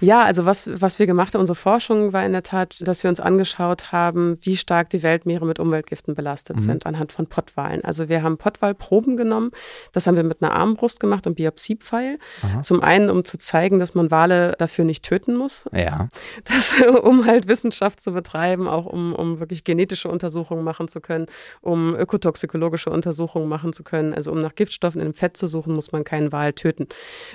Ja, 0.00 0.24
also 0.24 0.46
was, 0.46 0.68
was 0.74 0.98
wir 0.98 1.06
gemacht 1.06 1.32
haben, 1.32 1.40
unsere 1.40 1.54
Forschung 1.54 2.12
war 2.12 2.26
in 2.26 2.32
der 2.32 2.42
Tat, 2.42 2.76
dass 2.80 3.04
wir 3.04 3.08
uns 3.08 3.20
angeschaut 3.20 3.92
haben, 3.92 4.36
wie 4.42 4.56
stark 4.56 4.90
die 4.90 5.04
Weltmeere 5.04 5.46
mit 5.46 5.60
Umweltgiften 5.60 6.16
belastet 6.16 6.56
mhm. 6.56 6.60
sind 6.60 6.86
anhand 6.86 7.12
von 7.12 7.28
Pottwalen. 7.28 7.84
Also 7.84 8.08
wir 8.08 8.24
haben 8.24 8.36
Pottwalproben 8.36 9.16
genommen. 9.16 9.52
Das 9.92 10.08
haben 10.08 10.16
wir 10.16 10.24
mit 10.24 10.42
einer 10.42 10.56
Armbrust 10.56 10.98
gemacht 10.98 11.28
und 11.28 11.36
Biopsiepfeil. 11.36 12.18
Aha. 12.42 12.62
Zum 12.62 12.82
einen, 12.82 13.10
um 13.10 13.24
zu 13.24 13.38
zeigen, 13.38 13.78
dass 13.78 13.94
man 13.94 14.10
Wale 14.10 14.56
dafür 14.58 14.84
nicht 14.84 15.04
töten 15.04 15.36
muss. 15.36 15.66
Ja. 15.72 16.08
Das, 16.46 16.74
um 17.04 17.26
halt 17.26 17.46
Wissenschaft 17.46 18.00
zu 18.00 18.10
betreiben, 18.10 18.66
auch 18.66 18.86
um, 18.86 19.14
um 19.14 19.38
wirklich 19.38 19.62
genetische 19.62 20.08
Untersuchungen 20.08 20.64
machen 20.64 20.88
zu 20.88 21.00
können, 21.00 21.26
um 21.60 21.94
ökotoxikologische 21.94 22.90
Untersuchungen 22.90 23.48
machen 23.48 23.72
zu 23.72 23.84
können. 23.84 24.14
Also 24.14 24.32
um 24.32 24.40
nach 24.40 24.56
Giftstoffen 24.56 25.00
im 25.00 25.14
Fett 25.14 25.36
zu 25.36 25.46
suchen, 25.46 25.76
muss 25.76 25.92
man 25.92 26.02
keinen 26.02 26.32
Wal 26.32 26.52
töten 26.54 26.71
töten. 26.72 26.88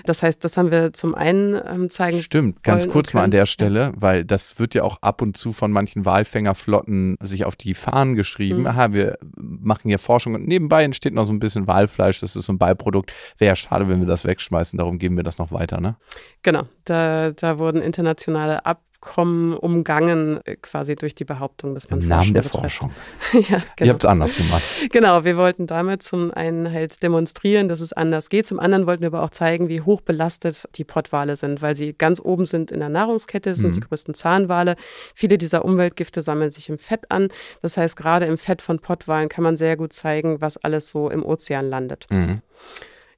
Das 0.05 0.23
heißt, 0.23 0.43
das 0.43 0.57
haben 0.57 0.71
wir 0.71 0.93
zum 0.93 1.15
einen 1.15 1.59
ähm, 1.65 1.89
zeigen. 1.89 2.21
Stimmt, 2.21 2.63
ganz 2.63 2.87
kurz 2.87 3.13
mal 3.13 3.23
an 3.23 3.31
der 3.31 3.45
Stelle, 3.45 3.79
ja. 3.79 3.93
weil 3.95 4.25
das 4.25 4.59
wird 4.59 4.73
ja 4.73 4.83
auch 4.83 4.97
ab 5.01 5.21
und 5.21 5.37
zu 5.37 5.53
von 5.53 5.71
manchen 5.71 6.05
Walfängerflotten 6.05 7.17
sich 7.21 7.45
auf 7.45 7.55
die 7.55 7.73
Fahnen 7.73 8.15
geschrieben. 8.15 8.61
Mhm. 8.61 8.67
Aha, 8.67 8.93
wir 8.93 9.17
machen 9.37 9.89
hier 9.89 9.99
Forschung 9.99 10.35
und 10.35 10.47
nebenbei 10.47 10.83
entsteht 10.83 11.13
noch 11.13 11.25
so 11.25 11.33
ein 11.33 11.39
bisschen 11.39 11.67
Walfleisch, 11.67 12.19
das 12.19 12.35
ist 12.35 12.45
so 12.45 12.53
ein 12.53 12.57
Beiprodukt. 12.57 13.13
Wäre 13.37 13.49
ja 13.49 13.55
schade, 13.55 13.87
wenn 13.87 13.99
wir 13.99 14.07
das 14.07 14.25
wegschmeißen, 14.25 14.77
darum 14.77 14.97
geben 14.97 15.17
wir 15.17 15.23
das 15.23 15.37
noch 15.37 15.51
weiter, 15.51 15.79
ne? 15.79 15.97
Genau, 16.43 16.63
da, 16.85 17.31
da 17.31 17.59
wurden 17.59 17.81
internationale 17.81 18.65
Ab 18.65 18.81
Abkommen 18.99 19.53
umgangen, 19.53 20.39
äh, 20.45 20.55
quasi 20.55 20.95
durch 20.95 21.13
die 21.13 21.23
Behauptung, 21.23 21.75
dass 21.75 21.89
man 21.89 22.01
Im 22.01 22.07
Namen 22.07 22.33
der 22.33 22.41
betreibt. 22.41 22.61
Forschung. 22.61 22.91
ja, 23.33 23.61
genau. 23.75 23.87
Ihr 23.87 23.89
habt 23.89 24.03
es 24.03 24.09
anders 24.09 24.35
gemacht. 24.35 24.63
Genau, 24.91 25.23
wir 25.23 25.37
wollten 25.37 25.67
damit 25.67 26.01
zum 26.01 26.31
einen 26.31 26.71
halt 26.71 27.03
demonstrieren, 27.03 27.69
dass 27.69 27.79
es 27.79 27.93
anders 27.93 28.29
geht. 28.29 28.47
Zum 28.47 28.59
anderen 28.59 28.87
wollten 28.87 29.01
wir 29.01 29.07
aber 29.07 29.23
auch 29.23 29.29
zeigen, 29.29 29.69
wie 29.69 29.81
hoch 29.81 30.01
belastet 30.01 30.67
die 30.75 30.83
Pottwale 30.83 31.35
sind, 31.35 31.61
weil 31.61 31.75
sie 31.75 31.93
ganz 31.93 32.19
oben 32.19 32.47
sind 32.47 32.71
in 32.71 32.79
der 32.79 32.89
Nahrungskette, 32.89 33.53
sind 33.53 33.69
mhm. 33.69 33.73
die 33.73 33.79
größten 33.81 34.15
Zahnwale. 34.15 34.75
Viele 35.13 35.37
dieser 35.37 35.63
Umweltgifte 35.63 36.23
sammeln 36.23 36.49
sich 36.49 36.69
im 36.69 36.79
Fett 36.79 37.11
an. 37.11 37.29
Das 37.61 37.77
heißt, 37.77 37.95
gerade 37.95 38.25
im 38.25 38.37
Fett 38.37 38.63
von 38.63 38.79
Pottwalen 38.79 39.29
kann 39.29 39.43
man 39.43 39.57
sehr 39.57 39.77
gut 39.77 39.93
zeigen, 39.93 40.41
was 40.41 40.57
alles 40.57 40.89
so 40.89 41.09
im 41.09 41.23
Ozean 41.23 41.69
landet. 41.69 42.07
Mhm. 42.09 42.41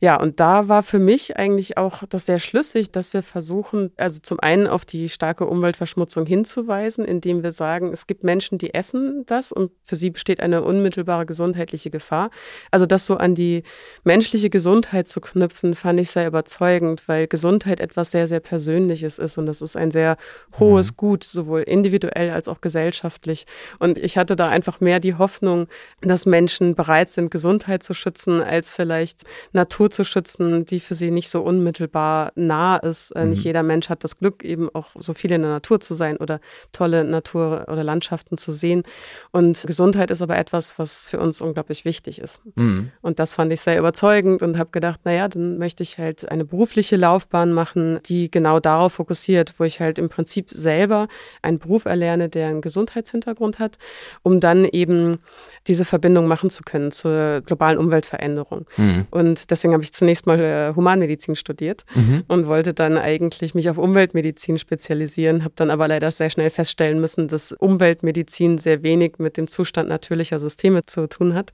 Ja, 0.01 0.15
und 0.15 0.39
da 0.39 0.69
war 0.69 0.81
für 0.81 0.97
mich 0.97 1.35
eigentlich 1.35 1.77
auch 1.77 2.03
das 2.07 2.25
sehr 2.25 2.39
schlüssig, 2.39 2.89
dass 2.91 3.13
wir 3.13 3.21
versuchen, 3.21 3.91
also 3.97 4.21
zum 4.21 4.39
einen 4.39 4.65
auf 4.65 4.85
die 4.85 5.09
starke 5.09 5.45
Umweltverschmutzung 5.45 6.25
hinzuweisen, 6.25 7.03
indem 7.03 7.43
wir 7.43 7.51
sagen, 7.51 7.91
es 7.91 8.07
gibt 8.07 8.23
Menschen, 8.23 8.57
die 8.57 8.73
essen 8.73 9.25
das 9.25 9.51
und 9.51 9.71
für 9.83 9.97
sie 9.97 10.09
besteht 10.09 10.39
eine 10.39 10.63
unmittelbare 10.63 11.25
gesundheitliche 11.25 11.89
Gefahr. 11.89 12.29
Also 12.71 12.85
das 12.85 13.05
so 13.05 13.17
an 13.17 13.35
die 13.35 13.63
menschliche 14.05 14.49
Gesundheit 14.49 15.09
zu 15.09 15.19
knüpfen, 15.19 15.75
fand 15.75 15.99
ich 15.99 16.11
sehr 16.11 16.27
überzeugend, 16.27 17.09
weil 17.09 17.27
Gesundheit 17.27 17.81
etwas 17.81 18.11
sehr, 18.11 18.27
sehr 18.27 18.39
Persönliches 18.39 19.19
ist 19.19 19.37
und 19.37 19.47
das 19.47 19.61
ist 19.61 19.75
ein 19.75 19.91
sehr 19.91 20.15
hohes 20.57 20.91
mhm. 20.91 20.95
Gut, 20.95 21.23
sowohl 21.25 21.61
individuell 21.61 22.29
als 22.29 22.47
auch 22.47 22.61
gesellschaftlich. 22.61 23.45
Und 23.79 23.97
ich 23.97 24.17
hatte 24.17 24.35
da 24.37 24.47
einfach 24.47 24.79
mehr 24.79 24.99
die 25.01 25.15
Hoffnung, 25.15 25.67
dass 26.01 26.25
Menschen 26.25 26.75
bereit 26.75 27.09
sind, 27.09 27.31
Gesundheit 27.31 27.83
zu 27.83 27.93
schützen, 27.93 28.41
als 28.41 28.71
vielleicht 28.71 29.23
Natur 29.51 29.88
Natur 29.89 29.91
zu 29.91 30.03
schützen, 30.03 30.65
die 30.65 30.79
für 30.79 30.95
sie 30.95 31.11
nicht 31.11 31.29
so 31.29 31.41
unmittelbar 31.41 32.31
nah 32.35 32.77
ist. 32.77 33.11
Äh, 33.11 33.23
mhm. 33.23 33.29
Nicht 33.31 33.43
jeder 33.43 33.63
Mensch 33.63 33.89
hat 33.89 34.03
das 34.03 34.15
Glück, 34.17 34.43
eben 34.43 34.69
auch 34.73 34.89
so 34.97 35.13
viel 35.13 35.31
in 35.31 35.41
der 35.41 35.51
Natur 35.51 35.79
zu 35.79 35.93
sein 35.93 36.17
oder 36.17 36.39
tolle 36.71 37.03
Natur 37.03 37.65
oder 37.67 37.83
Landschaften 37.83 38.37
zu 38.37 38.51
sehen. 38.51 38.83
Und 39.31 39.63
Gesundheit 39.65 40.11
ist 40.11 40.21
aber 40.21 40.37
etwas, 40.37 40.77
was 40.77 41.07
für 41.09 41.19
uns 41.19 41.41
unglaublich 41.41 41.85
wichtig 41.85 42.19
ist. 42.19 42.41
Mhm. 42.55 42.91
Und 43.01 43.19
das 43.19 43.33
fand 43.33 43.51
ich 43.51 43.61
sehr 43.61 43.79
überzeugend 43.79 44.41
und 44.41 44.57
habe 44.57 44.69
gedacht, 44.71 45.01
naja, 45.03 45.27
dann 45.27 45.57
möchte 45.57 45.83
ich 45.83 45.97
halt 45.97 46.29
eine 46.29 46.45
berufliche 46.45 46.95
Laufbahn 46.95 47.51
machen, 47.51 47.99
die 48.05 48.29
genau 48.29 48.59
darauf 48.59 48.93
fokussiert, 48.93 49.55
wo 49.57 49.63
ich 49.63 49.79
halt 49.79 49.97
im 49.97 50.09
Prinzip 50.09 50.49
selber 50.51 51.07
einen 51.41 51.59
Beruf 51.59 51.85
erlerne, 51.85 52.29
der 52.29 52.49
einen 52.49 52.61
Gesundheitshintergrund 52.61 53.59
hat, 53.59 53.77
um 54.23 54.39
dann 54.39 54.65
eben 54.65 55.19
diese 55.67 55.85
Verbindung 55.85 56.27
machen 56.27 56.49
zu 56.49 56.63
können 56.63 56.91
zur 56.91 57.41
globalen 57.41 57.77
Umweltveränderung. 57.77 58.65
Mhm. 58.77 59.07
Und 59.11 59.51
deswegen 59.51 59.73
habe 59.79 59.85
ich 59.85 59.93
zunächst 59.93 60.27
mal 60.27 60.39
äh, 60.39 60.73
Humanmedizin 60.75 61.35
studiert 61.35 61.85
mhm. 61.95 62.23
und 62.27 62.47
wollte 62.47 62.73
dann 62.73 62.97
eigentlich 62.97 63.55
mich 63.55 63.69
auf 63.69 63.77
Umweltmedizin 63.77 64.59
spezialisieren, 64.59 65.45
habe 65.45 65.53
dann 65.55 65.71
aber 65.71 65.87
leider 65.87 66.11
sehr 66.11 66.29
schnell 66.29 66.49
feststellen 66.49 66.99
müssen, 66.99 67.29
dass 67.29 67.53
Umweltmedizin 67.53 68.57
sehr 68.57 68.83
wenig 68.83 69.13
mit 69.19 69.37
dem 69.37 69.47
Zustand 69.47 69.87
natürlicher 69.87 70.39
Systeme 70.39 70.85
zu 70.85 71.07
tun 71.07 71.33
hat, 71.33 71.53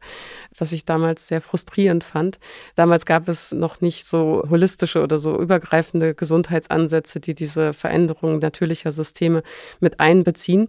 was 0.57 0.71
ich 0.71 0.85
damals 0.85 1.27
sehr 1.27 1.39
frustrierend 1.39 2.03
fand. 2.03 2.39
Damals 2.75 3.05
gab 3.05 3.29
es 3.29 3.51
noch 3.51 3.79
nicht 3.79 4.07
so 4.07 4.43
holistische 4.49 5.03
oder 5.03 5.19
so 5.19 5.39
übergreifende 5.39 6.15
Gesundheitsansätze, 6.15 7.19
die 7.19 7.35
diese 7.35 7.73
Veränderung 7.73 8.39
natürlicher 8.39 8.91
Systeme 8.91 9.43
mit 9.79 9.99
einbeziehen. 9.99 10.67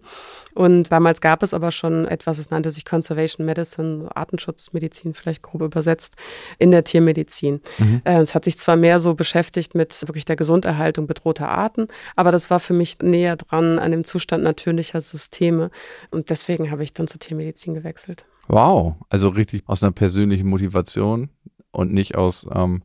Und 0.53 0.91
damals 0.91 1.21
gab 1.21 1.41
es 1.41 1.53
aber 1.53 1.71
schon 1.71 2.07
etwas, 2.07 2.37
es 2.37 2.51
nannte 2.51 2.69
sich 2.69 2.85
Conservation 2.85 3.45
Medicine, 3.45 4.09
Artenschutzmedizin 4.15 5.15
vielleicht 5.15 5.41
grob 5.41 5.61
übersetzt, 5.61 6.15
in 6.59 6.71
der 6.71 6.83
Tiermedizin. 6.83 7.46
Mhm. 7.53 8.01
Äh, 8.03 8.19
es 8.19 8.35
hat 8.35 8.45
sich 8.45 8.57
zwar 8.57 8.75
mehr 8.75 8.99
so 8.99 9.13
beschäftigt 9.13 9.75
mit 9.75 10.01
wirklich 10.07 10.25
der 10.25 10.35
Gesunderhaltung 10.35 11.07
bedrohter 11.07 11.49
Arten, 11.49 11.87
aber 12.15 12.31
das 12.31 12.49
war 12.49 12.59
für 12.59 12.73
mich 12.73 12.99
näher 13.01 13.35
dran 13.35 13.79
an 13.79 13.91
dem 13.91 14.03
Zustand 14.03 14.43
natürlicher 14.43 15.01
Systeme. 15.01 15.71
Und 16.11 16.29
deswegen 16.29 16.71
habe 16.71 16.83
ich 16.83 16.93
dann 16.93 17.07
zur 17.07 17.19
Tiermedizin 17.19 17.73
gewechselt. 17.73 18.25
Wow, 18.47 18.95
also 19.09 19.29
richtig 19.29 19.63
aus 19.65 19.83
einer 19.83 19.91
persönlichen 19.91 20.47
Motivation 20.47 21.29
und 21.71 21.93
nicht 21.93 22.15
aus 22.15 22.47
ähm 22.53 22.83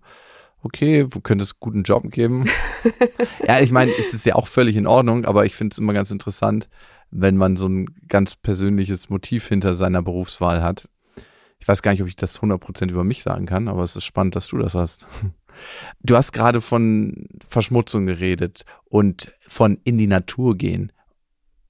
okay, 0.62 1.06
wo 1.10 1.20
könnte 1.20 1.42
es 1.42 1.60
guten 1.60 1.82
Job 1.82 2.10
geben? 2.10 2.44
ja, 3.46 3.60
ich 3.60 3.72
meine, 3.72 3.90
es 3.90 4.14
ist 4.14 4.24
ja 4.24 4.34
auch 4.36 4.46
völlig 4.46 4.76
in 4.76 4.86
Ordnung, 4.86 5.24
aber 5.24 5.44
ich 5.44 5.54
finde 5.54 5.74
es 5.74 5.78
immer 5.78 5.92
ganz 5.92 6.10
interessant, 6.10 6.68
wenn 7.10 7.36
man 7.36 7.56
so 7.56 7.68
ein 7.68 7.86
ganz 8.08 8.36
persönliches 8.36 9.10
Motiv 9.10 9.48
hinter 9.48 9.74
seiner 9.74 10.02
Berufswahl 10.02 10.62
hat. 10.62 10.88
Ich 11.62 11.68
weiß 11.68 11.80
gar 11.82 11.92
nicht, 11.92 12.02
ob 12.02 12.08
ich 12.08 12.16
das 12.16 12.40
100% 12.40 12.90
über 12.90 13.04
mich 13.04 13.22
sagen 13.22 13.46
kann, 13.46 13.68
aber 13.68 13.84
es 13.84 13.94
ist 13.94 14.04
spannend, 14.04 14.34
dass 14.34 14.48
du 14.48 14.58
das 14.58 14.74
hast. 14.74 15.06
Du 16.02 16.16
hast 16.16 16.32
gerade 16.32 16.62
von 16.62 17.28
Verschmutzung 17.46 18.06
geredet 18.06 18.64
und 18.86 19.30
von 19.42 19.78
in 19.84 19.98
die 19.98 20.06
Natur 20.06 20.56
gehen. 20.56 20.90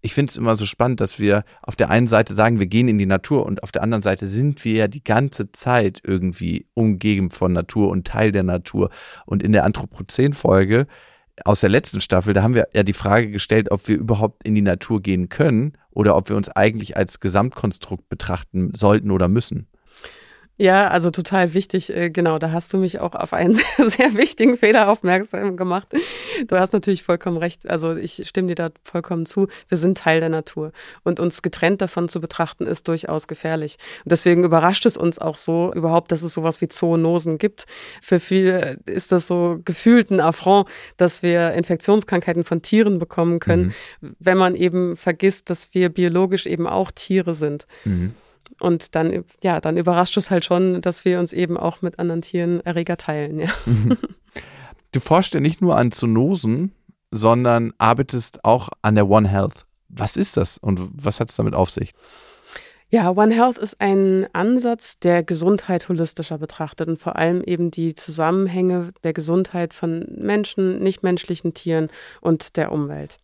Ich 0.01 0.15
finde 0.15 0.31
es 0.31 0.37
immer 0.37 0.55
so 0.55 0.67
spannend, 0.67 1.01
dass 1.01 1.19
wir 1.19 1.45
auf 1.63 1.75
der 1.75 1.91
einen 1.91 2.07
Seite 2.07 2.33
sagen, 2.33 2.61
wir 2.61 2.69
gehen 2.69 2.87
in 2.87 2.97
die 2.97 3.07
Natur 3.07 3.45
und 3.45 3.65
auf 3.65 3.73
der 3.73 3.83
anderen 3.83 4.01
Seite 4.01 4.29
sind 4.29 4.65
wir 4.65 4.75
ja 4.75 4.89
die 4.89 5.03
ganze 5.03 5.51
Zeit 5.51 6.01
irgendwie 6.05 6.69
umgeben 6.75 7.33
von 7.33 7.53
Natur 7.53 7.91
und 7.91 8.07
Teil 8.07 8.31
der 8.31 8.45
Natur. 8.45 8.89
Und 9.27 9.43
in 9.43 9.53
der 9.53 9.65
Anthropozän-Folge 9.65 10.87
aus 11.45 11.61
der 11.61 11.71
letzten 11.71 12.01
Staffel, 12.01 12.35
da 12.35 12.45
haben 12.45 12.55
wir 12.55 12.69
ja 12.73 12.85
die 12.85 12.95
Frage 12.95 13.31
gestellt, 13.31 13.73
ob 13.73 13.89
wir 13.89 13.99
überhaupt 13.99 14.45
in 14.45 14.55
die 14.55 14.63
Natur 14.63 15.03
gehen 15.03 15.29
können 15.29 15.77
oder 15.91 16.17
ob 16.17 16.29
wir 16.29 16.37
uns 16.37 16.49
eigentlich 16.49 16.97
als 16.97 17.19
Gesamtkonstrukt 17.19 18.09
betrachten 18.09 18.73
sollten 18.75 19.11
oder 19.11 19.29
müssen. 19.29 19.67
Ja, 20.63 20.87
also 20.87 21.11
total 21.11 21.55
wichtig. 21.55 21.93
Äh, 21.93 22.11
genau, 22.11 22.39
da 22.39 22.53
hast 22.53 22.73
du 22.73 22.79
mich 22.79 23.01
auch 23.01 23.17
auf 23.17 23.33
einen 23.33 23.59
sehr 23.79 24.15
wichtigen 24.15 24.57
Fehler 24.57 24.89
aufmerksam 24.89 25.57
gemacht. 25.57 25.89
Du 26.47 26.57
hast 26.57 26.73
natürlich 26.73 27.03
vollkommen 27.03 27.37
recht. 27.37 27.69
Also 27.69 27.97
ich 27.97 28.29
stimme 28.29 28.47
dir 28.47 28.55
da 28.55 28.71
vollkommen 28.85 29.27
zu. 29.27 29.49
Wir 29.67 29.77
sind 29.77 29.99
Teil 29.99 30.21
der 30.21 30.29
Natur 30.29 30.71
und 31.03 31.19
uns 31.19 31.43
getrennt 31.43 31.83
davon 31.83 32.09
zu 32.09 32.21
betrachten 32.21 32.65
ist 32.69 32.87
durchaus 32.87 33.27
gefährlich. 33.27 33.77
Und 34.05 34.13
deswegen 34.13 34.45
überrascht 34.45 34.87
es 34.87 34.97
uns 34.97 35.19
auch 35.19 35.37
so 35.37 35.73
überhaupt, 35.75 36.13
dass 36.13 36.23
es 36.23 36.33
sowas 36.33 36.61
wie 36.61 36.69
Zoonosen 36.69 37.39
gibt. 37.39 37.65
Für 38.01 38.21
viele 38.21 38.79
ist 38.87 39.11
das 39.11 39.27
so 39.27 39.59
gefühlt 39.65 40.13
ein 40.13 40.21
Affront, 40.21 40.69
dass 40.97 41.25
wir 41.25 41.55
Infektionskrankheiten 41.55 42.45
von 42.45 42.63
Tieren 42.63 43.01
bekommen 43.01 43.41
können, 43.41 43.75
mhm. 44.01 44.15
wenn 44.21 44.39
man 44.39 44.55
eben 44.55 44.97
vergisst, 44.97 45.51
dass 45.51 45.75
wir 45.75 45.89
biologisch 45.89 46.47
eben 46.47 46.69
auch 46.69 46.93
Tiere 46.93 47.35
sind. 47.35 47.67
Mhm. 47.85 48.15
Und 48.63 48.95
dann, 48.95 49.25
ja, 49.43 49.61
dann 49.61 49.77
überrascht 49.77 50.17
es 50.17 50.31
halt 50.31 50.45
schon, 50.45 50.83
dass 50.83 51.05
wir 51.05 51.19
uns 51.19 51.33
eben 51.33 51.57
auch 51.57 51.83
mit 51.83 51.99
anderen 51.99 52.23
Tieren 52.23 52.61
Erreger 52.61 52.97
teilen, 52.97 53.41
ja. 53.41 53.49
Du 54.93 55.01
forschst 55.01 55.33
ja 55.33 55.41
nicht 55.41 55.63
nur 55.63 55.77
an 55.79 55.91
Zoonosen, 55.91 56.73
sondern 57.11 57.73
arbeitest 57.79 58.45
auch 58.45 58.69
an 58.83 58.95
der 58.95 59.09
One 59.09 59.27
Health. 59.27 59.65
Was 59.89 60.17
ist 60.17 60.37
das 60.37 60.59
und 60.59 60.81
was 60.93 61.19
hat 61.19 61.31
es 61.31 61.37
damit 61.37 61.55
auf 61.55 61.71
sich? 61.71 61.95
Ja, 62.91 63.11
One 63.11 63.35
Health 63.35 63.57
ist 63.57 63.81
ein 63.81 64.29
Ansatz, 64.35 64.99
der 64.99 65.23
Gesundheit 65.23 65.89
holistischer 65.89 66.37
betrachtet 66.37 66.89
und 66.89 67.01
vor 67.01 67.17
allem 67.17 67.43
eben 67.43 67.71
die 67.71 67.95
Zusammenhänge 67.95 68.91
der 69.03 69.15
Gesundheit 69.15 69.73
von 69.73 70.07
Menschen, 70.15 70.79
nichtmenschlichen 70.81 71.55
Tieren 71.55 71.89
und 72.21 72.59
der 72.59 72.71
Umwelt. 72.71 73.17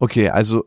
Okay, 0.00 0.28
also 0.28 0.64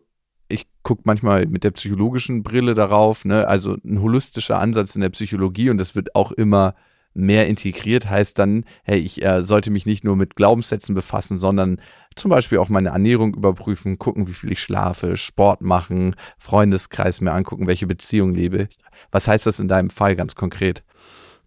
ich 0.48 0.68
gucke 0.84 1.02
manchmal 1.06 1.46
mit 1.48 1.64
der 1.64 1.72
psychologischen 1.72 2.43
Brille 2.43 2.76
darauf, 2.76 3.26
ne? 3.26 3.48
also 3.48 3.78
ein 3.84 4.02
holistischer 4.02 4.60
Ansatz 4.60 4.96
in 4.96 5.02
der 5.02 5.10
Psychologie 5.10 5.70
und 5.70 5.78
das 5.78 5.96
wird 5.96 6.16
auch 6.16 6.32
immer 6.32 6.76
mehr 7.16 7.48
integriert, 7.48 8.10
heißt 8.10 8.38
dann, 8.38 8.66
hey, 8.84 9.00
ich 9.00 9.24
äh, 9.24 9.41
sollte 9.41 9.72
mich 9.72 9.86
nicht 9.86 10.04
nur 10.04 10.16
mit 10.16 10.36
Glaubenssätzen 10.36 10.93
befassen, 10.93 11.39
sondern 11.39 11.80
zum 12.16 12.30
Beispiel 12.30 12.58
auch 12.58 12.70
meine 12.70 12.89
Ernährung 12.89 13.34
überprüfen, 13.34 13.98
gucken, 13.98 14.28
wie 14.28 14.34
viel 14.34 14.52
ich 14.52 14.60
schlafe, 14.60 15.18
Sport 15.18 15.62
machen, 15.62 16.16
Freundeskreis 16.38 17.22
mir 17.22 17.32
angucken, 17.32 17.68
welche 17.68 17.88
Beziehung 17.88 18.34
lebe. 18.34 18.68
Was 19.12 19.28
heißt 19.28 19.46
das 19.46 19.60
in 19.60 19.70
deinem 19.70 19.89
Fall 19.89 20.16
ganz 20.16 20.36
konkret? 20.36 20.84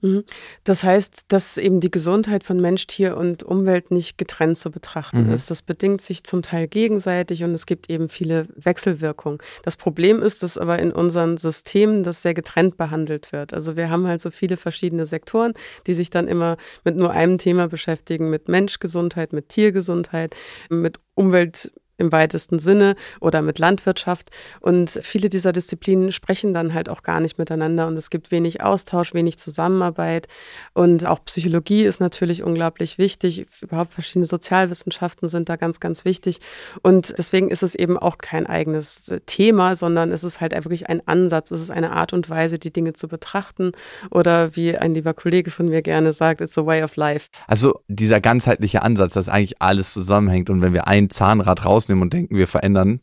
Mhm. 0.01 0.25
Das 0.65 0.85
heißt, 0.85 1.27
dass 1.29 1.59
eben 1.59 1.81
die 1.81 1.91
Gesundheit 1.91 2.45
von 2.45 2.61
Mensch, 2.61 2.87
Tier 2.87 3.17
und 3.17 3.43
Umwelt 3.43 3.91
nicht 3.91 4.19
getrennt 4.19 4.57
zu 4.57 4.71
betrachten 4.71 5.27
mhm. 5.27 5.33
ist. 5.33 5.51
Das 5.51 5.63
bedingt 5.63 6.01
sich 6.01 6.25
zum 6.25 6.43
Teil 6.43 6.69
gegenseitig 6.69 7.45
und 7.45 7.53
es 7.55 7.67
gibt 7.67 7.91
eben 7.91 8.09
viele 8.09 8.49
Wechselwirkungen. 8.55 9.39
Das 9.63 9.77
Problem 9.77 10.23
ist, 10.23 10.43
dass 10.43 10.59
aber 10.59 10.79
in 10.79 10.93
unseren 10.93 11.37
Systemen 11.37 12.03
das 12.03 12.23
sehr 12.23 12.35
getrennt 12.35 12.77
behandelt 12.77 13.33
wird. 13.33 13.53
Also 13.53 13.77
wir 13.77 13.91
haben 13.91 14.07
halt 14.07 14.21
so 14.21 14.31
viele 14.31 14.57
verschiedene 14.57 15.07
Sektoren, 15.07 15.53
die 15.87 15.95
sich 15.95 16.11
dann 16.11 16.29
immer 16.29 16.57
mit 16.85 16.97
nur 16.97 17.11
einem 17.11 17.39
Thema 17.39 17.69
beschäftigen, 17.69 18.31
mit 18.31 18.49
Menschgesundheit, 18.49 19.33
mit 19.33 19.49
Tiergesundheit, 19.49 20.35
mit 20.69 20.99
Umwelt 21.15 21.73
im 21.99 22.13
weitesten 22.13 22.59
Sinne 22.59 22.95
oder 23.21 23.43
mit 23.43 23.59
Landwirtschaft. 23.59 24.31
Und 24.61 24.99
viele 25.03 25.29
dieser 25.29 25.53
Disziplinen 25.53 26.13
sprechen 26.13 26.55
dann 26.55 26.73
halt 26.73 26.89
auch 26.89 27.03
gar 27.03 27.21
nicht 27.21 27.39
miteinander 27.39 27.87
und 27.87 27.99
es 27.99 28.09
gibt 28.09 28.31
wenig 28.31 28.63
Austausch, 28.63 29.13
wenig 29.15 29.39
Zusammenarbeit. 29.39 30.29
Und 30.73 31.05
auch 31.05 31.25
Psychologie 31.25 31.83
ist 31.83 32.01
natürlich 32.01 32.43
unglaublich 32.43 32.99
wichtig. 32.99 33.47
Überhaupt 33.61 33.93
verschiedene 33.93 34.27
Sozialwissenschaften 34.27 35.29
sind 35.29 35.49
da 35.49 35.57
ganz, 35.57 35.81
ganz 35.81 36.05
wichtig. 36.05 36.39
Und 36.83 37.19
deswegen 37.19 37.51
ist 37.51 37.63
es 37.63 37.75
eben 37.75 37.99
auch 37.99 38.19
kein 38.19 38.47
eigenes 38.47 39.13
Thema, 39.27 39.77
sondern 39.77 40.13
es 40.13 40.25
ist 40.25 40.41
halt 40.41 40.53
wirklich 40.53 40.89
ein 40.89 41.07
Ansatz. 41.07 41.51
Es 41.51 41.61
ist 41.61 41.71
eine 41.71 41.91
Art 41.93 42.13
und 42.13 42.31
Weise, 42.31 42.59
die 42.59 42.73
Dinge 42.73 42.93
zu 42.93 43.09
betrachten. 43.09 43.73
Oder 44.11 44.55
wie 44.57 44.77
ein 44.77 44.95
lieber 44.95 45.15
Kollege 45.15 45.51
von 45.51 45.69
mir 45.69 45.83
gerne 45.83 46.13
sagt, 46.13 46.41
it's 46.41 46.57
a 46.57 46.65
way 46.65 46.83
of 46.83 46.95
life. 46.97 47.29
Also 47.49 47.81
dieser 47.89 48.21
ganzheitliche 48.21 48.83
Ansatz, 48.83 49.15
dass 49.15 49.29
eigentlich 49.29 49.61
alles 49.61 49.93
zusammenhängt 49.93 50.49
und 50.51 50.63
wenn 50.63 50.73
wir 50.73 50.87
ein 50.87 51.11
Zahnrad 51.11 51.65
raus 51.65 51.88
rausnehmen 51.89 52.03
und 52.03 52.13
denken, 52.13 52.37
wir 52.37 52.49
verändern 52.49 53.01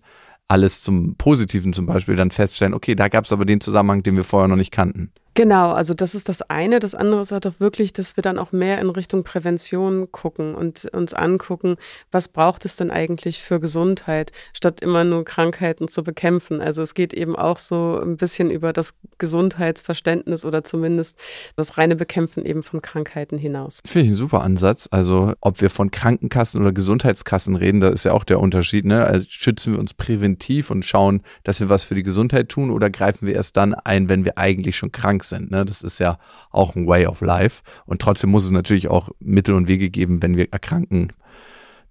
alles 0.47 0.81
zum 0.81 1.15
Positiven 1.15 1.73
zum 1.73 1.87
Beispiel, 1.87 2.15
dann 2.15 2.29
feststellen, 2.29 2.75
okay, 2.75 2.93
da 2.93 3.07
gab 3.07 3.25
es 3.25 3.31
aber 3.31 3.45
den 3.45 3.61
Zusammenhang, 3.61 4.03
den 4.03 4.15
wir 4.15 4.23
vorher 4.23 4.47
noch 4.47 4.55
nicht 4.55 4.71
kannten. 4.71 5.11
Genau, 5.35 5.73
also 5.73 5.93
das 5.93 6.15
ist 6.15 6.29
das 6.29 6.41
eine. 6.43 6.79
Das 6.79 6.95
andere 6.95 7.19
ist 7.19 7.33
halt 7.33 7.45
auch 7.45 7.59
wirklich, 7.59 7.91
dass 7.91 8.15
wir 8.15 8.21
dann 8.21 8.39
auch 8.39 8.53
mehr 8.53 8.79
in 8.79 8.89
Richtung 8.89 9.25
Prävention 9.25 10.09
gucken 10.13 10.55
und 10.55 10.85
uns 10.93 11.13
angucken, 11.13 11.75
was 12.09 12.29
braucht 12.29 12.63
es 12.63 12.77
denn 12.77 12.89
eigentlich 12.89 13.41
für 13.41 13.59
Gesundheit, 13.59 14.31
statt 14.53 14.79
immer 14.79 15.03
nur 15.03 15.25
Krankheiten 15.25 15.89
zu 15.89 16.05
bekämpfen. 16.05 16.61
Also 16.61 16.81
es 16.81 16.93
geht 16.93 17.13
eben 17.13 17.35
auch 17.35 17.59
so 17.59 17.99
ein 18.01 18.15
bisschen 18.15 18.49
über 18.49 18.71
das 18.71 18.93
Gesundheitsverständnis 19.17 20.45
oder 20.45 20.63
zumindest 20.63 21.19
das 21.57 21.77
reine 21.77 21.97
Bekämpfen 21.97 22.45
eben 22.45 22.63
von 22.63 22.81
Krankheiten 22.81 23.37
hinaus. 23.37 23.81
Finde 23.85 24.07
ich 24.07 24.13
ein 24.13 24.17
super 24.17 24.41
Ansatz. 24.41 24.87
Also 24.89 25.33
ob 25.41 25.59
wir 25.59 25.69
von 25.69 25.91
Krankenkassen 25.91 26.61
oder 26.61 26.71
Gesundheitskassen 26.71 27.57
reden, 27.57 27.81
da 27.81 27.89
ist 27.89 28.05
ja 28.05 28.13
auch 28.13 28.23
der 28.23 28.39
Unterschied. 28.39 28.85
Ne? 28.85 29.03
Also 29.03 29.27
schützen 29.29 29.73
wir 29.73 29.81
uns 29.81 29.93
präventiv 29.93 30.71
und 30.71 30.85
schauen, 30.85 31.23
dass 31.43 31.59
wir 31.59 31.67
was 31.67 31.83
für 31.83 31.95
die 31.95 32.03
Gesundheit 32.03 32.47
tun 32.47 32.71
oder 32.71 32.89
greifen 32.89 33.27
wir 33.27 33.35
erst 33.35 33.57
dann 33.57 33.73
ein, 33.73 34.07
wenn 34.07 34.23
wir 34.23 34.37
eigentlich 34.37 34.77
schon 34.77 34.93
krank 34.93 35.24
sind. 35.25 35.51
Ne? 35.51 35.65
Das 35.65 35.81
ist 35.81 35.99
ja 35.99 36.17
auch 36.51 36.75
ein 36.75 36.87
Way 36.87 37.07
of 37.07 37.21
Life. 37.21 37.61
Und 37.85 38.01
trotzdem 38.01 38.31
muss 38.31 38.45
es 38.45 38.51
natürlich 38.51 38.87
auch 38.87 39.09
Mittel 39.19 39.55
und 39.55 39.67
Wege 39.67 39.89
geben, 39.89 40.21
wenn 40.21 40.37
wir 40.37 40.51
erkranken, 40.51 41.13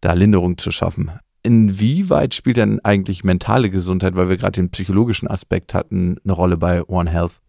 da 0.00 0.12
Linderung 0.12 0.58
zu 0.58 0.70
schaffen. 0.70 1.10
Inwieweit 1.42 2.34
spielt 2.34 2.56
denn 2.56 2.80
eigentlich 2.84 3.22
mentale 3.22 3.68
Gesundheit, 3.68 4.14
weil 4.14 4.30
wir 4.30 4.38
gerade 4.38 4.60
den 4.60 4.70
psychologischen 4.70 5.28
Aspekt 5.28 5.74
hatten, 5.74 6.16
eine 6.24 6.32
Rolle 6.32 6.56
bei 6.56 6.82
One 6.84 7.10
Health? 7.10 7.42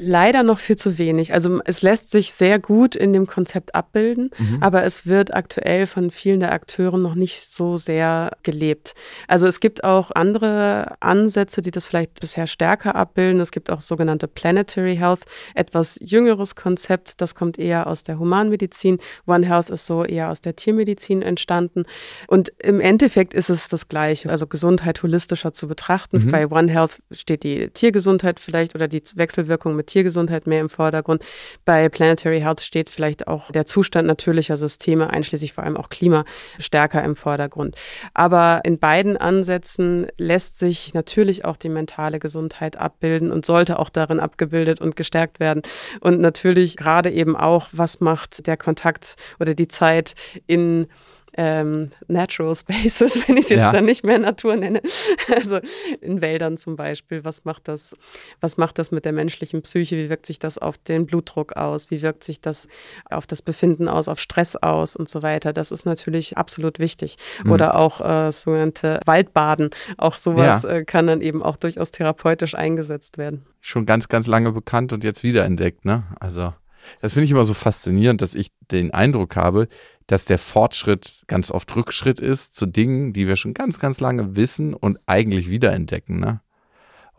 Leider 0.00 0.42
noch 0.42 0.58
viel 0.58 0.76
zu 0.76 0.98
wenig. 0.98 1.32
Also 1.34 1.60
es 1.64 1.82
lässt 1.82 2.10
sich 2.10 2.32
sehr 2.32 2.58
gut 2.58 2.96
in 2.96 3.12
dem 3.12 3.26
Konzept 3.26 3.74
abbilden, 3.74 4.30
mhm. 4.38 4.58
aber 4.60 4.84
es 4.84 5.06
wird 5.06 5.34
aktuell 5.34 5.86
von 5.86 6.10
vielen 6.10 6.40
der 6.40 6.52
Akteure 6.52 6.98
noch 6.98 7.14
nicht 7.14 7.40
so 7.40 7.76
sehr 7.76 8.32
gelebt. 8.42 8.94
Also 9.28 9.46
es 9.46 9.60
gibt 9.60 9.84
auch 9.84 10.10
andere 10.10 10.96
Ansätze, 11.00 11.62
die 11.62 11.70
das 11.70 11.86
vielleicht 11.86 12.20
bisher 12.20 12.46
stärker 12.46 12.96
abbilden. 12.96 13.40
Es 13.40 13.52
gibt 13.52 13.70
auch 13.70 13.80
sogenannte 13.80 14.28
Planetary 14.28 14.96
Health, 14.96 15.24
etwas 15.54 15.98
jüngeres 16.00 16.56
Konzept, 16.56 17.20
das 17.20 17.34
kommt 17.34 17.58
eher 17.58 17.86
aus 17.86 18.02
der 18.02 18.18
Humanmedizin. 18.18 18.98
One 19.26 19.46
Health 19.46 19.70
ist 19.70 19.86
so 19.86 20.04
eher 20.04 20.30
aus 20.30 20.40
der 20.40 20.56
Tiermedizin 20.56 21.22
entstanden. 21.22 21.84
Und 22.26 22.52
im 22.58 22.80
Endeffekt 22.80 23.34
ist 23.34 23.50
es 23.50 23.68
das 23.68 23.88
Gleiche, 23.88 24.30
also 24.30 24.46
Gesundheit 24.46 25.02
holistischer 25.02 25.52
zu 25.52 25.68
betrachten. 25.68 26.18
Mhm. 26.24 26.30
Bei 26.30 26.48
One 26.48 26.72
Health 26.72 27.02
steht 27.10 27.42
die 27.42 27.68
Tiergesundheit 27.68 28.40
vielleicht 28.40 28.74
oder 28.74 28.88
die 28.88 29.02
Wechselwirkung 29.14 29.76
mit 29.76 29.81
Tiergesundheit 29.84 30.46
mehr 30.46 30.60
im 30.60 30.68
Vordergrund. 30.68 31.22
Bei 31.64 31.88
Planetary 31.88 32.40
Health 32.40 32.60
steht 32.60 32.90
vielleicht 32.90 33.28
auch 33.28 33.50
der 33.50 33.66
Zustand 33.66 34.06
natürlicher 34.06 34.56
Systeme, 34.56 35.10
einschließlich 35.10 35.52
vor 35.52 35.64
allem 35.64 35.76
auch 35.76 35.88
Klima, 35.88 36.24
stärker 36.58 37.02
im 37.02 37.16
Vordergrund. 37.16 37.76
Aber 38.14 38.60
in 38.64 38.78
beiden 38.78 39.16
Ansätzen 39.16 40.06
lässt 40.16 40.58
sich 40.58 40.94
natürlich 40.94 41.44
auch 41.44 41.56
die 41.56 41.68
mentale 41.68 42.18
Gesundheit 42.18 42.76
abbilden 42.76 43.30
und 43.30 43.46
sollte 43.46 43.78
auch 43.78 43.90
darin 43.90 44.20
abgebildet 44.20 44.80
und 44.80 44.96
gestärkt 44.96 45.40
werden. 45.40 45.62
Und 46.00 46.20
natürlich 46.20 46.76
gerade 46.76 47.10
eben 47.10 47.36
auch, 47.36 47.68
was 47.72 48.00
macht 48.00 48.46
der 48.46 48.56
Kontakt 48.56 49.16
oder 49.40 49.54
die 49.54 49.68
Zeit 49.68 50.14
in 50.46 50.86
ähm, 51.34 51.90
Natural 52.08 52.54
Spaces, 52.54 53.22
wenn 53.28 53.36
ich 53.36 53.44
es 53.44 53.50
jetzt 53.50 53.66
ja. 53.66 53.72
dann 53.72 53.84
nicht 53.84 54.04
mehr 54.04 54.18
Natur 54.18 54.56
nenne. 54.56 54.80
Also 55.34 55.60
in 56.00 56.20
Wäldern 56.20 56.56
zum 56.56 56.76
Beispiel. 56.76 57.24
Was 57.24 57.44
macht 57.44 57.68
das, 57.68 57.94
was 58.40 58.56
macht 58.56 58.78
das 58.78 58.90
mit 58.90 59.04
der 59.04 59.12
menschlichen 59.12 59.62
Psyche? 59.62 59.96
Wie 59.96 60.10
wirkt 60.10 60.26
sich 60.26 60.38
das 60.38 60.58
auf 60.58 60.78
den 60.78 61.06
Blutdruck 61.06 61.54
aus? 61.54 61.90
Wie 61.90 62.02
wirkt 62.02 62.24
sich 62.24 62.40
das 62.40 62.68
auf 63.08 63.26
das 63.26 63.40
Befinden 63.40 63.88
aus, 63.88 64.08
auf 64.08 64.20
Stress 64.20 64.56
aus 64.56 64.94
und 64.96 65.08
so 65.08 65.22
weiter? 65.22 65.52
Das 65.52 65.70
ist 65.70 65.86
natürlich 65.86 66.36
absolut 66.36 66.78
wichtig. 66.78 67.16
Mhm. 67.44 67.52
Oder 67.52 67.76
auch 67.76 68.00
äh, 68.00 68.30
sogenannte 68.30 69.00
Waldbaden. 69.06 69.70
Auch 69.96 70.16
sowas 70.16 70.64
ja. 70.64 70.70
äh, 70.70 70.84
kann 70.84 71.06
dann 71.06 71.20
eben 71.20 71.42
auch 71.42 71.56
durchaus 71.56 71.90
therapeutisch 71.92 72.54
eingesetzt 72.54 73.16
werden. 73.16 73.46
Schon 73.60 73.86
ganz, 73.86 74.08
ganz 74.08 74.26
lange 74.26 74.52
bekannt 74.52 74.92
und 74.92 75.04
jetzt 75.04 75.22
wiederentdeckt, 75.22 75.84
ne? 75.84 76.04
Also. 76.20 76.52
Das 77.00 77.12
finde 77.12 77.26
ich 77.26 77.30
immer 77.30 77.44
so 77.44 77.54
faszinierend, 77.54 78.20
dass 78.22 78.34
ich 78.34 78.50
den 78.70 78.92
Eindruck 78.92 79.36
habe, 79.36 79.68
dass 80.06 80.24
der 80.24 80.38
Fortschritt 80.38 81.24
ganz 81.26 81.50
oft 81.50 81.74
Rückschritt 81.74 82.20
ist 82.20 82.54
zu 82.54 82.66
Dingen, 82.66 83.12
die 83.12 83.26
wir 83.26 83.36
schon 83.36 83.54
ganz, 83.54 83.78
ganz 83.78 84.00
lange 84.00 84.36
wissen 84.36 84.74
und 84.74 84.98
eigentlich 85.06 85.50
wiederentdecken. 85.50 86.20
Ne? 86.20 86.40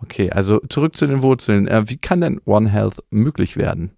Okay, 0.02 0.32
also 0.32 0.60
zurück 0.70 0.98
zu 0.98 1.08
den 1.08 1.22
Wurzeln. 1.22 1.68
Äh, 1.68 1.90
wie 1.90 1.98
kann 1.98 2.22
denn 2.22 2.42
One 2.46 2.70
Health 2.70 3.04
möglich 3.10 3.58
werden? 3.58 3.92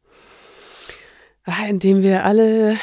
Ah, 1.46 1.68
indem 1.68 2.02
wir 2.02 2.26
alle 2.26 2.78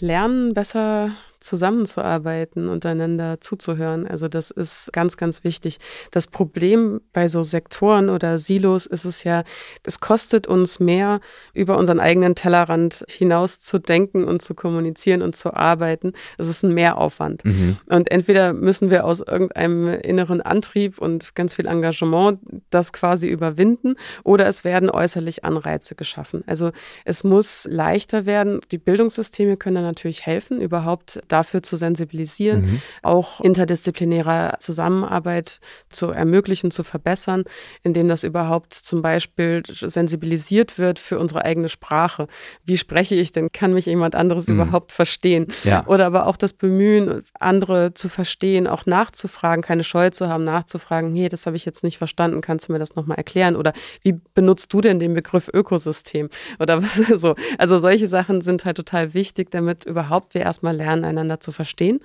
lernen, 0.00 0.54
besser 0.54 1.12
zusammenzuarbeiten, 1.40 2.68
untereinander 2.68 3.40
zuzuhören. 3.40 4.06
Also 4.06 4.28
das 4.28 4.50
ist 4.50 4.92
ganz, 4.92 5.16
ganz 5.16 5.44
wichtig. 5.44 5.78
Das 6.10 6.26
Problem 6.26 7.00
bei 7.12 7.28
so 7.28 7.42
Sektoren 7.42 8.08
oder 8.08 8.38
Silos 8.38 8.86
ist 8.86 9.04
es 9.04 9.24
ja, 9.24 9.44
es 9.84 10.00
kostet 10.00 10.46
uns 10.46 10.80
mehr, 10.80 11.20
über 11.54 11.78
unseren 11.78 12.00
eigenen 12.00 12.34
Tellerrand 12.34 13.04
hinaus 13.08 13.60
zu 13.60 13.78
denken 13.78 14.24
und 14.24 14.42
zu 14.42 14.54
kommunizieren 14.54 15.22
und 15.22 15.36
zu 15.36 15.54
arbeiten. 15.54 16.12
Es 16.36 16.48
ist 16.48 16.62
ein 16.62 16.74
Mehraufwand. 16.74 17.44
Mhm. 17.44 17.76
Und 17.86 18.10
entweder 18.10 18.52
müssen 18.52 18.90
wir 18.90 19.04
aus 19.04 19.20
irgendeinem 19.20 19.88
inneren 19.88 20.40
Antrieb 20.40 20.98
und 20.98 21.34
ganz 21.34 21.54
viel 21.54 21.66
Engagement 21.66 22.40
das 22.70 22.92
quasi 22.92 23.28
überwinden 23.28 23.94
oder 24.24 24.46
es 24.46 24.64
werden 24.64 24.90
äußerlich 24.90 25.44
Anreize 25.44 25.94
geschaffen. 25.94 26.42
Also 26.46 26.72
es 27.04 27.24
muss 27.24 27.66
leichter 27.70 28.26
werden. 28.26 28.60
Die 28.70 28.78
Bildungssysteme 28.78 29.56
können 29.56 29.82
natürlich 29.82 30.26
helfen, 30.26 30.60
überhaupt 30.60 31.20
dafür 31.28 31.62
zu 31.62 31.76
sensibilisieren, 31.76 32.62
mhm. 32.62 32.82
auch 33.02 33.40
interdisziplinäre 33.40 34.54
Zusammenarbeit 34.58 35.60
zu 35.90 36.10
ermöglichen, 36.10 36.70
zu 36.70 36.84
verbessern, 36.84 37.44
indem 37.82 38.08
das 38.08 38.24
überhaupt 38.24 38.72
zum 38.72 39.02
Beispiel 39.02 39.62
sensibilisiert 39.66 40.78
wird 40.78 40.98
für 40.98 41.18
unsere 41.18 41.44
eigene 41.44 41.68
Sprache. 41.68 42.26
Wie 42.64 42.76
spreche 42.76 43.14
ich 43.14 43.32
denn? 43.32 43.52
Kann 43.52 43.74
mich 43.74 43.86
jemand 43.86 44.14
anderes 44.14 44.48
mhm. 44.48 44.60
überhaupt 44.60 44.92
verstehen? 44.92 45.46
Ja. 45.64 45.86
Oder 45.86 46.06
aber 46.06 46.26
auch 46.26 46.36
das 46.36 46.52
Bemühen, 46.52 47.20
andere 47.38 47.94
zu 47.94 48.08
verstehen, 48.08 48.66
auch 48.66 48.86
nachzufragen, 48.86 49.62
keine 49.62 49.84
Scheu 49.84 50.10
zu 50.10 50.28
haben, 50.28 50.44
nachzufragen, 50.44 51.14
hey, 51.14 51.28
das 51.28 51.46
habe 51.46 51.56
ich 51.56 51.64
jetzt 51.64 51.84
nicht 51.84 51.98
verstanden, 51.98 52.40
kannst 52.40 52.68
du 52.68 52.72
mir 52.72 52.78
das 52.78 52.94
nochmal 52.94 53.18
erklären? 53.18 53.56
Oder 53.56 53.72
wie 54.02 54.20
benutzt 54.34 54.72
du 54.72 54.80
denn 54.80 54.98
den 54.98 55.14
Begriff 55.14 55.50
Ökosystem? 55.52 56.28
Oder 56.58 56.82
was 56.82 56.96
so? 56.96 57.34
Also 57.58 57.78
solche 57.78 58.08
Sachen 58.08 58.40
sind 58.40 58.64
halt 58.64 58.76
total 58.76 59.14
wichtig, 59.14 59.50
damit 59.50 59.84
überhaupt 59.84 60.34
wir 60.34 60.42
erstmal 60.42 60.76
lernen, 60.76 61.04
miteinander 61.18 61.40
zu 61.40 61.52
verstehen. 61.52 62.00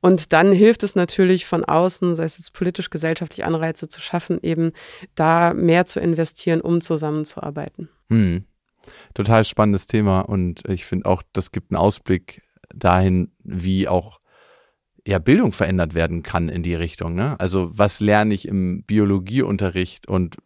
Und 0.00 0.32
dann 0.32 0.52
hilft 0.52 0.82
es 0.82 0.94
natürlich 0.94 1.46
von 1.46 1.64
außen, 1.64 2.14
sei 2.14 2.24
es 2.24 2.38
jetzt 2.38 2.52
politisch, 2.52 2.90
gesellschaftlich 2.90 3.44
Anreize 3.44 3.88
zu 3.88 4.00
schaffen, 4.00 4.38
eben 4.42 4.72
da 5.14 5.54
mehr 5.54 5.86
zu 5.86 6.00
investieren, 6.00 6.60
um 6.60 6.80
zusammenzuarbeiten. 6.80 7.88
Hm. 8.08 8.44
Total 9.14 9.44
spannendes 9.44 9.86
Thema 9.86 10.20
und 10.20 10.62
ich 10.68 10.84
finde 10.84 11.06
auch, 11.06 11.22
das 11.32 11.52
gibt 11.52 11.70
einen 11.70 11.78
Ausblick 11.78 12.42
dahin, 12.74 13.30
wie 13.42 13.88
auch 13.88 14.20
ja, 15.06 15.18
Bildung 15.18 15.52
verändert 15.52 15.94
werden 15.94 16.22
kann 16.22 16.48
in 16.48 16.62
die 16.62 16.74
Richtung. 16.74 17.14
Ne? 17.14 17.38
Also 17.38 17.78
was 17.78 18.00
lerne 18.00 18.34
ich 18.34 18.46
im 18.46 18.82
Biologieunterricht 18.84 20.08
und 20.08 20.36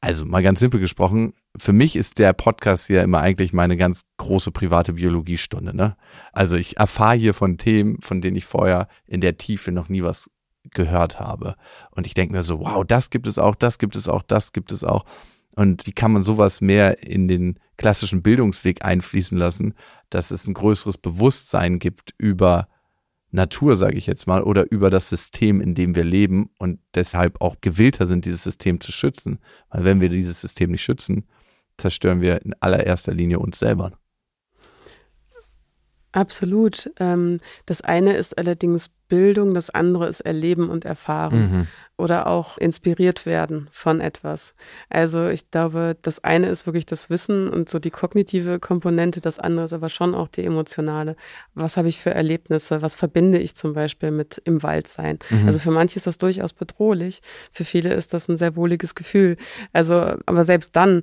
also 0.00 0.24
mal 0.24 0.42
ganz 0.42 0.60
simpel 0.60 0.80
gesprochen, 0.80 1.34
für 1.56 1.72
mich 1.72 1.94
ist 1.94 2.18
der 2.18 2.32
Podcast 2.32 2.88
ja 2.88 3.02
immer 3.02 3.20
eigentlich 3.20 3.52
meine 3.52 3.76
ganz 3.76 4.04
große 4.16 4.50
private 4.50 4.94
Biologiestunde. 4.94 5.76
Ne? 5.76 5.96
Also 6.32 6.56
ich 6.56 6.78
erfahre 6.78 7.16
hier 7.16 7.34
von 7.34 7.58
Themen, 7.58 8.00
von 8.00 8.20
denen 8.20 8.36
ich 8.36 8.46
vorher 8.46 8.88
in 9.06 9.20
der 9.20 9.36
Tiefe 9.36 9.72
noch 9.72 9.88
nie 9.88 10.02
was 10.02 10.30
gehört 10.72 11.20
habe. 11.20 11.56
Und 11.90 12.06
ich 12.06 12.14
denke 12.14 12.32
mir 12.32 12.42
so, 12.42 12.60
wow, 12.60 12.84
das 12.84 13.10
gibt 13.10 13.26
es 13.26 13.38
auch, 13.38 13.54
das 13.54 13.78
gibt 13.78 13.96
es 13.96 14.08
auch, 14.08 14.22
das 14.22 14.52
gibt 14.52 14.72
es 14.72 14.84
auch. 14.84 15.04
Und 15.56 15.86
wie 15.86 15.92
kann 15.92 16.12
man 16.12 16.22
sowas 16.22 16.60
mehr 16.60 17.02
in 17.02 17.28
den 17.28 17.58
klassischen 17.76 18.22
Bildungsweg 18.22 18.84
einfließen 18.84 19.36
lassen, 19.36 19.74
dass 20.08 20.30
es 20.30 20.46
ein 20.46 20.54
größeres 20.54 20.96
Bewusstsein 20.98 21.78
gibt 21.78 22.14
über 22.18 22.68
Natur, 23.30 23.76
sage 23.76 23.96
ich 23.96 24.06
jetzt 24.06 24.26
mal, 24.26 24.42
oder 24.42 24.70
über 24.70 24.90
das 24.90 25.08
System, 25.08 25.60
in 25.60 25.74
dem 25.74 25.94
wir 25.94 26.04
leben 26.04 26.50
und 26.58 26.80
deshalb 26.94 27.40
auch 27.40 27.56
gewillter 27.60 28.06
sind, 28.06 28.24
dieses 28.24 28.42
System 28.42 28.80
zu 28.80 28.92
schützen. 28.92 29.38
Weil 29.70 29.84
wenn 29.84 30.00
wir 30.00 30.08
dieses 30.08 30.40
System 30.40 30.72
nicht 30.72 30.82
schützen, 30.82 31.28
zerstören 31.76 32.20
wir 32.20 32.42
in 32.42 32.54
allererster 32.60 33.14
Linie 33.14 33.38
uns 33.38 33.58
selber. 33.58 33.92
Absolut. 36.12 36.90
Ähm, 36.98 37.38
das 37.66 37.82
eine 37.82 38.14
ist 38.14 38.36
allerdings 38.36 38.90
Bildung, 39.10 39.52
das 39.52 39.68
andere 39.68 40.08
ist 40.08 40.20
Erleben 40.20 40.70
und 40.70 40.86
Erfahren 40.86 41.40
mhm. 41.40 41.66
oder 41.98 42.26
auch 42.26 42.56
inspiriert 42.56 43.26
werden 43.26 43.68
von 43.70 44.00
etwas. 44.00 44.54
Also 44.88 45.28
ich 45.28 45.50
glaube, 45.50 45.98
das 46.00 46.24
eine 46.24 46.48
ist 46.48 46.64
wirklich 46.64 46.86
das 46.86 47.10
Wissen 47.10 47.50
und 47.50 47.68
so 47.68 47.78
die 47.78 47.90
kognitive 47.90 48.58
Komponente, 48.58 49.20
das 49.20 49.38
andere 49.38 49.66
ist 49.66 49.74
aber 49.74 49.90
schon 49.90 50.14
auch 50.14 50.28
die 50.28 50.44
emotionale. 50.44 51.16
Was 51.52 51.76
habe 51.76 51.88
ich 51.88 51.98
für 51.98 52.14
Erlebnisse? 52.14 52.80
Was 52.80 52.94
verbinde 52.94 53.38
ich 53.38 53.54
zum 53.54 53.74
Beispiel 53.74 54.10
mit 54.10 54.40
im 54.46 54.62
Wald 54.62 54.86
sein? 54.86 55.18
Mhm. 55.28 55.46
Also 55.46 55.58
für 55.58 55.72
manche 55.72 55.98
ist 55.98 56.06
das 56.06 56.16
durchaus 56.16 56.54
bedrohlich, 56.54 57.20
für 57.52 57.66
viele 57.66 57.92
ist 57.92 58.14
das 58.14 58.28
ein 58.28 58.38
sehr 58.38 58.56
wohliges 58.56 58.94
Gefühl. 58.94 59.36
Also, 59.74 60.14
aber 60.24 60.44
selbst 60.44 60.74
dann 60.74 61.02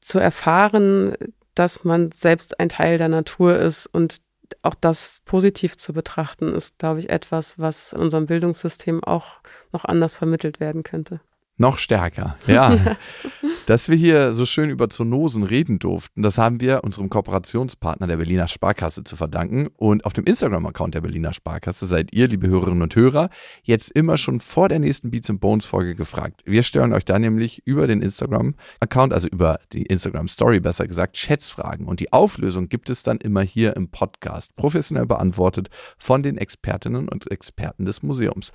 zu 0.00 0.20
erfahren, 0.20 1.14
dass 1.54 1.82
man 1.82 2.12
selbst 2.12 2.60
ein 2.60 2.68
Teil 2.68 2.98
der 2.98 3.08
Natur 3.08 3.56
ist 3.56 3.86
und 3.86 4.18
auch 4.62 4.74
das 4.74 5.22
positiv 5.24 5.76
zu 5.76 5.92
betrachten, 5.92 6.54
ist, 6.54 6.78
glaube 6.78 7.00
ich, 7.00 7.10
etwas, 7.10 7.58
was 7.58 7.92
in 7.92 8.00
unserem 8.00 8.26
Bildungssystem 8.26 9.02
auch 9.04 9.40
noch 9.72 9.84
anders 9.84 10.16
vermittelt 10.16 10.60
werden 10.60 10.82
könnte. 10.82 11.20
Noch 11.60 11.78
stärker, 11.78 12.36
ja. 12.46 12.78
Dass 13.66 13.88
wir 13.88 13.96
hier 13.96 14.32
so 14.32 14.46
schön 14.46 14.70
über 14.70 14.88
Zoonosen 14.88 15.42
reden 15.42 15.80
durften, 15.80 16.22
das 16.22 16.38
haben 16.38 16.60
wir 16.60 16.84
unserem 16.84 17.10
Kooperationspartner 17.10 18.06
der 18.06 18.16
Berliner 18.16 18.46
Sparkasse 18.46 19.02
zu 19.02 19.16
verdanken. 19.16 19.66
Und 19.76 20.04
auf 20.04 20.12
dem 20.12 20.24
Instagram-Account 20.24 20.94
der 20.94 21.00
Berliner 21.00 21.34
Sparkasse 21.34 21.86
seid 21.86 22.14
ihr, 22.14 22.28
liebe 22.28 22.46
Hörerinnen 22.46 22.82
und 22.82 22.94
Hörer, 22.94 23.28
jetzt 23.64 23.90
immer 23.90 24.16
schon 24.18 24.38
vor 24.38 24.68
der 24.68 24.78
nächsten 24.78 25.10
Beats 25.10 25.28
and 25.30 25.40
Bones 25.40 25.64
Folge 25.64 25.96
gefragt. 25.96 26.42
Wir 26.44 26.62
stellen 26.62 26.92
euch 26.92 27.04
da 27.04 27.18
nämlich 27.18 27.60
über 27.66 27.88
den 27.88 28.02
Instagram-Account, 28.02 29.12
also 29.12 29.26
über 29.26 29.58
die 29.72 29.82
Instagram-Story 29.82 30.60
besser 30.60 30.86
gesagt, 30.86 31.16
Schätzfragen. 31.16 31.86
Und 31.86 31.98
die 31.98 32.12
Auflösung 32.12 32.68
gibt 32.68 32.88
es 32.88 33.02
dann 33.02 33.18
immer 33.18 33.42
hier 33.42 33.74
im 33.74 33.88
Podcast, 33.88 34.54
professionell 34.54 35.06
beantwortet 35.06 35.70
von 35.98 36.22
den 36.22 36.38
Expertinnen 36.38 37.08
und 37.08 37.28
Experten 37.32 37.84
des 37.84 38.04
Museums 38.04 38.52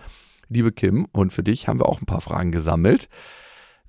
liebe 0.54 0.72
Kim, 0.72 1.08
und 1.12 1.34
für 1.34 1.44
dich 1.44 1.68
haben 1.68 1.80
wir 1.80 1.88
auch 1.88 2.02
ein 2.02 2.06
paar 2.06 2.22
Fragen 2.22 2.52
gesammelt. 2.52 3.10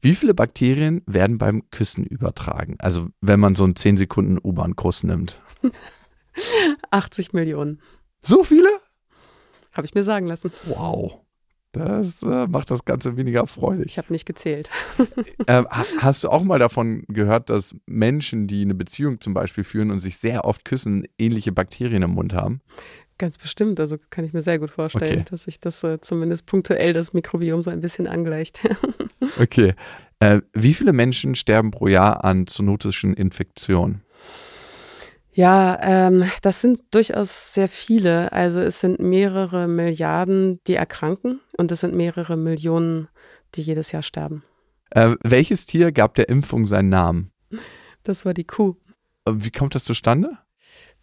Wie 0.01 0.15
viele 0.15 0.35
Bakterien 0.35 1.03
werden 1.07 1.39
beim 1.39 1.71
Küssen 1.71 2.05
übertragen? 2.05 2.77
Also 2.79 3.09
wenn 3.21 3.41
man 3.41 3.55
so 3.55 3.65
einen 3.65 3.77
10 3.77 3.97
Sekunden 3.97 4.39
U-Bahn-Kuss 4.43 5.05
nimmt. 5.05 5.41
80 6.91 7.33
Millionen. 7.33 7.81
So 8.23 8.43
viele? 8.45 8.69
Habe 9.77 9.87
ich 9.87 9.95
mir 9.95 10.05
sagen 10.05 10.27
lassen. 10.27 10.53
Wow. 10.67 11.21
Das 11.73 12.23
äh, 12.23 12.47
macht 12.47 12.71
das 12.71 12.85
Ganze 12.85 13.17
weniger 13.17 13.49
freudig. 13.49 13.87
Ich 13.87 13.99
habe 13.99 14.13
nicht 14.13 14.27
gezählt. 14.27 14.71
äh, 15.47 15.65
hast 15.99 16.23
du 16.23 16.29
auch 16.29 16.45
mal 16.45 16.61
davon 16.61 17.03
gehört, 17.09 17.51
dass 17.51 17.75
Menschen, 17.87 18.47
die 18.47 18.63
eine 18.63 18.77
Beziehung 18.77 19.21
zum 19.21 19.35
Beispiel 19.35 19.65
führen 19.65 19.91
und 19.91 19.99
sich 19.99 20.19
sehr 20.19 20.45
oft 20.45 20.65
küssen, 20.65 21.05
ähnliche 21.19 21.51
Bakterien 21.51 22.03
im 22.03 22.13
Mund 22.13 22.33
haben? 22.33 22.61
Ganz 23.19 23.39
bestimmt. 23.39 23.79
Also 23.79 23.97
kann 24.11 24.25
ich 24.25 24.33
mir 24.33 24.43
sehr 24.43 24.59
gut 24.59 24.71
vorstellen, 24.71 25.21
okay. 25.21 25.31
dass 25.31 25.45
sich 25.45 25.61
das 25.61 25.85
äh, 25.85 26.01
zumindest 26.01 26.47
punktuell 26.47 26.93
das 26.93 27.13
Mikrobiom 27.13 27.63
so 27.63 27.71
ein 27.71 27.81
bisschen 27.81 28.09
angleicht. 28.09 28.61
okay. 29.41 29.75
Äh, 30.19 30.41
wie 30.53 30.75
viele 30.75 30.93
Menschen 30.93 31.35
sterben 31.35 31.71
pro 31.71 31.87
Jahr 31.87 32.25
an 32.25 32.47
zoonotischen 32.47 33.15
Infektionen? 33.15 34.03
Ja, 35.33 35.79
ähm, 35.83 36.25
das 36.43 36.61
sind 36.61 36.81
durchaus 36.93 37.55
sehr 37.55 37.69
viele. 37.69 38.33
Also 38.33 38.61
es 38.61 38.81
sind 38.81 39.01
mehrere 39.01 39.67
Milliarden, 39.67 40.61
die 40.67 40.75
erkranken 40.75 41.41
und 41.57 41.73
es 41.73 41.81
sind 41.81 41.95
mehrere 41.95 42.37
Millionen, 42.37 43.09
die 43.55 43.63
jedes 43.63 43.91
Jahr 43.93 44.03
sterben. 44.03 44.45
Äh, 44.91 45.17
welches 45.23 45.67
Tier 45.67 45.91
gab 45.91 46.15
der 46.15 46.29
Impfung 46.29 46.67
seinen 46.67 46.89
Namen? 46.89 47.33
Das 48.05 48.25
war 48.25 48.35
die 48.35 48.45
Kuh. 48.45 48.77
Äh, 49.25 49.33
wie 49.35 49.51
kommt 49.51 49.75
das 49.75 49.85
zustande? 49.85 50.39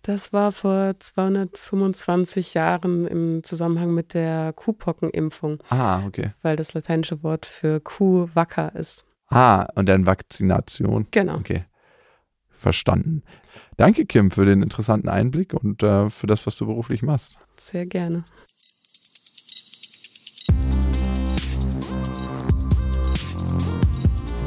Das 0.03 0.33
war 0.33 0.51
vor 0.51 0.95
225 0.97 2.55
Jahren 2.55 3.05
im 3.05 3.43
Zusammenhang 3.43 3.93
mit 3.93 4.15
der 4.15 4.51
Kuhpockenimpfung. 4.53 5.59
Ah, 5.69 6.03
okay. 6.05 6.31
Weil 6.41 6.55
das 6.55 6.73
lateinische 6.73 7.21
Wort 7.21 7.45
für 7.45 7.79
Kuh 7.79 8.27
wacker 8.33 8.75
ist. 8.75 9.05
Ah, 9.27 9.67
und 9.75 9.87
dann 9.87 10.07
Vakzination. 10.07 11.05
Genau. 11.11 11.35
Okay. 11.35 11.65
Verstanden. 12.49 13.21
Danke, 13.77 14.05
Kim, 14.05 14.31
für 14.31 14.45
den 14.45 14.63
interessanten 14.63 15.07
Einblick 15.07 15.53
und 15.53 15.83
äh, 15.83 16.09
für 16.09 16.27
das, 16.27 16.47
was 16.47 16.55
du 16.55 16.65
beruflich 16.65 17.03
machst. 17.03 17.35
Sehr 17.57 17.85
gerne. 17.85 18.23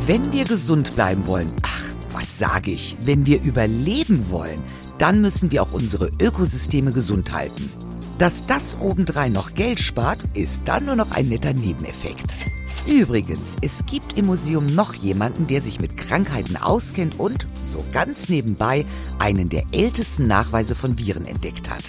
Wenn 0.06 0.32
wir 0.32 0.44
gesund 0.44 0.94
bleiben 0.94 1.26
wollen, 1.26 1.50
ach, 1.62 1.84
was 2.12 2.38
sage 2.38 2.72
ich, 2.72 2.96
wenn 3.04 3.24
wir 3.24 3.40
überleben 3.40 4.30
wollen, 4.30 4.62
dann 4.98 5.20
müssen 5.20 5.50
wir 5.50 5.62
auch 5.62 5.72
unsere 5.72 6.10
Ökosysteme 6.20 6.92
gesund 6.92 7.32
halten. 7.32 7.70
Dass 8.18 8.46
das 8.46 8.76
obendrein 8.80 9.32
noch 9.32 9.54
Geld 9.54 9.80
spart, 9.80 10.20
ist 10.34 10.62
dann 10.66 10.86
nur 10.86 10.96
noch 10.96 11.10
ein 11.10 11.28
netter 11.28 11.52
Nebeneffekt. 11.52 12.32
Übrigens, 12.86 13.56
es 13.62 13.84
gibt 13.86 14.16
im 14.18 14.26
Museum 14.26 14.66
noch 14.66 14.94
jemanden, 14.94 15.46
der 15.46 15.60
sich 15.62 15.80
mit 15.80 15.96
Krankheiten 15.96 16.56
auskennt 16.56 17.18
und, 17.18 17.46
so 17.56 17.78
ganz 17.92 18.28
nebenbei, 18.28 18.84
einen 19.18 19.48
der 19.48 19.64
ältesten 19.72 20.26
Nachweise 20.26 20.74
von 20.74 20.98
Viren 20.98 21.24
entdeckt 21.24 21.70
hat. 21.70 21.82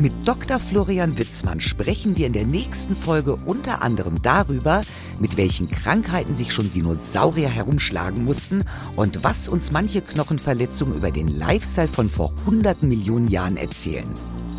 Mit 0.00 0.12
Dr. 0.24 0.60
Florian 0.60 1.18
Witzmann 1.18 1.60
sprechen 1.60 2.16
wir 2.16 2.28
in 2.28 2.32
der 2.32 2.44
nächsten 2.44 2.94
Folge 2.94 3.34
unter 3.46 3.82
anderem 3.82 4.22
darüber, 4.22 4.82
mit 5.18 5.36
welchen 5.36 5.68
Krankheiten 5.68 6.36
sich 6.36 6.52
schon 6.52 6.72
Dinosaurier 6.72 7.48
herumschlagen 7.48 8.24
mussten 8.24 8.64
und 8.94 9.24
was 9.24 9.48
uns 9.48 9.72
manche 9.72 10.00
Knochenverletzungen 10.00 10.94
über 10.94 11.10
den 11.10 11.26
Lifestyle 11.26 11.88
von 11.88 12.08
vor 12.08 12.32
hunderten 12.46 12.88
Millionen 12.88 13.26
Jahren 13.26 13.56
erzählen. 13.56 14.08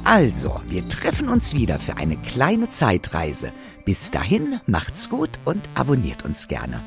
Also, 0.03 0.59
wir 0.67 0.85
treffen 0.85 1.29
uns 1.29 1.53
wieder 1.55 1.79
für 1.79 1.95
eine 1.95 2.17
kleine 2.17 2.69
Zeitreise. 2.69 3.53
Bis 3.85 4.11
dahin, 4.11 4.59
macht's 4.65 5.09
gut 5.09 5.29
und 5.45 5.61
abonniert 5.73 6.25
uns 6.25 6.49
gerne. 6.49 6.81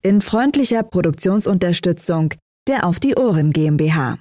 In 0.00 0.22
freundlicher 0.22 0.82
Produktionsunterstützung 0.82 2.32
der 2.68 2.86
Auf 2.86 3.00
die 3.00 3.16
Ohren 3.16 3.52
GmbH. 3.52 4.18